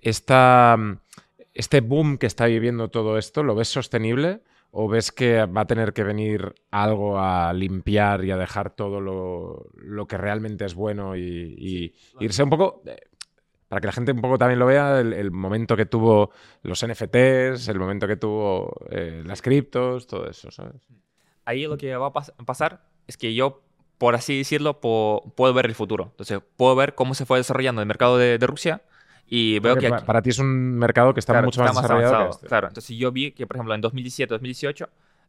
Esta, 0.00 0.78
este 1.52 1.80
boom 1.80 2.18
que 2.18 2.26
está 2.26 2.46
viviendo 2.46 2.88
todo 2.88 3.18
esto, 3.18 3.42
¿lo 3.42 3.54
ves 3.54 3.68
sostenible? 3.68 4.40
¿O 4.72 4.88
ves 4.88 5.10
que 5.10 5.46
va 5.46 5.62
a 5.62 5.66
tener 5.66 5.92
que 5.92 6.04
venir 6.04 6.54
algo 6.70 7.18
a 7.18 7.52
limpiar 7.52 8.24
y 8.24 8.30
a 8.30 8.36
dejar 8.36 8.70
todo 8.70 9.00
lo, 9.00 9.66
lo 9.74 10.06
que 10.06 10.16
realmente 10.16 10.64
es 10.64 10.74
bueno 10.74 11.16
y, 11.16 11.22
y 11.22 11.94
irse 12.20 12.44
un 12.44 12.50
poco, 12.50 12.82
eh, 12.86 12.96
para 13.70 13.80
que 13.80 13.86
la 13.86 13.92
gente 13.92 14.10
un 14.10 14.20
poco 14.20 14.36
también 14.36 14.58
lo 14.58 14.66
vea, 14.66 14.98
el, 14.98 15.30
momento 15.30 15.76
que 15.76 15.86
tuvo 15.86 16.32
los 16.64 16.84
NFTs, 16.84 17.68
el 17.68 17.78
momento 17.78 18.08
que 18.08 18.16
tuvo 18.16 18.74
eh, 18.90 19.22
las 19.24 19.42
criptos, 19.42 20.08
todo 20.08 20.28
eso, 20.28 20.50
¿sabes? 20.50 20.88
Ahí 21.44 21.66
lo 21.68 21.78
que 21.78 21.94
va 21.94 22.08
a 22.08 22.12
pasar 22.12 22.82
es 23.06 23.16
que 23.16 23.32
yo, 23.32 23.62
por 23.96 24.16
así 24.16 24.38
decirlo, 24.38 24.80
puedo, 24.80 25.54
ver 25.54 25.66
el 25.66 25.76
futuro. 25.76 26.08
Entonces, 26.10 26.40
puedo 26.56 26.74
ver 26.74 26.96
cómo 26.96 27.14
se 27.14 27.26
fue 27.26 27.38
desarrollando 27.38 27.80
el 27.80 27.86
mercado 27.86 28.18
de, 28.18 28.38
Rusia 28.38 28.82
y 29.26 29.58
veo 29.60 29.76
que... 29.76 29.90
Para 29.90 30.22
ti 30.22 30.30
es 30.30 30.38
un 30.38 30.78
mercado 30.78 31.14
que 31.14 31.20
está 31.20 31.40
mucho 31.42 31.62
más, 31.62 31.74
desarrollado 31.74 32.14
avanzado. 32.14 32.30
Este. 32.30 32.46
Claro, 32.46 32.68
entonces 32.68 32.96
yo 32.96 33.12
vi 33.12 33.32
que, 33.32 33.46
por 33.46 33.56
ejemplo, 33.56 33.74
en 33.74 33.80
2017, 33.80 34.32
2018 34.32 34.88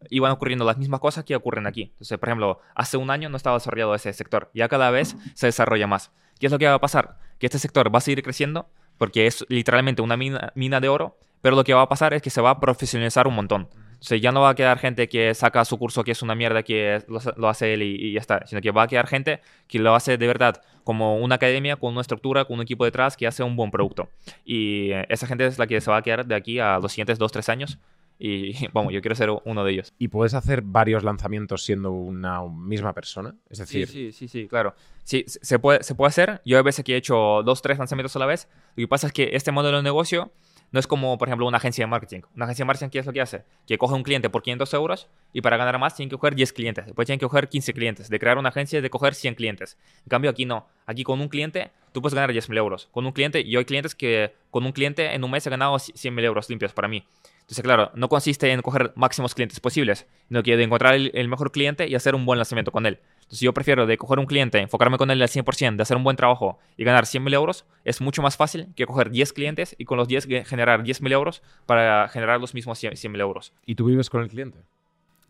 iban 0.09 0.31
ocurriendo 0.31 0.65
las 0.65 0.77
mismas 0.77 0.99
cosas 0.99 1.23
que 1.23 1.35
ocurren 1.35 1.67
aquí. 1.67 1.83
Entonces, 1.93 2.17
por 2.17 2.29
ejemplo, 2.29 2.59
hace 2.75 2.97
un 2.97 3.09
año 3.11 3.29
no 3.29 3.37
estaba 3.37 3.57
desarrollado 3.57 3.93
ese 3.95 4.11
sector, 4.13 4.49
ya 4.53 4.67
cada 4.67 4.89
vez 4.89 5.15
se 5.35 5.47
desarrolla 5.47 5.87
más. 5.87 6.11
¿Qué 6.39 6.47
es 6.47 6.51
lo 6.51 6.57
que 6.57 6.67
va 6.67 6.75
a 6.75 6.81
pasar? 6.81 7.17
Que 7.37 7.45
este 7.45 7.59
sector 7.59 7.93
va 7.93 7.99
a 7.99 8.01
seguir 8.01 8.23
creciendo 8.23 8.67
porque 8.97 9.27
es 9.27 9.45
literalmente 9.49 10.01
una 10.01 10.17
mina, 10.17 10.51
mina 10.55 10.79
de 10.79 10.89
oro, 10.89 11.17
pero 11.41 11.55
lo 11.55 11.63
que 11.63 11.73
va 11.73 11.83
a 11.83 11.89
pasar 11.89 12.13
es 12.13 12.21
que 12.21 12.29
se 12.29 12.41
va 12.41 12.51
a 12.51 12.59
profesionalizar 12.59 13.27
un 13.27 13.35
montón. 13.35 13.67
O 14.01 14.03
sea, 14.03 14.17
ya 14.17 14.31
no 14.31 14.41
va 14.41 14.49
a 14.49 14.55
quedar 14.55 14.79
gente 14.79 15.07
que 15.07 15.33
saca 15.35 15.63
su 15.63 15.77
curso 15.77 16.03
que 16.03 16.11
es 16.11 16.23
una 16.23 16.33
mierda 16.33 16.63
que 16.63 17.03
lo, 17.07 17.47
hace 17.47 17.75
él 17.75 17.83
y, 17.83 18.13
ya 18.13 18.19
está, 18.19 18.45
sino 18.47 18.59
que 18.59 18.71
va 18.71 18.83
a 18.83 18.87
quedar 18.87 19.05
gente 19.05 19.41
que 19.67 19.77
lo 19.77 19.93
hace 19.93 20.17
de 20.17 20.25
verdad 20.25 20.59
como 20.83 21.17
una 21.17 21.35
academia, 21.35 21.75
con 21.75 21.91
una 21.91 22.01
estructura, 22.01 22.45
con 22.45 22.55
un 22.55 22.63
equipo 22.63 22.83
detrás 22.83 23.15
que 23.15 23.27
hace 23.27 23.43
un 23.43 23.55
buen 23.55 23.69
producto. 23.69 24.09
Y 24.43 24.89
esa 25.07 25.27
gente 25.27 25.45
es 25.45 25.59
la 25.59 25.67
que 25.67 25.79
se 25.79 25.91
va 25.91 25.97
a 25.97 26.01
quedar 26.01 26.25
de 26.25 26.33
aquí 26.33 26.57
a 26.57 26.79
los 26.79 26.91
siguientes 26.91 27.19
2-3 27.19 27.49
años 27.49 27.79
y 28.23 28.53
vamos, 28.73 28.93
yo 28.93 29.01
quiero 29.01 29.15
ser 29.15 29.29
uno 29.45 29.63
de 29.63 29.71
ellos. 29.71 29.93
¿Y 29.97 30.07
puedes 30.07 30.35
hacer 30.35 30.61
varios 30.61 31.03
lanzamientos 31.03 31.63
siendo 31.63 31.91
una 31.91 32.43
misma 32.43 32.93
persona? 32.93 33.35
Es 33.49 33.57
decir... 33.57 33.87
Sí, 33.87 34.11
sí, 34.11 34.27
sí, 34.27 34.47
claro. 34.47 34.75
Sí, 35.03 35.25
se 35.27 35.57
puede, 35.57 35.81
se 35.83 35.95
puede 35.95 36.09
hacer. 36.09 36.41
Yo 36.45 36.59
a 36.59 36.61
veces 36.61 36.85
que 36.85 36.93
he 36.93 36.97
hecho 36.97 37.41
dos, 37.43 37.63
tres 37.63 37.79
lanzamientos 37.79 38.15
a 38.15 38.19
la 38.19 38.27
vez. 38.27 38.47
Lo 38.75 38.83
que 38.83 38.87
pasa 38.87 39.07
es 39.07 39.13
que 39.13 39.31
este 39.33 39.51
modelo 39.51 39.77
de 39.77 39.83
negocio 39.83 40.31
no 40.71 40.79
es 40.79 40.87
como, 40.87 41.17
por 41.17 41.27
ejemplo, 41.27 41.45
una 41.45 41.57
agencia 41.57 41.83
de 41.83 41.87
marketing. 41.87 42.21
Una 42.35 42.45
agencia 42.45 42.63
de 42.63 42.67
marketing, 42.67 42.89
¿qué 42.89 42.99
es 42.99 43.05
lo 43.05 43.11
que 43.11 43.21
hace? 43.21 43.43
Que 43.67 43.77
coge 43.77 43.93
un 43.93 44.03
cliente 44.03 44.29
por 44.29 44.41
500 44.41 44.73
euros 44.73 45.07
y 45.33 45.41
para 45.41 45.57
ganar 45.57 45.77
más 45.79 45.95
tiene 45.95 46.09
que 46.09 46.17
coger 46.17 46.33
10 46.33 46.53
clientes. 46.53 46.85
Después 46.85 47.05
tiene 47.05 47.19
que 47.19 47.25
coger 47.25 47.49
15 47.49 47.73
clientes. 47.73 48.09
De 48.09 48.19
crear 48.19 48.37
una 48.37 48.49
agencia 48.49 48.81
de 48.81 48.89
coger 48.89 49.13
100 49.13 49.35
clientes. 49.35 49.77
En 50.03 50.09
cambio, 50.09 50.31
aquí 50.31 50.45
no. 50.45 50.67
Aquí 50.85 51.03
con 51.03 51.19
un 51.19 51.27
cliente 51.27 51.71
tú 51.91 52.01
puedes 52.01 52.13
ganar 52.13 52.31
10.000 52.31 52.57
euros. 52.57 52.87
Con 52.91 53.05
un 53.05 53.11
cliente, 53.11 53.43
yo 53.43 53.59
hay 53.59 53.65
clientes 53.65 53.95
que 53.95 54.33
con 54.49 54.65
un 54.65 54.71
cliente 54.71 55.13
en 55.13 55.23
un 55.23 55.31
mes 55.31 55.45
he 55.45 55.49
ganado 55.49 55.75
100.000 55.75 56.23
euros 56.23 56.49
limpios 56.49 56.71
para 56.73 56.87
mí. 56.87 57.05
Entonces, 57.41 57.63
claro, 57.63 57.91
no 57.95 58.07
consiste 58.07 58.49
en 58.49 58.61
coger 58.61 58.93
máximos 58.95 59.35
clientes 59.35 59.59
posibles, 59.59 60.07
sino 60.29 60.41
que 60.41 60.55
de 60.55 60.63
encontrar 60.63 60.95
el, 60.95 61.27
mejor 61.27 61.51
cliente 61.51 61.85
y 61.85 61.95
hacer 61.95 62.15
un 62.15 62.25
buen 62.25 62.39
lanzamiento 62.39 62.71
con 62.71 62.85
él. 62.85 62.99
Entonces, 63.31 63.45
yo 63.45 63.53
prefiero 63.53 63.85
de 63.85 63.97
coger 63.97 64.19
un 64.19 64.25
cliente, 64.25 64.59
enfocarme 64.59 64.97
con 64.97 65.09
él 65.09 65.21
al 65.21 65.29
100%, 65.29 65.77
de 65.77 65.81
hacer 65.83 65.95
un 65.95 66.03
buen 66.03 66.17
trabajo 66.17 66.59
y 66.75 66.83
ganar 66.83 67.05
100.000 67.05 67.33
euros, 67.33 67.65
es 67.85 68.01
mucho 68.01 68.21
más 68.21 68.35
fácil 68.35 68.67
que 68.75 68.85
coger 68.85 69.09
10 69.09 69.31
clientes 69.31 69.73
y 69.77 69.85
con 69.85 69.97
los 69.97 70.09
10 70.09 70.25
generar 70.45 70.83
10.000 70.83 71.13
euros 71.13 71.41
para 71.65 72.09
generar 72.09 72.41
los 72.41 72.53
mismos 72.53 72.83
100.000 72.83 73.21
euros. 73.21 73.53
¿Y 73.65 73.75
tú 73.75 73.85
vives 73.85 74.09
con 74.09 74.21
el 74.21 74.27
cliente? 74.27 74.59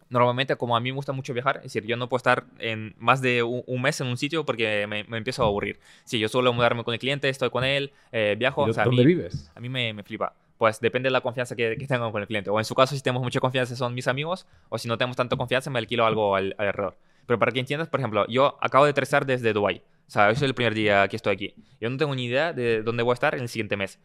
Normalmente, 0.10 0.56
como 0.56 0.76
a 0.76 0.80
mí 0.80 0.92
me 0.92 0.96
gusta 0.96 1.14
mucho 1.14 1.32
viajar, 1.36 1.58
es 1.58 1.64
decir, 1.66 1.86
yo 1.86 1.96
no 1.96 2.10
puedo 2.10 2.18
estar 2.18 2.46
en 2.58 2.96
más 2.98 3.22
de 3.22 3.44
un, 3.44 3.82
mes 3.84 4.02
en 4.02 4.08
un 4.08 4.18
sitio 4.18 4.46
porque 4.46 4.88
me, 4.88 5.02
empiezo 5.16 5.44
a 5.44 5.46
aburrir. 5.46 5.80
Si 6.04 6.18
yo 6.18 6.28
suelo 6.28 6.52
mudarme 6.54 6.84
con 6.84 6.96
el 6.96 7.00
cliente, 7.00 7.30
estoy 7.30 7.52
con 7.52 7.64
él, 7.64 7.92
eh, 8.12 8.36
viajo. 8.36 8.66
¿Dónde 8.66 9.06
vives? 9.06 9.52
A 9.54 9.60
mí 9.60 9.70
me, 9.70 9.94
me 9.94 10.02
flipa 10.02 10.34
pues 10.58 10.80
depende 10.80 11.08
de 11.08 11.12
la 11.12 11.22
confianza 11.22 11.56
que, 11.56 11.76
que, 11.76 11.88
tengan 11.88 12.12
con 12.12 12.22
el 12.22 12.28
cliente. 12.28 12.52
O 12.52 12.60
en 12.60 12.66
su 12.66 12.76
caso, 12.76 12.96
si 12.96 13.02
tenemos 13.02 13.24
mucha 13.24 13.40
confianza, 13.40 13.76
son 13.76 13.96
mis 13.96 14.08
amigos, 14.08 14.46
o 14.70 14.78
si 14.78 14.88
no 14.88 14.96
tenemos 14.96 15.18
tanta 15.18 15.36
confianza, 15.36 15.72
me 15.72 15.80
alquilo 15.80 16.06
algo 16.06 16.36
al, 16.36 16.54
alrededor. 16.60 16.96
Pero 17.26 17.40
para 17.40 17.52
que 17.52 17.60
entiendas, 17.60 17.88
por 17.88 18.00
ejemplo, 18.00 18.26
yo 18.28 18.58
acabo 18.62 18.86
de 18.86 18.92
aterrizar 18.92 19.26
desde 19.26 19.54
Dubai. 19.54 19.84
O 20.08 20.12
sea, 20.12 20.30
es 20.30 20.42
el 20.42 20.54
primer 20.54 20.74
día 20.74 21.08
que 21.08 21.16
estoy 21.16 21.34
aquí. 21.34 21.56
Yo 21.80 21.90
no 21.90 21.98
tengo 21.98 22.14
ni 22.16 22.26
idea 22.26 22.54
de 22.54 22.84
dónde 22.84 23.04
voy 23.04 23.12
a 23.12 23.14
estar 23.14 23.36
en 23.36 23.42
el 23.42 23.50
siguiente 23.50 23.78
mes. 23.78 24.00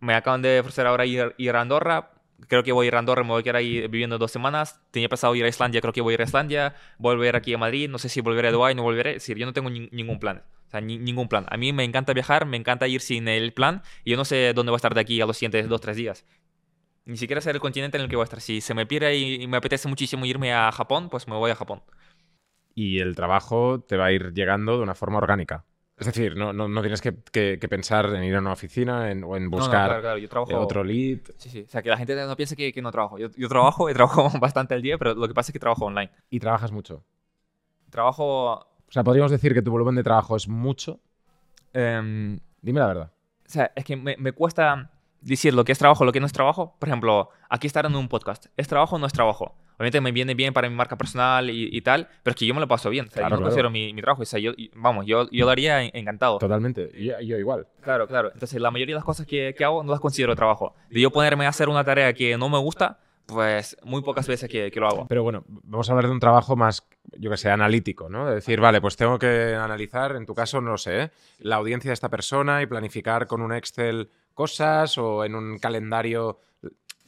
Me 0.00 0.14
acaban 0.14 0.42
de 0.42 0.60
ofrecer 0.60 0.86
ahora 0.86 1.04
ir, 1.04 1.34
ir 1.36 1.54
a 1.54 1.60
Andorra. 1.60 2.10
Creo 2.48 2.62
que 2.62 2.72
voy 2.72 2.86
a 2.86 2.88
ir 2.88 2.94
a 2.94 2.98
Andorra, 2.98 3.22
me 3.22 3.30
voy 3.30 3.40
a 3.40 3.42
quedar 3.42 3.56
ahí 3.56 3.86
viviendo 3.88 4.18
dos 4.18 4.30
semanas. 4.30 4.80
Tenía 4.90 5.08
pensado 5.08 5.34
ir 5.34 5.44
a 5.44 5.48
Islandia, 5.48 5.80
creo 5.80 5.92
que 5.92 6.00
voy 6.00 6.12
a 6.12 6.14
ir 6.14 6.20
a 6.22 6.24
Islandia. 6.24 6.74
Volver 6.98 7.36
aquí 7.36 7.54
a 7.54 7.58
Madrid, 7.58 7.88
no 7.88 7.98
sé 7.98 8.08
si 8.08 8.20
volveré 8.20 8.48
a 8.48 8.52
Dubai, 8.52 8.74
no 8.74 8.82
volveré. 8.82 9.10
Es 9.10 9.22
decir, 9.22 9.36
yo 9.36 9.46
no 9.46 9.52
tengo 9.52 9.70
ningún 9.70 10.18
plan. 10.18 10.42
O 10.66 10.70
sea, 10.70 10.80
ningún 10.80 11.28
plan. 11.28 11.46
A 11.48 11.56
mí 11.56 11.72
me 11.72 11.84
encanta 11.84 12.12
viajar, 12.12 12.44
me 12.46 12.56
encanta 12.56 12.88
ir 12.88 13.00
sin 13.00 13.28
el 13.28 13.52
plan. 13.52 13.82
Y 14.04 14.10
yo 14.10 14.16
no 14.16 14.24
sé 14.24 14.52
dónde 14.54 14.70
voy 14.70 14.76
a 14.76 14.78
estar 14.78 14.94
de 14.94 15.00
aquí 15.00 15.20
a 15.20 15.26
los 15.26 15.36
siguientes 15.36 15.68
dos, 15.68 15.80
tres 15.80 15.96
días. 15.96 16.24
Ni 17.04 17.16
siquiera 17.16 17.40
sé 17.40 17.50
el 17.50 17.60
continente 17.60 17.96
en 17.98 18.02
el 18.02 18.10
que 18.10 18.16
voy 18.16 18.24
a 18.24 18.24
estar. 18.24 18.40
Si 18.40 18.60
se 18.60 18.74
me 18.74 18.84
pierde 18.84 19.16
y, 19.16 19.46
me 19.46 19.58
apetece 19.58 19.86
muchísimo 19.86 20.26
irme 20.26 20.52
a 20.52 20.72
Japón, 20.72 21.08
pues 21.08 21.28
me 21.28 21.36
voy 21.36 21.52
a 21.52 21.54
Japón. 21.54 21.82
Y 22.76 23.00
el 23.00 23.16
trabajo 23.16 23.80
te 23.80 23.96
va 23.96 24.04
a 24.06 24.12
ir 24.12 24.34
llegando 24.34 24.76
de 24.76 24.82
una 24.82 24.94
forma 24.94 25.16
orgánica. 25.16 25.64
Es 25.96 26.06
decir, 26.06 26.36
no, 26.36 26.52
no, 26.52 26.80
tienes 26.82 27.00
que, 27.00 27.12
pensar 27.70 28.14
en 28.14 28.22
ir 28.22 28.36
a 28.36 28.40
una 28.40 28.52
oficina 28.52 29.10
en, 29.10 29.24
o 29.24 29.34
en 29.34 29.48
buscar 29.48 30.04
otro 30.54 30.84
lead. 30.84 31.20
Sí, 31.38 31.48
sí. 31.48 31.64
O 31.66 31.70
sea, 31.70 31.82
que 31.82 31.88
la 31.88 31.96
gente 31.96 32.14
no 32.14 32.36
piense 32.36 32.54
que, 32.54 32.82
no 32.82 32.92
trabajo. 32.92 33.18
Yo, 33.18 33.30
yo 33.34 33.48
trabajo, 33.48 33.88
he 33.88 33.94
trabajado 33.94 34.28
bastante 34.40 34.74
el 34.74 34.82
día, 34.82 34.98
pero 34.98 35.14
lo 35.14 35.26
que 35.26 35.32
pasa 35.32 35.50
es 35.50 35.52
que 35.54 35.58
trabajo 35.58 35.86
online. 35.86 36.10
¿Y 36.28 36.38
trabajas 36.38 36.70
mucho? 36.70 37.02
Trabajo... 37.88 38.52
O 38.56 38.92
sea, 38.92 39.02
podríamos 39.02 39.32
decir 39.32 39.54
que 39.54 39.62
tu 39.62 39.70
volumen 39.70 39.94
de 39.94 40.02
trabajo 40.02 40.36
es 40.36 40.46
mucho. 40.46 41.00
Em, 41.72 42.38
Dime 42.60 42.80
la 42.80 42.86
verdad. 42.88 43.12
O 43.46 43.48
sea, 43.48 43.72
es 43.74 43.84
que 43.86 43.96
me, 43.96 44.18
me 44.18 44.32
cuesta 44.32 44.90
decir 45.22 45.54
lo 45.54 45.64
que 45.64 45.72
es 45.72 45.78
trabajo, 45.78 46.04
lo 46.04 46.12
que 46.12 46.20
no 46.20 46.26
es 46.26 46.32
trabajo. 46.32 46.76
Por 46.78 46.90
ejemplo, 46.90 47.30
aquí 47.48 47.66
estar 47.66 47.86
en 47.86 47.96
un 47.96 48.08
podcast. 48.08 48.46
¿Es 48.58 48.68
trabajo 48.68 48.96
o 48.96 48.98
no 48.98 49.06
es 49.06 49.14
trabajo? 49.14 49.54
Obviamente 49.76 50.00
me 50.00 50.12
viene 50.12 50.34
bien 50.34 50.52
para 50.52 50.68
mi 50.68 50.74
marca 50.74 50.96
personal 50.96 51.50
y, 51.50 51.80
tal, 51.82 52.08
pero 52.22 52.32
es 52.32 52.38
que 52.38 52.46
yo 52.46 52.54
me 52.54 52.60
lo 52.60 52.68
paso 52.68 52.88
bien. 52.90 53.06
O 53.08 53.10
sea, 53.10 53.28
yo 53.28 53.36
no 53.36 53.42
considero 53.42 53.70
mi, 53.70 53.92
mi, 53.92 54.00
trabajo. 54.00 54.22
O 54.22 54.24
sea, 54.24 54.40
yo, 54.40 54.52
vamos, 54.74 55.06
yo, 55.06 55.28
yo 55.30 55.44
lo 55.44 55.50
haría 55.50 55.84
encantado. 55.84 56.38
Totalmente. 56.38 56.90
Yo, 56.98 57.20
yo, 57.20 57.36
igual. 57.36 57.66
Claro, 57.82 58.06
claro. 58.06 58.30
Entonces, 58.32 58.60
la 58.60 58.70
mayoría 58.70 58.94
de 58.94 58.98
las 58.98 59.04
cosas 59.04 59.26
que, 59.26 59.54
que, 59.56 59.64
hago 59.64 59.82
no 59.82 59.92
las 59.92 60.00
considero 60.00 60.34
trabajo. 60.34 60.74
De 60.90 61.00
yo 61.00 61.10
ponerme 61.10 61.46
a 61.46 61.50
hacer 61.50 61.68
una 61.68 61.84
tarea 61.84 62.12
que 62.14 62.38
no 62.38 62.48
me 62.48 62.58
gusta, 62.58 62.98
pues 63.26 63.76
muy 63.82 64.02
pocas 64.02 64.26
veces 64.26 64.48
que, 64.48 64.70
que, 64.70 64.80
lo 64.80 64.88
hago. 64.88 65.06
Pero 65.08 65.22
bueno, 65.22 65.44
vamos 65.46 65.88
a 65.88 65.92
hablar 65.92 66.06
de 66.06 66.12
un 66.12 66.20
trabajo 66.20 66.56
más, 66.56 66.86
yo 67.18 67.30
que 67.30 67.36
sé, 67.36 67.50
analítico, 67.50 68.08
¿no? 68.08 68.26
De 68.26 68.36
decir, 68.36 68.60
vale, 68.60 68.80
pues 68.80 68.96
tengo 68.96 69.18
que 69.18 69.54
analizar, 69.54 70.16
en 70.16 70.26
tu 70.26 70.34
caso, 70.34 70.60
no 70.60 70.78
sé, 70.78 71.02
¿eh? 71.02 71.10
la 71.40 71.56
audiencia 71.56 71.90
de 71.90 71.94
esta 71.94 72.08
persona 72.08 72.62
y 72.62 72.66
planificar 72.66 73.26
con 73.26 73.42
un 73.42 73.52
Excel 73.52 74.10
cosas 74.32 74.96
o 74.98 75.24
en 75.24 75.34
un 75.34 75.58
calendario. 75.58 76.38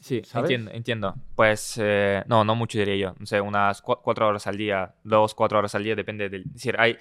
Sí, 0.00 0.22
entiendo, 0.34 0.70
entiendo. 0.70 1.14
Pues 1.34 1.78
eh, 1.82 2.22
no, 2.26 2.44
no 2.44 2.54
mucho 2.54 2.78
diría 2.78 2.96
yo. 2.96 3.14
No 3.18 3.26
sé, 3.26 3.40
unas 3.40 3.82
cuatro 3.82 4.28
horas 4.28 4.46
al 4.46 4.56
día, 4.56 4.94
dos, 5.02 5.34
cuatro 5.34 5.58
horas 5.58 5.74
al 5.74 5.84
día, 5.84 5.94
depende 5.96 6.28
del... 6.28 6.42
Es 6.42 6.54
decir, 6.54 6.76
hay, 6.78 6.96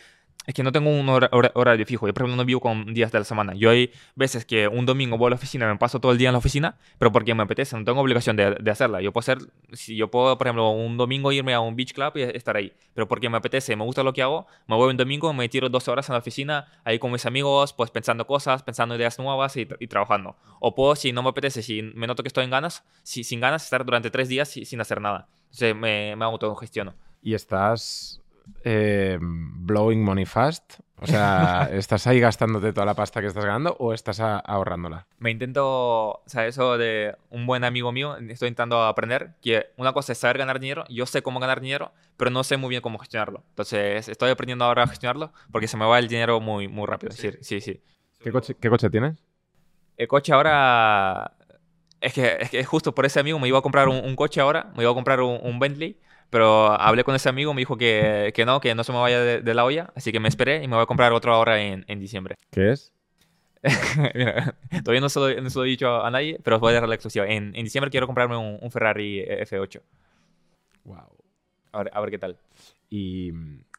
es 0.47 0.53
que 0.53 0.63
no 0.63 0.71
tengo 0.71 0.89
un 0.89 1.09
horario 1.09 1.85
fijo. 1.85 2.07
Yo, 2.07 2.13
por 2.13 2.23
ejemplo, 2.23 2.37
no 2.37 2.45
vivo 2.45 2.61
con 2.61 2.93
días 2.93 3.11
de 3.11 3.19
la 3.19 3.25
semana. 3.25 3.53
Yo 3.53 3.69
hay 3.69 3.91
veces 4.15 4.45
que 4.45 4.69
un 4.69 4.85
domingo 4.85 5.17
voy 5.17 5.27
a 5.27 5.29
la 5.31 5.35
oficina, 5.35 5.67
me 5.67 5.77
paso 5.77 5.99
todo 5.99 6.13
el 6.13 6.17
día 6.17 6.29
en 6.29 6.33
la 6.33 6.39
oficina, 6.39 6.77
pero 6.97 7.11
porque 7.11 7.35
me 7.35 7.43
apetece, 7.43 7.77
no 7.77 7.83
tengo 7.83 7.99
obligación 7.99 8.37
de, 8.37 8.55
de, 8.55 8.71
hacerla. 8.71 9.01
Yo 9.01 9.11
puedo 9.11 9.19
hacer, 9.19 9.39
si 9.73 9.97
yo 9.97 10.09
puedo, 10.09 10.37
por 10.37 10.47
ejemplo, 10.47 10.69
un 10.69 10.95
domingo 10.95 11.33
irme 11.33 11.53
a 11.53 11.59
un 11.59 11.75
beach 11.75 11.93
club 11.93 12.13
y 12.15 12.21
estar 12.21 12.55
ahí, 12.55 12.71
pero 12.93 13.09
porque 13.09 13.29
me 13.29 13.35
apetece, 13.35 13.75
me 13.75 13.83
gusta 13.83 14.03
lo 14.03 14.13
que 14.13 14.21
hago, 14.21 14.47
me 14.67 14.77
voy 14.77 14.89
un 14.89 14.95
domingo, 14.95 15.33
me 15.33 15.49
tiro 15.49 15.67
dos 15.67 15.89
horas 15.89 16.07
en 16.07 16.13
la 16.13 16.19
oficina, 16.19 16.67
ahí 16.85 16.97
con 16.97 17.11
mis 17.11 17.25
amigos, 17.25 17.73
pues 17.73 17.91
pensando 17.91 18.25
cosas, 18.25 18.63
pensando 18.63 18.95
ideas 18.95 19.19
nuevas 19.19 19.57
y, 19.57 19.65
trabajando. 19.65 20.37
O 20.61 20.73
puedo, 20.73 20.95
si 20.95 21.11
no 21.11 21.23
me 21.23 21.29
apetece, 21.29 21.61
si 21.61 21.81
me 21.81 22.07
noto 22.07 22.23
que 22.23 22.27
estoy 22.27 22.45
en 22.45 22.51
ganas, 22.51 22.85
si, 23.03 23.25
sin 23.25 23.41
ganas, 23.41 23.65
estar 23.65 23.83
durante 23.83 24.09
tres 24.09 24.29
días 24.29 24.47
sin 24.47 24.79
hacer 24.79 25.01
nada. 25.01 25.27
Entonces 25.47 25.75
me, 25.75 26.15
me 26.15 26.23
autogestiono. 26.23 26.93
¿Y 27.21 27.33
estás 27.33 28.21
eh, 28.63 29.17
blowing 29.21 30.03
money 30.03 30.25
fast? 30.25 30.79
O 30.99 31.05
sea, 31.05 31.69
¿estás 31.73 32.07
ahí 32.07 32.19
gastándote 32.19 32.73
toda 32.73 32.85
la 32.85 32.95
pasta 32.95 33.21
que 33.21 33.27
estás 33.27 33.45
ganando 33.45 33.75
o 33.79 33.93
estás 33.93 34.19
ahorrándola? 34.19 35.07
Me 35.19 35.31
intento, 35.31 35.65
o 35.65 36.23
sea, 36.25 36.47
eso 36.47 36.77
de 36.77 37.15
un 37.29 37.45
buen 37.45 37.63
amigo 37.63 37.91
mío, 37.91 38.17
estoy 38.17 38.49
intentando 38.49 38.83
aprender 38.83 39.35
que 39.41 39.67
una 39.77 39.93
cosa 39.93 40.13
es 40.13 40.17
saber 40.17 40.39
ganar 40.39 40.59
dinero, 40.59 40.85
yo 40.89 41.05
sé 41.05 41.21
cómo 41.21 41.39
ganar 41.39 41.61
dinero, 41.61 41.91
pero 42.17 42.31
no 42.31 42.43
sé 42.43 42.57
muy 42.57 42.69
bien 42.69 42.81
cómo 42.81 42.97
gestionarlo. 42.97 43.43
Entonces, 43.49 44.07
estoy 44.07 44.31
aprendiendo 44.31 44.65
ahora 44.65 44.83
a 44.83 44.87
gestionarlo 44.87 45.31
porque 45.51 45.67
se 45.67 45.77
me 45.77 45.85
va 45.85 45.99
el 45.99 46.07
dinero 46.07 46.39
muy, 46.39 46.67
muy 46.67 46.87
rápido. 46.87 47.11
Sí, 47.11 47.31
sí, 47.41 47.61
sí. 47.61 47.81
¿Qué 48.19 48.31
coche, 48.31 48.55
qué 48.59 48.69
coche 48.69 48.89
tienes? 48.89 49.23
El 49.97 50.07
coche 50.07 50.33
ahora... 50.33 51.33
Es 51.99 52.13
que, 52.13 52.37
es 52.39 52.51
que 52.51 52.63
justo 52.63 52.93
por 52.93 53.07
ese 53.07 53.19
amigo 53.19 53.39
me 53.39 53.47
iba 53.47 53.57
a 53.57 53.63
comprar 53.63 53.87
un, 53.87 54.15
coche 54.15 54.39
ahora, 54.39 54.71
me 54.75 54.83
iba 54.83 54.91
a 54.91 54.93
comprar 54.93 55.19
un 55.19 55.59
Bentley 55.59 55.99
pero 56.29 56.71
hablé 56.79 57.03
con 57.03 57.15
ese 57.15 57.29
amigo, 57.29 57.53
me 57.53 57.61
dijo 57.61 57.77
que, 57.77 58.31
que 58.33 58.45
no, 58.45 58.59
que 58.59 58.75
no 58.75 58.83
se 58.83 58.91
me 58.91 58.99
vaya 58.99 59.21
de, 59.21 59.53
la 59.53 59.65
olla, 59.65 59.91
así 59.95 60.11
que 60.11 60.19
me 60.19 60.27
esperé 60.27 60.63
y 60.63 60.67
me 60.67 60.75
voy 60.75 60.83
a 60.83 60.87
comprar 60.87 61.13
otro 61.13 61.33
ahora 61.33 61.61
en, 61.61 61.85
en 61.87 61.99
diciembre. 61.99 62.35
¿Qué 62.51 62.71
es? 62.71 62.93
todavía 64.83 65.01
no 65.01 65.09
se, 65.09 65.19
lo, 65.19 65.41
no 65.41 65.49
se, 65.49 65.57
lo, 65.57 65.65
he 65.65 65.69
dicho 65.69 66.03
a 66.03 66.11
nadie, 66.11 66.39
pero 66.43 66.57
os 66.57 66.61
voy 66.61 66.71
a 66.71 66.79
dar 66.79 66.87
la 66.87 66.95
exclusiva. 66.95 67.25
En, 67.25 67.55
en 67.55 67.63
diciembre 67.63 67.89
quiero 67.89 68.05
comprarme 68.05 68.37
un, 68.37 68.71
Ferrari 68.71 69.23
F8. 69.25 69.81
Wow. 70.85 70.97
A 71.71 71.77
ver, 71.79 71.91
a 71.93 72.01
ver 72.01 72.09
qué 72.11 72.19
tal. 72.19 72.37
¿Y 72.89 73.31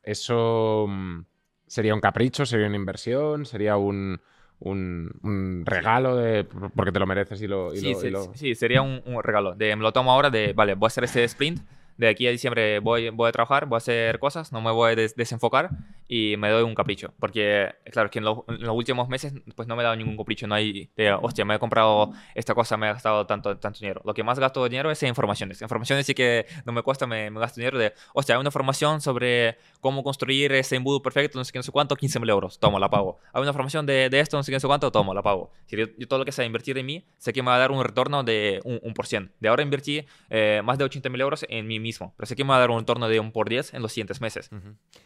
eso 0.03 0.86
mm, 0.88 1.20
sería 1.66 1.94
un 1.94 2.01
capricho? 2.01 2.44
¿Sería 2.44 2.66
una 2.66 2.76
inversión? 2.76 3.46
¿Sería 3.46 3.76
un, 3.76 4.20
un, 4.61 5.62
regalo 5.64 6.16
de, 6.16 6.44
porque 6.44 6.92
te 6.92 6.99
lo 6.99 7.07
mereces 7.07 7.40
y 7.40 7.46
lo... 7.46 7.70
sí, 7.70 7.94
sí, 8.34 8.55
sería 8.55 8.82
un, 8.82 9.01
un, 9.07 9.22
regalo. 9.22 9.55
De, 9.55 9.74
me 9.76 9.82
lo 9.82 9.92
tomo 9.92 10.12
ahora 10.12 10.30
de, 10.30 10.53
vale, 10.53 10.74
voy 10.74 10.86
a 10.86 10.88
hacer 10.88 11.05
este 11.05 11.24
sprint 11.24 11.61
de 11.99 12.09
aquí 12.09 12.26
a 12.26 12.30
diciembre 12.30 12.78
voy, 12.78 13.09
a 13.09 13.32
trabajar, 13.32 13.66
voy 13.66 13.76
a 13.76 13.78
hacer 13.78 14.18
cosas, 14.18 14.53
no 14.53 14.62
me 14.62 14.70
voy 14.70 14.92
a 14.92 14.96
desenfocar 14.96 15.70
y 16.09 16.36
me 16.38 16.48
doy 16.50 16.62
un 16.62 16.74
capricho. 16.74 17.12
Porque, 17.20 17.74
claro, 17.92 18.11
que 18.11 18.18
en, 18.18 18.24
los 18.24 18.44
últimos 18.72 19.09
meses 19.09 19.34
pues 19.54 19.68
no 19.68 19.76
me 19.76 19.82
he 19.82 19.84
dado 19.84 19.94
ningún 19.94 20.16
capricho. 20.16 20.46
No 20.46 20.54
hay 20.54 20.90
de, 20.96 21.12
hostia, 21.12 21.44
me 21.44 21.54
he 21.54 21.59
comprado 21.59 22.12
esta 22.34 22.54
cosa, 22.54 22.76
me 22.76 22.88
he 22.88 22.92
gastado 22.92 23.26
tanto, 23.26 23.56
tanto 23.59 23.80
dinero. 23.80 24.00
Lo 24.04 24.14
que 24.14 24.24
más 24.24 24.38
gasto 24.38 24.64
dinero 24.64 24.90
es 24.90 25.02
en 25.02 25.11
informaciones. 25.11 25.61
Informaciones 25.61 26.06
sí 26.06 26.14
que 26.14 26.46
no 26.64 26.72
me 26.72 26.82
cuesta, 26.82 27.06
me, 27.06 27.30
me 27.30 27.38
gasto 27.38 27.61
dinero 27.61 27.78
de, 27.78 27.92
hostia, 28.14 28.34
hay 28.34 28.40
una 28.40 28.50
formación 28.50 29.00
sobre 29.00 29.59
cómo 29.80 30.02
construir 30.02 30.52
ese 30.52 30.76
embudo 30.76 31.02
perfecto, 31.02 31.38
no 31.38 31.44
sé 31.44 31.52
qué, 31.52 31.59
no 31.59 31.62
sé 31.62 31.72
cuánto, 31.72 31.94
15 31.94 32.20
mil 32.20 32.30
euros, 32.30 32.59
tomo, 32.59 32.78
la 32.78 32.88
pago. 32.88 33.18
Hay 33.32 33.42
una 33.42 33.52
formación 33.52 33.84
de, 33.84 34.09
de, 34.09 34.20
esto, 34.20 34.36
no 34.36 34.42
sé 34.42 34.50
qué, 34.50 34.56
no 34.56 34.61
sé 34.61 34.66
cuánto, 34.66 34.90
tomo, 34.90 35.12
la 35.12 35.22
pago. 35.22 35.52
Si 35.66 35.76
yo, 35.76 35.86
todo 36.09 36.20
lo 36.20 36.24
que 36.24 36.32
sea 36.32 36.44
invertir 36.44 36.78
en 36.78 36.86
mí, 36.86 37.04
sé 37.18 37.32
que 37.32 37.42
me 37.42 37.50
va 37.50 37.56
a 37.56 37.59
dar 37.59 37.70
un 37.70 37.84
retorno 37.84 38.24
de 38.24 38.61
un, 38.64 38.80
un 38.82 38.94
por 38.94 39.06
cien. 39.06 39.32
De 39.40 39.48
ahora 39.48 39.62
invertí 39.62 40.06
eh, 40.30 40.62
más 40.64 40.78
de 40.78 40.84
80 40.84 41.09
mil 41.11 41.20
euros 41.20 41.44
en 41.48 41.66
mí 41.66 41.78
mismo, 41.78 42.14
pero 42.16 42.26
sé 42.26 42.34
que 42.34 42.44
me 42.44 42.50
va 42.50 42.56
a 42.56 42.61
dar 42.61 42.70
un 42.70 42.80
retorno 42.80 43.09
de 43.09 43.20
un 43.20 43.32
por 43.32 43.48
10 43.48 43.74
en 43.74 43.82
los 43.82 43.92
siguientes 43.92 44.20
meses. 44.20 44.50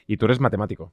Y 0.06 0.16
tú 0.16 0.26
eres 0.26 0.40
matemático. 0.40 0.91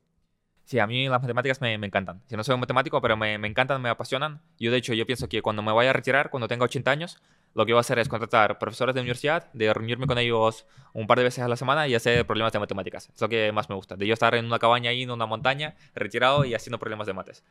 Sí, 0.70 0.78
a 0.78 0.86
mí 0.86 1.10
las 1.10 1.20
matemáticas 1.20 1.62
me, 1.62 1.80
me 1.80 1.88
encantan. 1.88 2.22
Si 2.28 2.38
no 2.38 2.44
soy 2.44 2.54
un 2.54 2.60
matemático, 2.60 3.02
pero 3.02 3.18
me, 3.18 3.40
me, 3.40 3.48
encantan, 3.48 3.82
me 3.82 3.90
apasionan. 3.90 4.40
Yo, 4.60 4.70
de 4.70 4.78
hecho, 4.78 4.94
yo 4.94 5.04
pienso 5.08 5.28
que 5.28 5.42
cuando 5.42 5.64
me 5.64 5.72
vaya 5.72 5.90
a 5.90 5.94
retirar, 5.94 6.30
cuando 6.30 6.48
tenga 6.48 6.66
80 6.66 6.92
años, 6.92 7.18
lo 7.56 7.66
que 7.66 7.74
voy 7.74 7.80
a 7.80 7.82
hacer 7.82 7.98
es 7.98 8.08
contratar 8.08 8.60
profesores 8.60 8.94
de 8.94 9.02
universidad, 9.02 9.52
de 9.54 9.74
reunirme 9.74 10.06
con 10.06 10.20
ellos 10.20 10.68
un 10.94 11.08
par 11.08 11.18
de 11.18 11.24
veces 11.24 11.44
a 11.44 11.48
la 11.48 11.56
semana 11.56 11.88
y 11.88 11.96
hacer 11.96 12.24
problemas 12.28 12.54
de 12.54 12.60
matemáticas. 12.60 13.10
Es 13.16 13.20
lo 13.20 13.28
que 13.28 13.52
más 13.52 13.68
me 13.68 13.74
gusta. 13.74 13.96
De 13.96 14.06
yo 14.06 14.14
estar 14.14 14.36
en 14.36 14.46
una 14.46 14.60
cabaña 14.60 14.92
ahí 14.92 15.02
en 15.02 15.10
una 15.10 15.26
montaña, 15.26 15.74
retirado 15.96 16.46
y 16.46 16.54
haciendo 16.54 16.78
problemas 16.78 17.08
de 17.08 17.14
mates. 17.14 17.44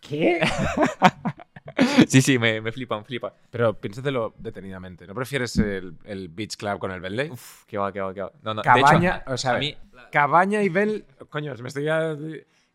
¿Qué? 0.00 0.40
sí, 2.08 2.22
sí, 2.22 2.38
me, 2.38 2.60
me 2.60 2.72
flipa, 2.72 2.98
me 2.98 3.04
flipa. 3.04 3.32
Pero 3.50 3.74
piénsatelo 3.74 4.34
detenidamente. 4.38 5.06
¿No 5.06 5.14
prefieres 5.14 5.56
el, 5.58 5.96
el 6.04 6.28
Beach 6.28 6.56
Club 6.56 6.78
con 6.78 6.90
el 6.90 7.00
Bentley? 7.00 7.30
Uf, 7.30 7.64
qué 7.66 7.78
va, 7.78 7.92
qué 7.92 8.00
va, 8.00 8.12
qué 8.12 8.22
va. 8.22 8.32
No, 8.42 8.54
no. 8.54 8.62
Cabaña, 8.62 9.22
o 9.26 9.36
sea, 9.36 9.56
a 9.56 9.58
mí... 9.58 9.76
Cabaña 10.10 10.62
y 10.62 10.68
Bel... 10.68 11.04
Coño, 11.30 11.54
me 11.60 11.68
estoy... 11.68 11.86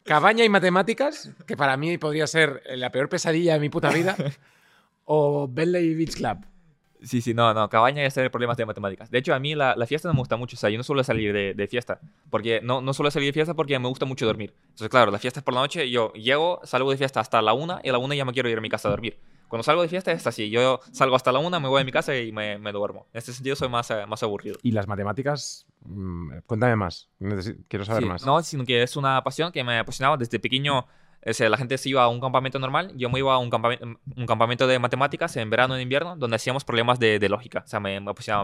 Cabaña 0.04 0.43
y 0.43 0.49
matemáticas, 0.49 1.32
que 1.47 1.56
para 1.56 1.78
mí 1.78 1.97
podría 1.97 2.28
ser 2.28 2.62
la 2.76 2.91
peor 2.91 3.08
pesadilla 3.08 3.54
de 3.54 3.60
mi 3.60 3.70
puta 3.70 3.89
vida, 3.89 4.16
o 5.06 5.47
Bentley 5.47 5.95
Beach 5.95 6.16
Club. 6.16 6.39
Sí, 7.04 7.22
sí, 7.22 7.34
no, 7.34 7.54
no, 7.54 7.70
cabaña 7.70 8.01
y 8.01 8.06
hacer 8.06 8.32
problemas 8.32 8.58
de 8.58 8.66
matemáticas. 8.66 9.12
De 9.12 9.18
hecho, 9.18 9.34
a 9.34 9.39
mí 9.39 9.56
la, 9.56 9.76
la, 9.76 9.86
fiesta 9.86 10.08
no 10.08 10.14
me 10.14 10.20
gusta 10.20 10.38
mucho, 10.38 10.56
o 10.56 10.60
sea, 10.60 10.70
yo 10.70 10.78
no 10.78 10.84
suelo 10.84 11.04
salir 11.04 11.34
de, 11.34 11.54
de, 11.54 11.68
fiesta, 11.68 11.99
porque 12.30 12.62
no, 12.64 12.82
no 12.82 12.93
suelo 12.93 13.12
salir 13.12 13.30
de 13.30 13.34
fiesta 13.34 13.54
porque 13.54 13.78
me 13.78 13.88
gusta 13.88 14.06
mucho 14.06 14.26
dormir. 14.26 14.54
Entonces, 14.64 14.89
claro, 14.89 15.12
la 15.12 15.20
fiesta 15.20 15.41
es 15.41 15.43
por 15.43 15.54
la 15.54 15.62
noche, 15.62 15.89
yo 15.89 16.14
llego, 16.14 16.62
salgo 16.64 16.91
de 16.91 16.97
fiesta 16.97 17.20
hasta 17.20 17.41
la 17.41 17.54
una 17.54 17.82
y 17.84 17.89
a 17.89 17.91
la 17.91 17.97
una 17.97 18.16
ya 18.16 18.26
me 18.26 18.32
quiero 18.32 18.49
ir 18.49 18.58
a 18.58 18.62
mi 18.62 18.70
casa 18.70 18.88
a 18.88 18.91
dormir. 18.91 19.20
Cuando 19.49 19.64
salgo 19.64 19.84
de 19.84 19.88
fiesta 19.88 20.12
es 20.12 20.26
así, 20.26 20.49
yo 20.49 20.80
salgo 20.91 21.16
hasta 21.16 21.32
la 21.32 21.39
una, 21.39 21.60
me 21.60 21.68
voy 21.68 21.82
a 21.82 21.86
mi 21.86 21.91
casa 21.91 22.18
y 22.18 22.32
me, 22.32 22.58
me 22.58 22.72
duermo. 22.72 23.06
En 23.14 23.20
este 23.20 23.34
sentido 23.34 23.56
soy 23.56 23.70
más, 23.70 23.91
eh, 23.91 24.06
más 24.08 24.24
aburrido. 24.24 24.58
¿Y 24.64 24.72
las 24.72 24.88
matemáticas? 24.88 25.68
Mm, 25.86 26.38
cuéntame 26.47 26.76
más, 26.76 27.10
quiero 27.68 27.86
saber 27.86 28.04
sí, 28.04 28.10
más. 28.10 28.26
No, 28.26 28.41
sino 28.41 28.66
que 28.66 28.82
es 28.82 28.95
una 28.95 29.22
pasión 29.24 29.51
que 29.51 29.64
me 29.64 29.78
apasionaba 29.78 30.18
desde 30.18 30.39
pequeño 30.39 30.88
la 31.26 31.57
gente 31.57 31.78
se 31.78 31.89
iba 31.89 32.03
a 32.03 32.07
un 32.07 32.19
campamento 32.19 32.59
normal, 32.59 32.91
yo 32.95 33.09
me 33.09 33.19
iba 33.19 33.34
a 33.34 33.38
un, 33.38 33.49
campamento, 33.49 33.86
un 34.15 34.26
campamento 34.26 34.67
de 34.67 34.78
matemáticas 34.80 35.36
en 35.38 35.49
verano 35.49 35.76
en 35.76 35.82
invierno, 35.82 36.15
donde 36.17 36.36
hacíamos 36.36 36.63
problemas 36.63 36.99
de, 36.99 37.19
lógica. 37.30 37.63
O 37.65 37.67
sea, 37.67 37.80
me, 37.80 37.95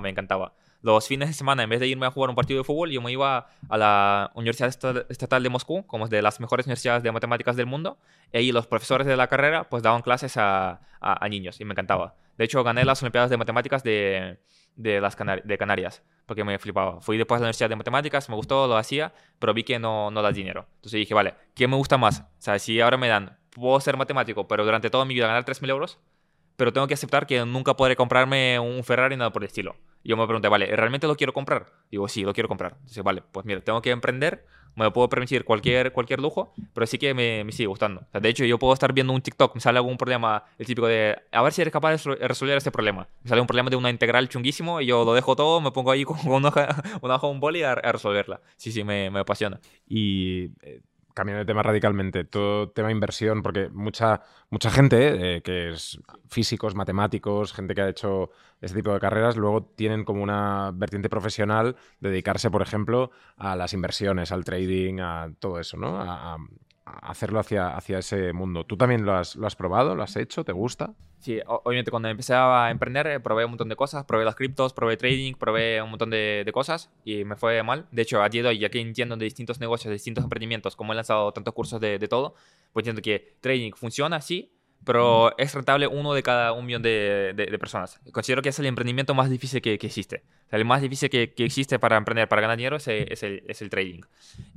encantaba. 0.09 0.53
Los 0.81 1.07
fines 1.07 1.27
de 1.27 1.33
semana, 1.33 1.63
en 1.63 1.69
vez 1.69 1.81
de 1.81 1.87
irme 1.87 2.05
a 2.05 2.11
jugar 2.11 2.29
un 2.29 2.35
partido 2.35 2.59
de 2.59 2.63
fútbol, 2.63 2.89
yo 2.89 3.01
me 3.01 3.11
iba 3.11 3.47
a 3.67 3.77
la 3.77 4.31
Universidad 4.33 4.69
Estatal 5.09 5.43
de 5.43 5.49
Moscú, 5.49 5.85
como 5.85 6.05
es 6.05 6.09
de 6.09 6.21
las 6.21 6.39
mejores 6.39 6.65
universidades 6.65 7.03
de 7.03 7.11
matemáticas 7.11 7.57
del 7.57 7.65
mundo, 7.65 7.97
y 8.31 8.37
ahí 8.37 8.51
los 8.51 8.65
profesores 8.65 9.05
de 9.05 9.17
la 9.17 9.27
carrera 9.27 9.65
pues 9.69 9.83
daban 9.83 10.01
clases 10.01 10.37
a, 10.37 10.79
a 11.01 11.29
niños 11.29 11.59
y 11.59 11.65
me 11.65 11.73
encantaba. 11.73 12.15
De 12.37 12.45
hecho, 12.45 12.63
gané 12.63 12.85
las 12.85 13.01
Olimpiadas 13.03 13.29
de 13.29 13.35
Matemáticas 13.35 13.83
de, 13.83 14.37
de, 14.79 15.01
las 15.01 15.15
Canar 15.15 15.43
de 15.43 15.57
Canarias, 15.57 16.01
porque 16.25 16.43
me 16.43 16.57
flipaba. 16.57 17.01
Fui 17.01 17.17
después 17.17 17.37
a 17.37 17.41
la 17.41 17.45
Universidad 17.45 17.69
de 17.69 17.75
Matemáticas, 17.75 18.29
me 18.29 18.35
gustó, 18.35 18.65
lo 18.65 18.77
hacía, 18.77 19.13
pero 19.37 19.53
vi 19.53 19.63
que 19.63 19.77
no, 19.77 20.09
no 20.09 20.21
da 20.21 20.31
dinero. 20.31 20.65
Entonces 20.75 20.99
dije, 20.99 21.13
vale, 21.13 21.35
¿qué 21.53 21.67
me 21.67 21.75
gusta 21.75 21.97
más? 21.97 22.21
O 22.21 22.25
sea, 22.41 22.57
si 22.57 22.79
ahora 22.79 22.97
me 22.97 23.09
dan, 23.09 23.37
puedo 23.49 23.79
ser 23.81 23.97
matemático, 23.97 24.47
pero 24.47 24.63
durante 24.63 24.89
toda 24.89 25.05
mi 25.05 25.13
vida 25.13 25.27
ganar 25.27 25.45
3.000 25.45 25.69
euros, 25.69 25.99
pero 26.55 26.73
tengo 26.73 26.87
que 26.87 26.93
aceptar 26.93 27.27
que 27.27 27.45
nunca 27.45 27.75
podré 27.75 27.95
comprarme 27.95 28.59
un 28.59 28.83
Ferrari 28.83 29.15
nada 29.17 29.31
por 29.31 29.43
el 29.43 29.47
estilo. 29.47 29.75
Yo 30.03 30.15
me 30.17 30.25
pregunté, 30.25 30.47
vale, 30.47 30.73
¿realmente 30.75 31.07
lo 31.07 31.15
quiero 31.15 31.33
comprar? 31.33 31.73
Digo, 31.91 32.07
sí, 32.07 32.23
lo 32.23 32.33
quiero 32.33 32.47
comprar. 32.47 32.73
Entonces, 32.79 33.03
vale, 33.03 33.21
pues 33.31 33.45
mira, 33.45 33.61
tengo 33.61 33.81
que 33.81 33.91
emprender, 33.91 34.45
me 34.83 34.91
puedo 34.91 35.09
permitir 35.09 35.43
cualquier, 35.43 35.91
cualquier 35.91 36.19
lujo, 36.19 36.53
pero 36.73 36.85
sí 36.87 36.97
que 36.97 37.13
me, 37.13 37.43
me 37.43 37.51
sigue 37.51 37.67
gustando. 37.67 38.01
O 38.01 38.11
sea, 38.11 38.21
de 38.21 38.29
hecho, 38.29 38.45
yo 38.45 38.57
puedo 38.59 38.73
estar 38.73 38.93
viendo 38.93 39.13
un 39.13 39.21
TikTok, 39.21 39.55
me 39.55 39.61
sale 39.61 39.77
algún 39.77 39.97
problema, 39.97 40.43
el 40.57 40.65
típico 40.65 40.87
de, 40.87 41.17
a 41.31 41.41
ver 41.41 41.53
si 41.53 41.61
eres 41.61 41.71
capaz 41.71 42.03
de 42.03 42.15
resolver 42.27 42.57
este 42.57 42.71
problema. 42.71 43.07
Me 43.23 43.29
sale 43.29 43.41
un 43.41 43.47
problema 43.47 43.69
de 43.69 43.75
una 43.75 43.89
integral 43.89 44.29
chunguísimo 44.29 44.81
y 44.81 44.87
yo 44.87 45.05
lo 45.05 45.13
dejo 45.13 45.35
todo, 45.35 45.61
me 45.61 45.71
pongo 45.71 45.91
ahí 45.91 46.03
con 46.05 46.17
una 46.25 46.49
hoja, 46.49 46.83
una 47.01 47.15
hoja 47.15 47.27
un 47.27 47.39
boli 47.39 47.63
a, 47.63 47.73
a, 47.73 47.91
resolverla. 47.91 48.41
Sí, 48.57 48.71
sí, 48.71 48.83
me, 48.83 49.09
me 49.09 49.19
apasiona. 49.19 49.59
Y 49.87 50.51
eh, 50.61 50.81
cambiando 51.19 51.39
de 51.39 51.45
tema 51.45 51.61
radicalmente, 51.63 52.23
todo 52.23 52.69
tema 52.69 52.91
inversión, 52.91 53.43
porque 53.43 53.67
mucha, 53.67 54.21
mucha 54.49 54.69
gente 54.71 55.35
eh, 55.35 55.41
que 55.41 55.71
es 55.71 55.99
físicos, 56.29 56.75
matemáticos, 56.75 57.51
gente 57.51 57.75
que 57.75 57.81
ha 57.81 57.89
hecho 57.89 58.29
este 58.61 58.77
tipo 58.77 58.93
de 58.93 59.01
carreras, 59.01 59.35
luego 59.35 59.63
tienen 59.75 60.05
como 60.05 60.23
una 60.23 60.71
vertiente 60.73 61.09
profesional 61.09 61.75
dedicarse, 61.99 62.49
por 62.49 62.61
ejemplo, 62.61 63.11
a 63.35 63.57
las 63.57 63.73
inversiones, 63.73 64.31
al 64.31 64.45
trading, 64.45 65.01
a 65.01 65.33
todo 65.39 65.59
eso, 65.59 65.75
¿no? 65.75 65.99
A, 65.99 66.35
a 66.35 66.37
hacerlo 67.01 67.39
hacia, 67.39 67.75
hacia 67.75 67.99
ese 67.99 68.33
mundo. 68.33 68.65
¿Tú 68.65 68.77
también 68.77 69.05
lo 69.05 69.13
has, 69.15 69.35
lo 69.35 69.47
has 69.47 69.55
probado? 69.55 69.95
¿Lo 69.95 70.03
has 70.03 70.15
hecho? 70.15 70.43
¿Te 70.43 70.51
gusta? 70.51 70.93
Sí, 71.19 71.39
obviamente 71.45 71.91
cuando 71.91 72.07
empecé 72.07 72.33
a 72.33 72.69
emprender 72.71 73.05
eh, 73.07 73.19
probé 73.19 73.43
un 73.43 73.51
montón 73.51 73.67
de 73.67 73.75
cosas, 73.75 74.05
probé 74.05 74.23
las 74.23 74.35
criptos, 74.35 74.73
probé 74.73 74.95
trading, 74.95 75.33
probé 75.33 75.81
un 75.81 75.89
montón 75.89 76.09
de, 76.09 76.43
de, 76.45 76.51
cosas 76.53 76.89
y 77.03 77.25
me 77.25 77.35
fue 77.35 77.61
mal. 77.61 77.87
De 77.91 78.03
hecho, 78.03 78.23
a 78.23 78.29
día 78.29 78.43
de 78.43 78.49
hoy, 78.49 78.59
ya 78.59 78.69
que 78.69 78.79
entiendo 78.79 79.17
de 79.17 79.25
distintos 79.25 79.59
negocios, 79.59 79.89
de 79.89 79.95
distintos 79.95 80.23
emprendimientos, 80.23 80.77
como 80.77 80.93
he 80.93 80.95
lanzado 80.95 81.33
tantos 81.33 81.53
cursos 81.53 81.81
de, 81.81 81.99
de 81.99 82.07
todo, 82.07 82.35
pues 82.71 82.83
entiendo 82.83 83.01
que 83.01 83.35
trading 83.41 83.73
funciona, 83.73 84.21
sí, 84.21 84.53
pero 84.85 85.37
es 85.37 85.53
rentable 85.53 85.87
uno 85.87 86.13
de 86.13 86.23
cada 86.23 86.53
un 86.53 86.65
millón 86.65 86.81
de, 86.81 87.33
de, 87.35 87.45
de, 87.45 87.59
personas. 87.59 87.99
Considero 88.11 88.41
que 88.41 88.49
es 88.49 88.59
el 88.59 88.65
emprendimiento 88.65 89.13
más 89.13 89.29
difícil 89.29 89.61
que, 89.61 89.77
que 89.77 89.87
existe. 89.87 90.23
O 90.47 90.49
sea, 90.49 90.59
el 90.59 90.65
más 90.65 90.81
difícil 90.81 91.09
que, 91.09 91.33
que, 91.33 91.45
existe 91.45 91.79
para 91.79 91.97
emprender, 91.97 92.27
para 92.27 92.41
ganar 92.41 92.57
dinero, 92.57 92.77
es, 92.77 92.87
es, 92.87 93.23
el, 93.23 93.43
es, 93.47 93.61
el, 93.61 93.69
trading. 93.69 94.01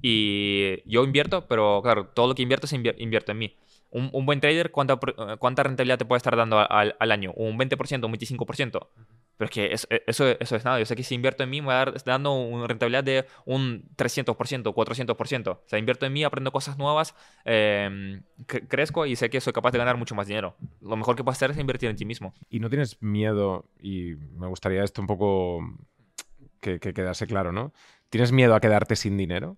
Y 0.01 0.83
yo 0.91 1.05
invierto, 1.05 1.47
pero 1.49 1.81
claro, 1.83 2.07
todo 2.07 2.29
lo 2.29 2.35
que 2.35 2.43
invierto 2.43 2.67
se 2.67 2.77
invierto 2.77 3.33
en 3.33 3.39
mí. 3.39 3.57
Un, 3.91 4.09
un 4.13 4.25
buen 4.25 4.41
trader, 4.41 4.71
¿cuánta, 4.71 4.99
¿cuánta 5.39 5.65
rentabilidad 5.65 5.99
te 5.99 6.07
puede 6.07 6.17
estar 6.19 6.35
dando 6.35 6.59
al, 6.59 6.97
al 6.99 7.13
año? 7.13 7.33
¿Un 7.37 7.59
20%, 7.59 8.07
un 8.07 8.13
25%? 8.13 8.87
Pero 9.37 9.47
es 9.47 9.51
que 9.51 9.73
eso, 9.73 9.87
eso, 10.07 10.29
eso, 10.29 10.57
es 10.57 10.65
nada. 10.65 10.79
Yo 10.79 10.87
sé 10.87 10.95
que 10.95 11.03
si 11.03 11.15
invierto 11.15 11.43
en 11.43 11.51
mí 11.51 11.61
me 11.61 11.69
va 11.69 11.83
a 11.83 11.85
dar 11.85 12.05
dando 12.05 12.33
una 12.33 12.67
rentabilidad 12.67 13.05
de 13.05 13.27
un 13.45 13.85
300%, 13.97 14.75
400%. 14.75 15.51
O 15.51 15.63
sea, 15.67 15.79
invierto 15.79 16.07
en 16.07 16.13
mí, 16.13 16.25
aprendo 16.25 16.53
cosas 16.53 16.79
nuevas, 16.79 17.15
eh, 17.45 18.21
crezco 18.47 19.07
y 19.07 19.17
sé 19.17 19.31
que 19.31 19.41
soy 19.41 19.53
capaz 19.53 19.73
de 19.73 19.79
ganar 19.79 19.97
mucho 19.97 20.15
más 20.15 20.27
dinero. 20.27 20.57
Lo 20.81 20.97
mejor 20.97 21.17
que 21.17 21.25
puedes 21.25 21.39
hacer 21.39 21.51
es 21.51 21.59
invertir 21.59 21.91
en 21.91 21.97
ti 21.97 22.05
mismo. 22.05 22.35
¿Y 22.49 22.61
no 22.61 22.69
tienes 22.69 23.03
miedo? 23.03 23.67
Y 23.81 24.15
me 24.37 24.47
gustaría 24.47 24.85
esto 24.85 25.01
un 25.01 25.07
poco 25.07 25.61
que, 26.61 26.79
que 26.79 26.95
quedase 26.95 27.27
claro, 27.27 27.53
¿no? 27.53 27.73
¿Tienes 28.11 28.31
miedo 28.33 28.55
a 28.55 28.61
quedarte 28.61 28.95
sin 28.95 29.17
dinero? 29.17 29.57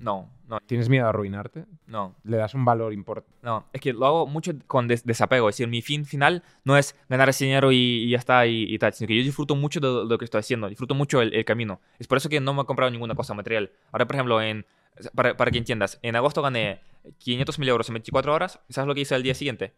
No, 0.00 0.30
no. 0.48 0.60
¿Tienes 0.60 0.88
miedo 0.88 1.06
a 1.06 1.08
arruinarte? 1.08 1.64
No. 1.86 2.14
¿Le 2.24 2.36
das 2.36 2.54
un 2.54 2.64
valor 2.64 2.92
importante? 2.92 3.30
No, 3.42 3.66
es 3.72 3.80
que 3.80 3.92
lo 3.92 4.06
hago 4.06 4.26
mucho 4.26 4.52
con 4.66 4.88
des 4.88 5.04
desapego. 5.04 5.48
Es 5.48 5.54
decir, 5.56 5.68
mi 5.68 5.82
fin 5.82 6.04
final 6.04 6.42
no 6.64 6.76
es 6.76 6.96
ganar 7.08 7.28
ese 7.28 7.44
dinero 7.44 7.72
y, 7.72 7.76
y 7.76 8.10
ya 8.10 8.18
está 8.18 8.46
y, 8.46 8.64
y, 8.64 8.78
tal, 8.78 8.92
sino 8.92 9.08
que 9.08 9.16
yo 9.16 9.22
disfruto 9.22 9.56
mucho 9.56 9.80
de, 9.80 9.88
de, 9.88 10.04
lo 10.04 10.18
que 10.18 10.24
estoy 10.24 10.40
haciendo, 10.40 10.68
disfruto 10.68 10.94
mucho 10.94 11.20
el, 11.22 11.34
el, 11.34 11.44
camino. 11.44 11.80
Es 11.98 12.06
por 12.06 12.18
eso 12.18 12.28
que 12.28 12.40
no 12.40 12.54
me 12.54 12.62
he 12.62 12.64
comprado 12.66 12.90
ninguna 12.90 13.14
cosa 13.14 13.34
material. 13.34 13.70
Ahora, 13.92 14.06
por 14.06 14.16
ejemplo, 14.16 14.42
en, 14.42 14.66
para, 15.14 15.36
para 15.36 15.50
que 15.50 15.58
entiendas, 15.58 15.98
en 16.02 16.16
agosto 16.16 16.42
gané 16.42 16.80
500 17.18 17.58
mil 17.58 17.68
euros 17.68 17.88
en 17.88 17.94
24 17.94 18.32
horas. 18.34 18.60
¿Sabes 18.68 18.88
lo 18.88 18.94
que 18.94 19.02
hice 19.02 19.14
al 19.14 19.22
día 19.22 19.34
siguiente? 19.34 19.72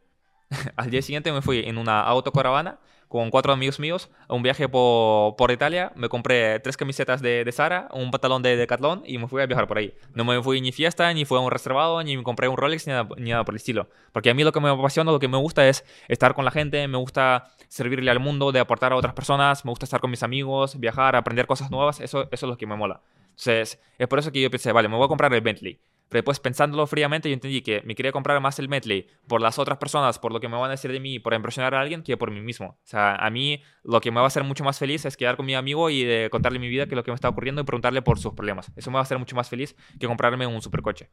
al 0.76 0.90
día 0.90 1.02
siguiente 1.02 1.32
me 1.32 1.42
fui 1.42 1.60
en 1.60 1.78
una 1.78 2.00
autocaravana 2.02 2.78
con 3.08 3.30
cuatro 3.30 3.52
amigos 3.52 3.78
míos 3.78 4.10
a 4.28 4.34
un 4.34 4.42
viaje 4.42 4.68
por, 4.68 5.36
por 5.36 5.50
Italia. 5.50 5.92
Me 5.94 6.08
compré 6.08 6.58
tres 6.60 6.76
camisetas 6.76 7.22
de, 7.22 7.44
de 7.44 7.52
Sara, 7.52 7.88
un 7.92 8.10
pantalón 8.10 8.42
de 8.42 8.56
Decathlon 8.56 9.02
y 9.06 9.18
me 9.18 9.28
fui 9.28 9.42
a 9.42 9.46
viajar 9.46 9.66
por 9.66 9.78
ahí. 9.78 9.94
No 10.14 10.24
me 10.24 10.42
fui 10.42 10.60
ni 10.60 10.72
fiesta, 10.72 11.12
ni 11.12 11.24
fui 11.24 11.38
a 11.38 11.40
un 11.40 11.50
reservado, 11.50 12.02
ni 12.02 12.16
me 12.16 12.22
compré 12.22 12.48
un 12.48 12.56
Rolex, 12.56 12.86
ni 12.86 12.92
nada, 12.92 13.08
ni 13.16 13.30
nada 13.30 13.44
por 13.44 13.54
el 13.54 13.56
estilo. 13.56 13.88
Porque 14.12 14.30
a 14.30 14.34
mí 14.34 14.42
lo 14.44 14.52
que 14.52 14.60
me 14.60 14.68
apasiona, 14.68 15.12
lo 15.12 15.20
que 15.20 15.28
me 15.28 15.38
gusta 15.38 15.68
es 15.68 15.84
estar 16.08 16.34
con 16.34 16.44
la 16.44 16.50
gente, 16.50 16.86
me 16.88 16.98
gusta 16.98 17.48
servirle 17.68 18.10
al 18.10 18.20
mundo, 18.20 18.52
de 18.52 18.60
aportar 18.60 18.92
a 18.92 18.96
otras 18.96 19.14
personas, 19.14 19.64
me 19.64 19.70
gusta 19.70 19.84
estar 19.84 20.00
con 20.00 20.10
mis 20.10 20.22
amigos, 20.22 20.78
viajar, 20.78 21.16
aprender 21.16 21.46
cosas 21.46 21.70
nuevas. 21.70 22.00
Eso, 22.00 22.28
eso 22.30 22.46
es 22.46 22.50
lo 22.50 22.56
que 22.56 22.66
me 22.66 22.76
mola. 22.76 23.02
Entonces, 23.30 23.78
es 23.98 24.08
por 24.08 24.18
eso 24.18 24.32
que 24.32 24.40
yo 24.40 24.50
pensé, 24.50 24.72
vale, 24.72 24.88
me 24.88 24.96
voy 24.96 25.04
a 25.04 25.08
comprar 25.08 25.32
el 25.32 25.40
Bentley. 25.42 25.78
Pero 26.08 26.18
después, 26.18 26.38
pensándolo 26.38 26.86
fríamente, 26.86 27.28
yo 27.28 27.34
entendí 27.34 27.62
que 27.62 27.82
me 27.84 27.96
quería 27.96 28.12
comprar 28.12 28.40
más 28.40 28.58
el 28.60 28.68
Medley 28.68 29.08
por 29.26 29.40
las 29.40 29.58
otras 29.58 29.78
personas, 29.78 30.18
por 30.20 30.32
lo 30.32 30.38
que 30.38 30.48
me 30.48 30.56
van 30.56 30.66
a 30.66 30.70
decir 30.70 30.92
de 30.92 31.00
mí, 31.00 31.18
por 31.18 31.34
impresionar 31.34 31.74
a 31.74 31.80
alguien, 31.80 32.02
que 32.02 32.16
por 32.16 32.30
mí 32.30 32.40
mismo. 32.40 32.66
O 32.66 32.86
sea, 32.86 33.16
a 33.16 33.28
mí 33.30 33.60
lo 33.82 34.00
que 34.00 34.12
me 34.12 34.18
va 34.18 34.24
a 34.24 34.26
hacer 34.28 34.44
mucho 34.44 34.62
más 34.62 34.78
feliz 34.78 35.04
es 35.04 35.16
quedar 35.16 35.36
con 35.36 35.46
mi 35.46 35.56
amigo 35.56 35.90
y 35.90 36.04
de 36.04 36.30
contarle 36.30 36.60
mi 36.60 36.68
vida, 36.68 36.86
que 36.86 36.94
es 36.94 36.96
lo 36.96 37.02
que 37.02 37.10
me 37.10 37.16
está 37.16 37.28
ocurriendo, 37.28 37.60
y 37.60 37.64
preguntarle 37.64 38.02
por 38.02 38.20
sus 38.20 38.34
problemas. 38.34 38.70
Eso 38.76 38.90
me 38.90 38.94
va 38.94 39.00
a 39.00 39.02
hacer 39.02 39.18
mucho 39.18 39.34
más 39.34 39.48
feliz 39.48 39.74
que 39.98 40.06
comprarme 40.06 40.46
un 40.46 40.62
supercoche. 40.62 41.10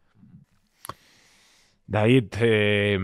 David, 1.87 2.25
eh, 2.39 2.99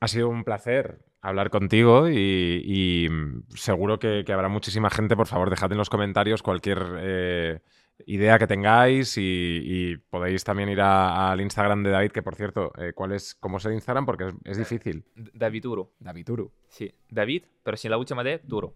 ha 0.00 0.08
sido 0.08 0.28
un 0.30 0.44
placer 0.44 1.04
hablar 1.20 1.50
contigo 1.50 2.08
y, 2.08 3.08
seguro 3.54 3.98
que, 3.98 4.24
que, 4.26 4.32
habrá 4.32 4.48
muchísima 4.48 4.88
gente. 4.90 5.14
Por 5.14 5.26
favor, 5.26 5.50
dejad 5.50 5.70
en 5.72 5.78
los 5.78 5.90
comentarios 5.90 6.42
cualquier... 6.42 6.84
Eh, 7.00 7.60
idea 8.06 8.38
que 8.38 8.46
tengáis 8.46 9.14
y, 9.16 9.96
podéis 10.10 10.44
también 10.44 10.68
ir 10.68 10.80
al 10.80 11.40
Instagram 11.40 11.82
de 11.82 11.90
David, 11.90 12.10
que 12.10 12.22
por 12.22 12.34
cierto, 12.34 12.72
eh, 12.78 12.92
¿cuál 12.94 13.12
es, 13.12 13.34
¿cómo 13.34 13.58
es 13.58 13.64
el 13.64 13.74
Instagram? 13.74 14.06
Porque 14.06 14.32
es, 14.44 14.58
difícil. 14.58 15.04
David 15.14 15.62
Duro. 15.62 15.92
David 15.98 16.26
Duro. 16.26 16.52
Sí, 16.68 16.92
David, 17.08 17.44
pero 17.62 17.76
sin 17.76 17.90
la 17.90 17.98
última 17.98 18.22
D, 18.22 18.40
Duro. 18.44 18.74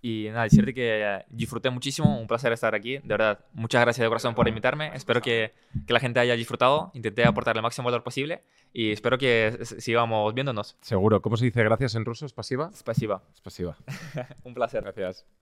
Y 0.00 0.26
nada, 0.28 0.44
decirte 0.44 0.74
que 0.74 1.00
eh, 1.02 1.24
disfruté 1.28 1.70
muchísimo, 1.70 2.18
un 2.18 2.26
placer 2.26 2.52
estar 2.52 2.74
aquí, 2.74 2.98
de 2.98 3.08
verdad. 3.08 3.38
Muchas 3.52 3.82
gracias 3.82 4.04
de 4.04 4.08
corazón 4.08 4.34
por 4.34 4.48
invitarme. 4.48 4.90
Espero 4.94 5.20
que, 5.20 5.52
que 5.86 5.92
la 5.92 6.00
gente 6.00 6.18
haya 6.18 6.34
disfrutado. 6.34 6.90
Intenté 6.94 7.24
aportar 7.24 7.56
el 7.56 7.62
máximo 7.62 7.84
valor 7.84 8.02
posible 8.02 8.42
y 8.72 8.90
espero 8.90 9.18
que 9.18 9.58
sigamos 9.62 10.34
viéndonos. 10.34 10.76
Seguro. 10.80 11.22
¿Cómo 11.22 11.36
se 11.36 11.44
dice 11.44 11.62
gracias 11.62 11.94
en 11.94 12.04
ruso? 12.04 12.26
¿Es 12.26 12.32
pasiva? 12.32 12.70
Es 12.72 12.82
pasiva. 12.82 13.22
Es 13.32 13.40
pasiva. 13.40 13.76
un 14.44 14.54
placer. 14.54 14.82
Gracias. 14.82 15.24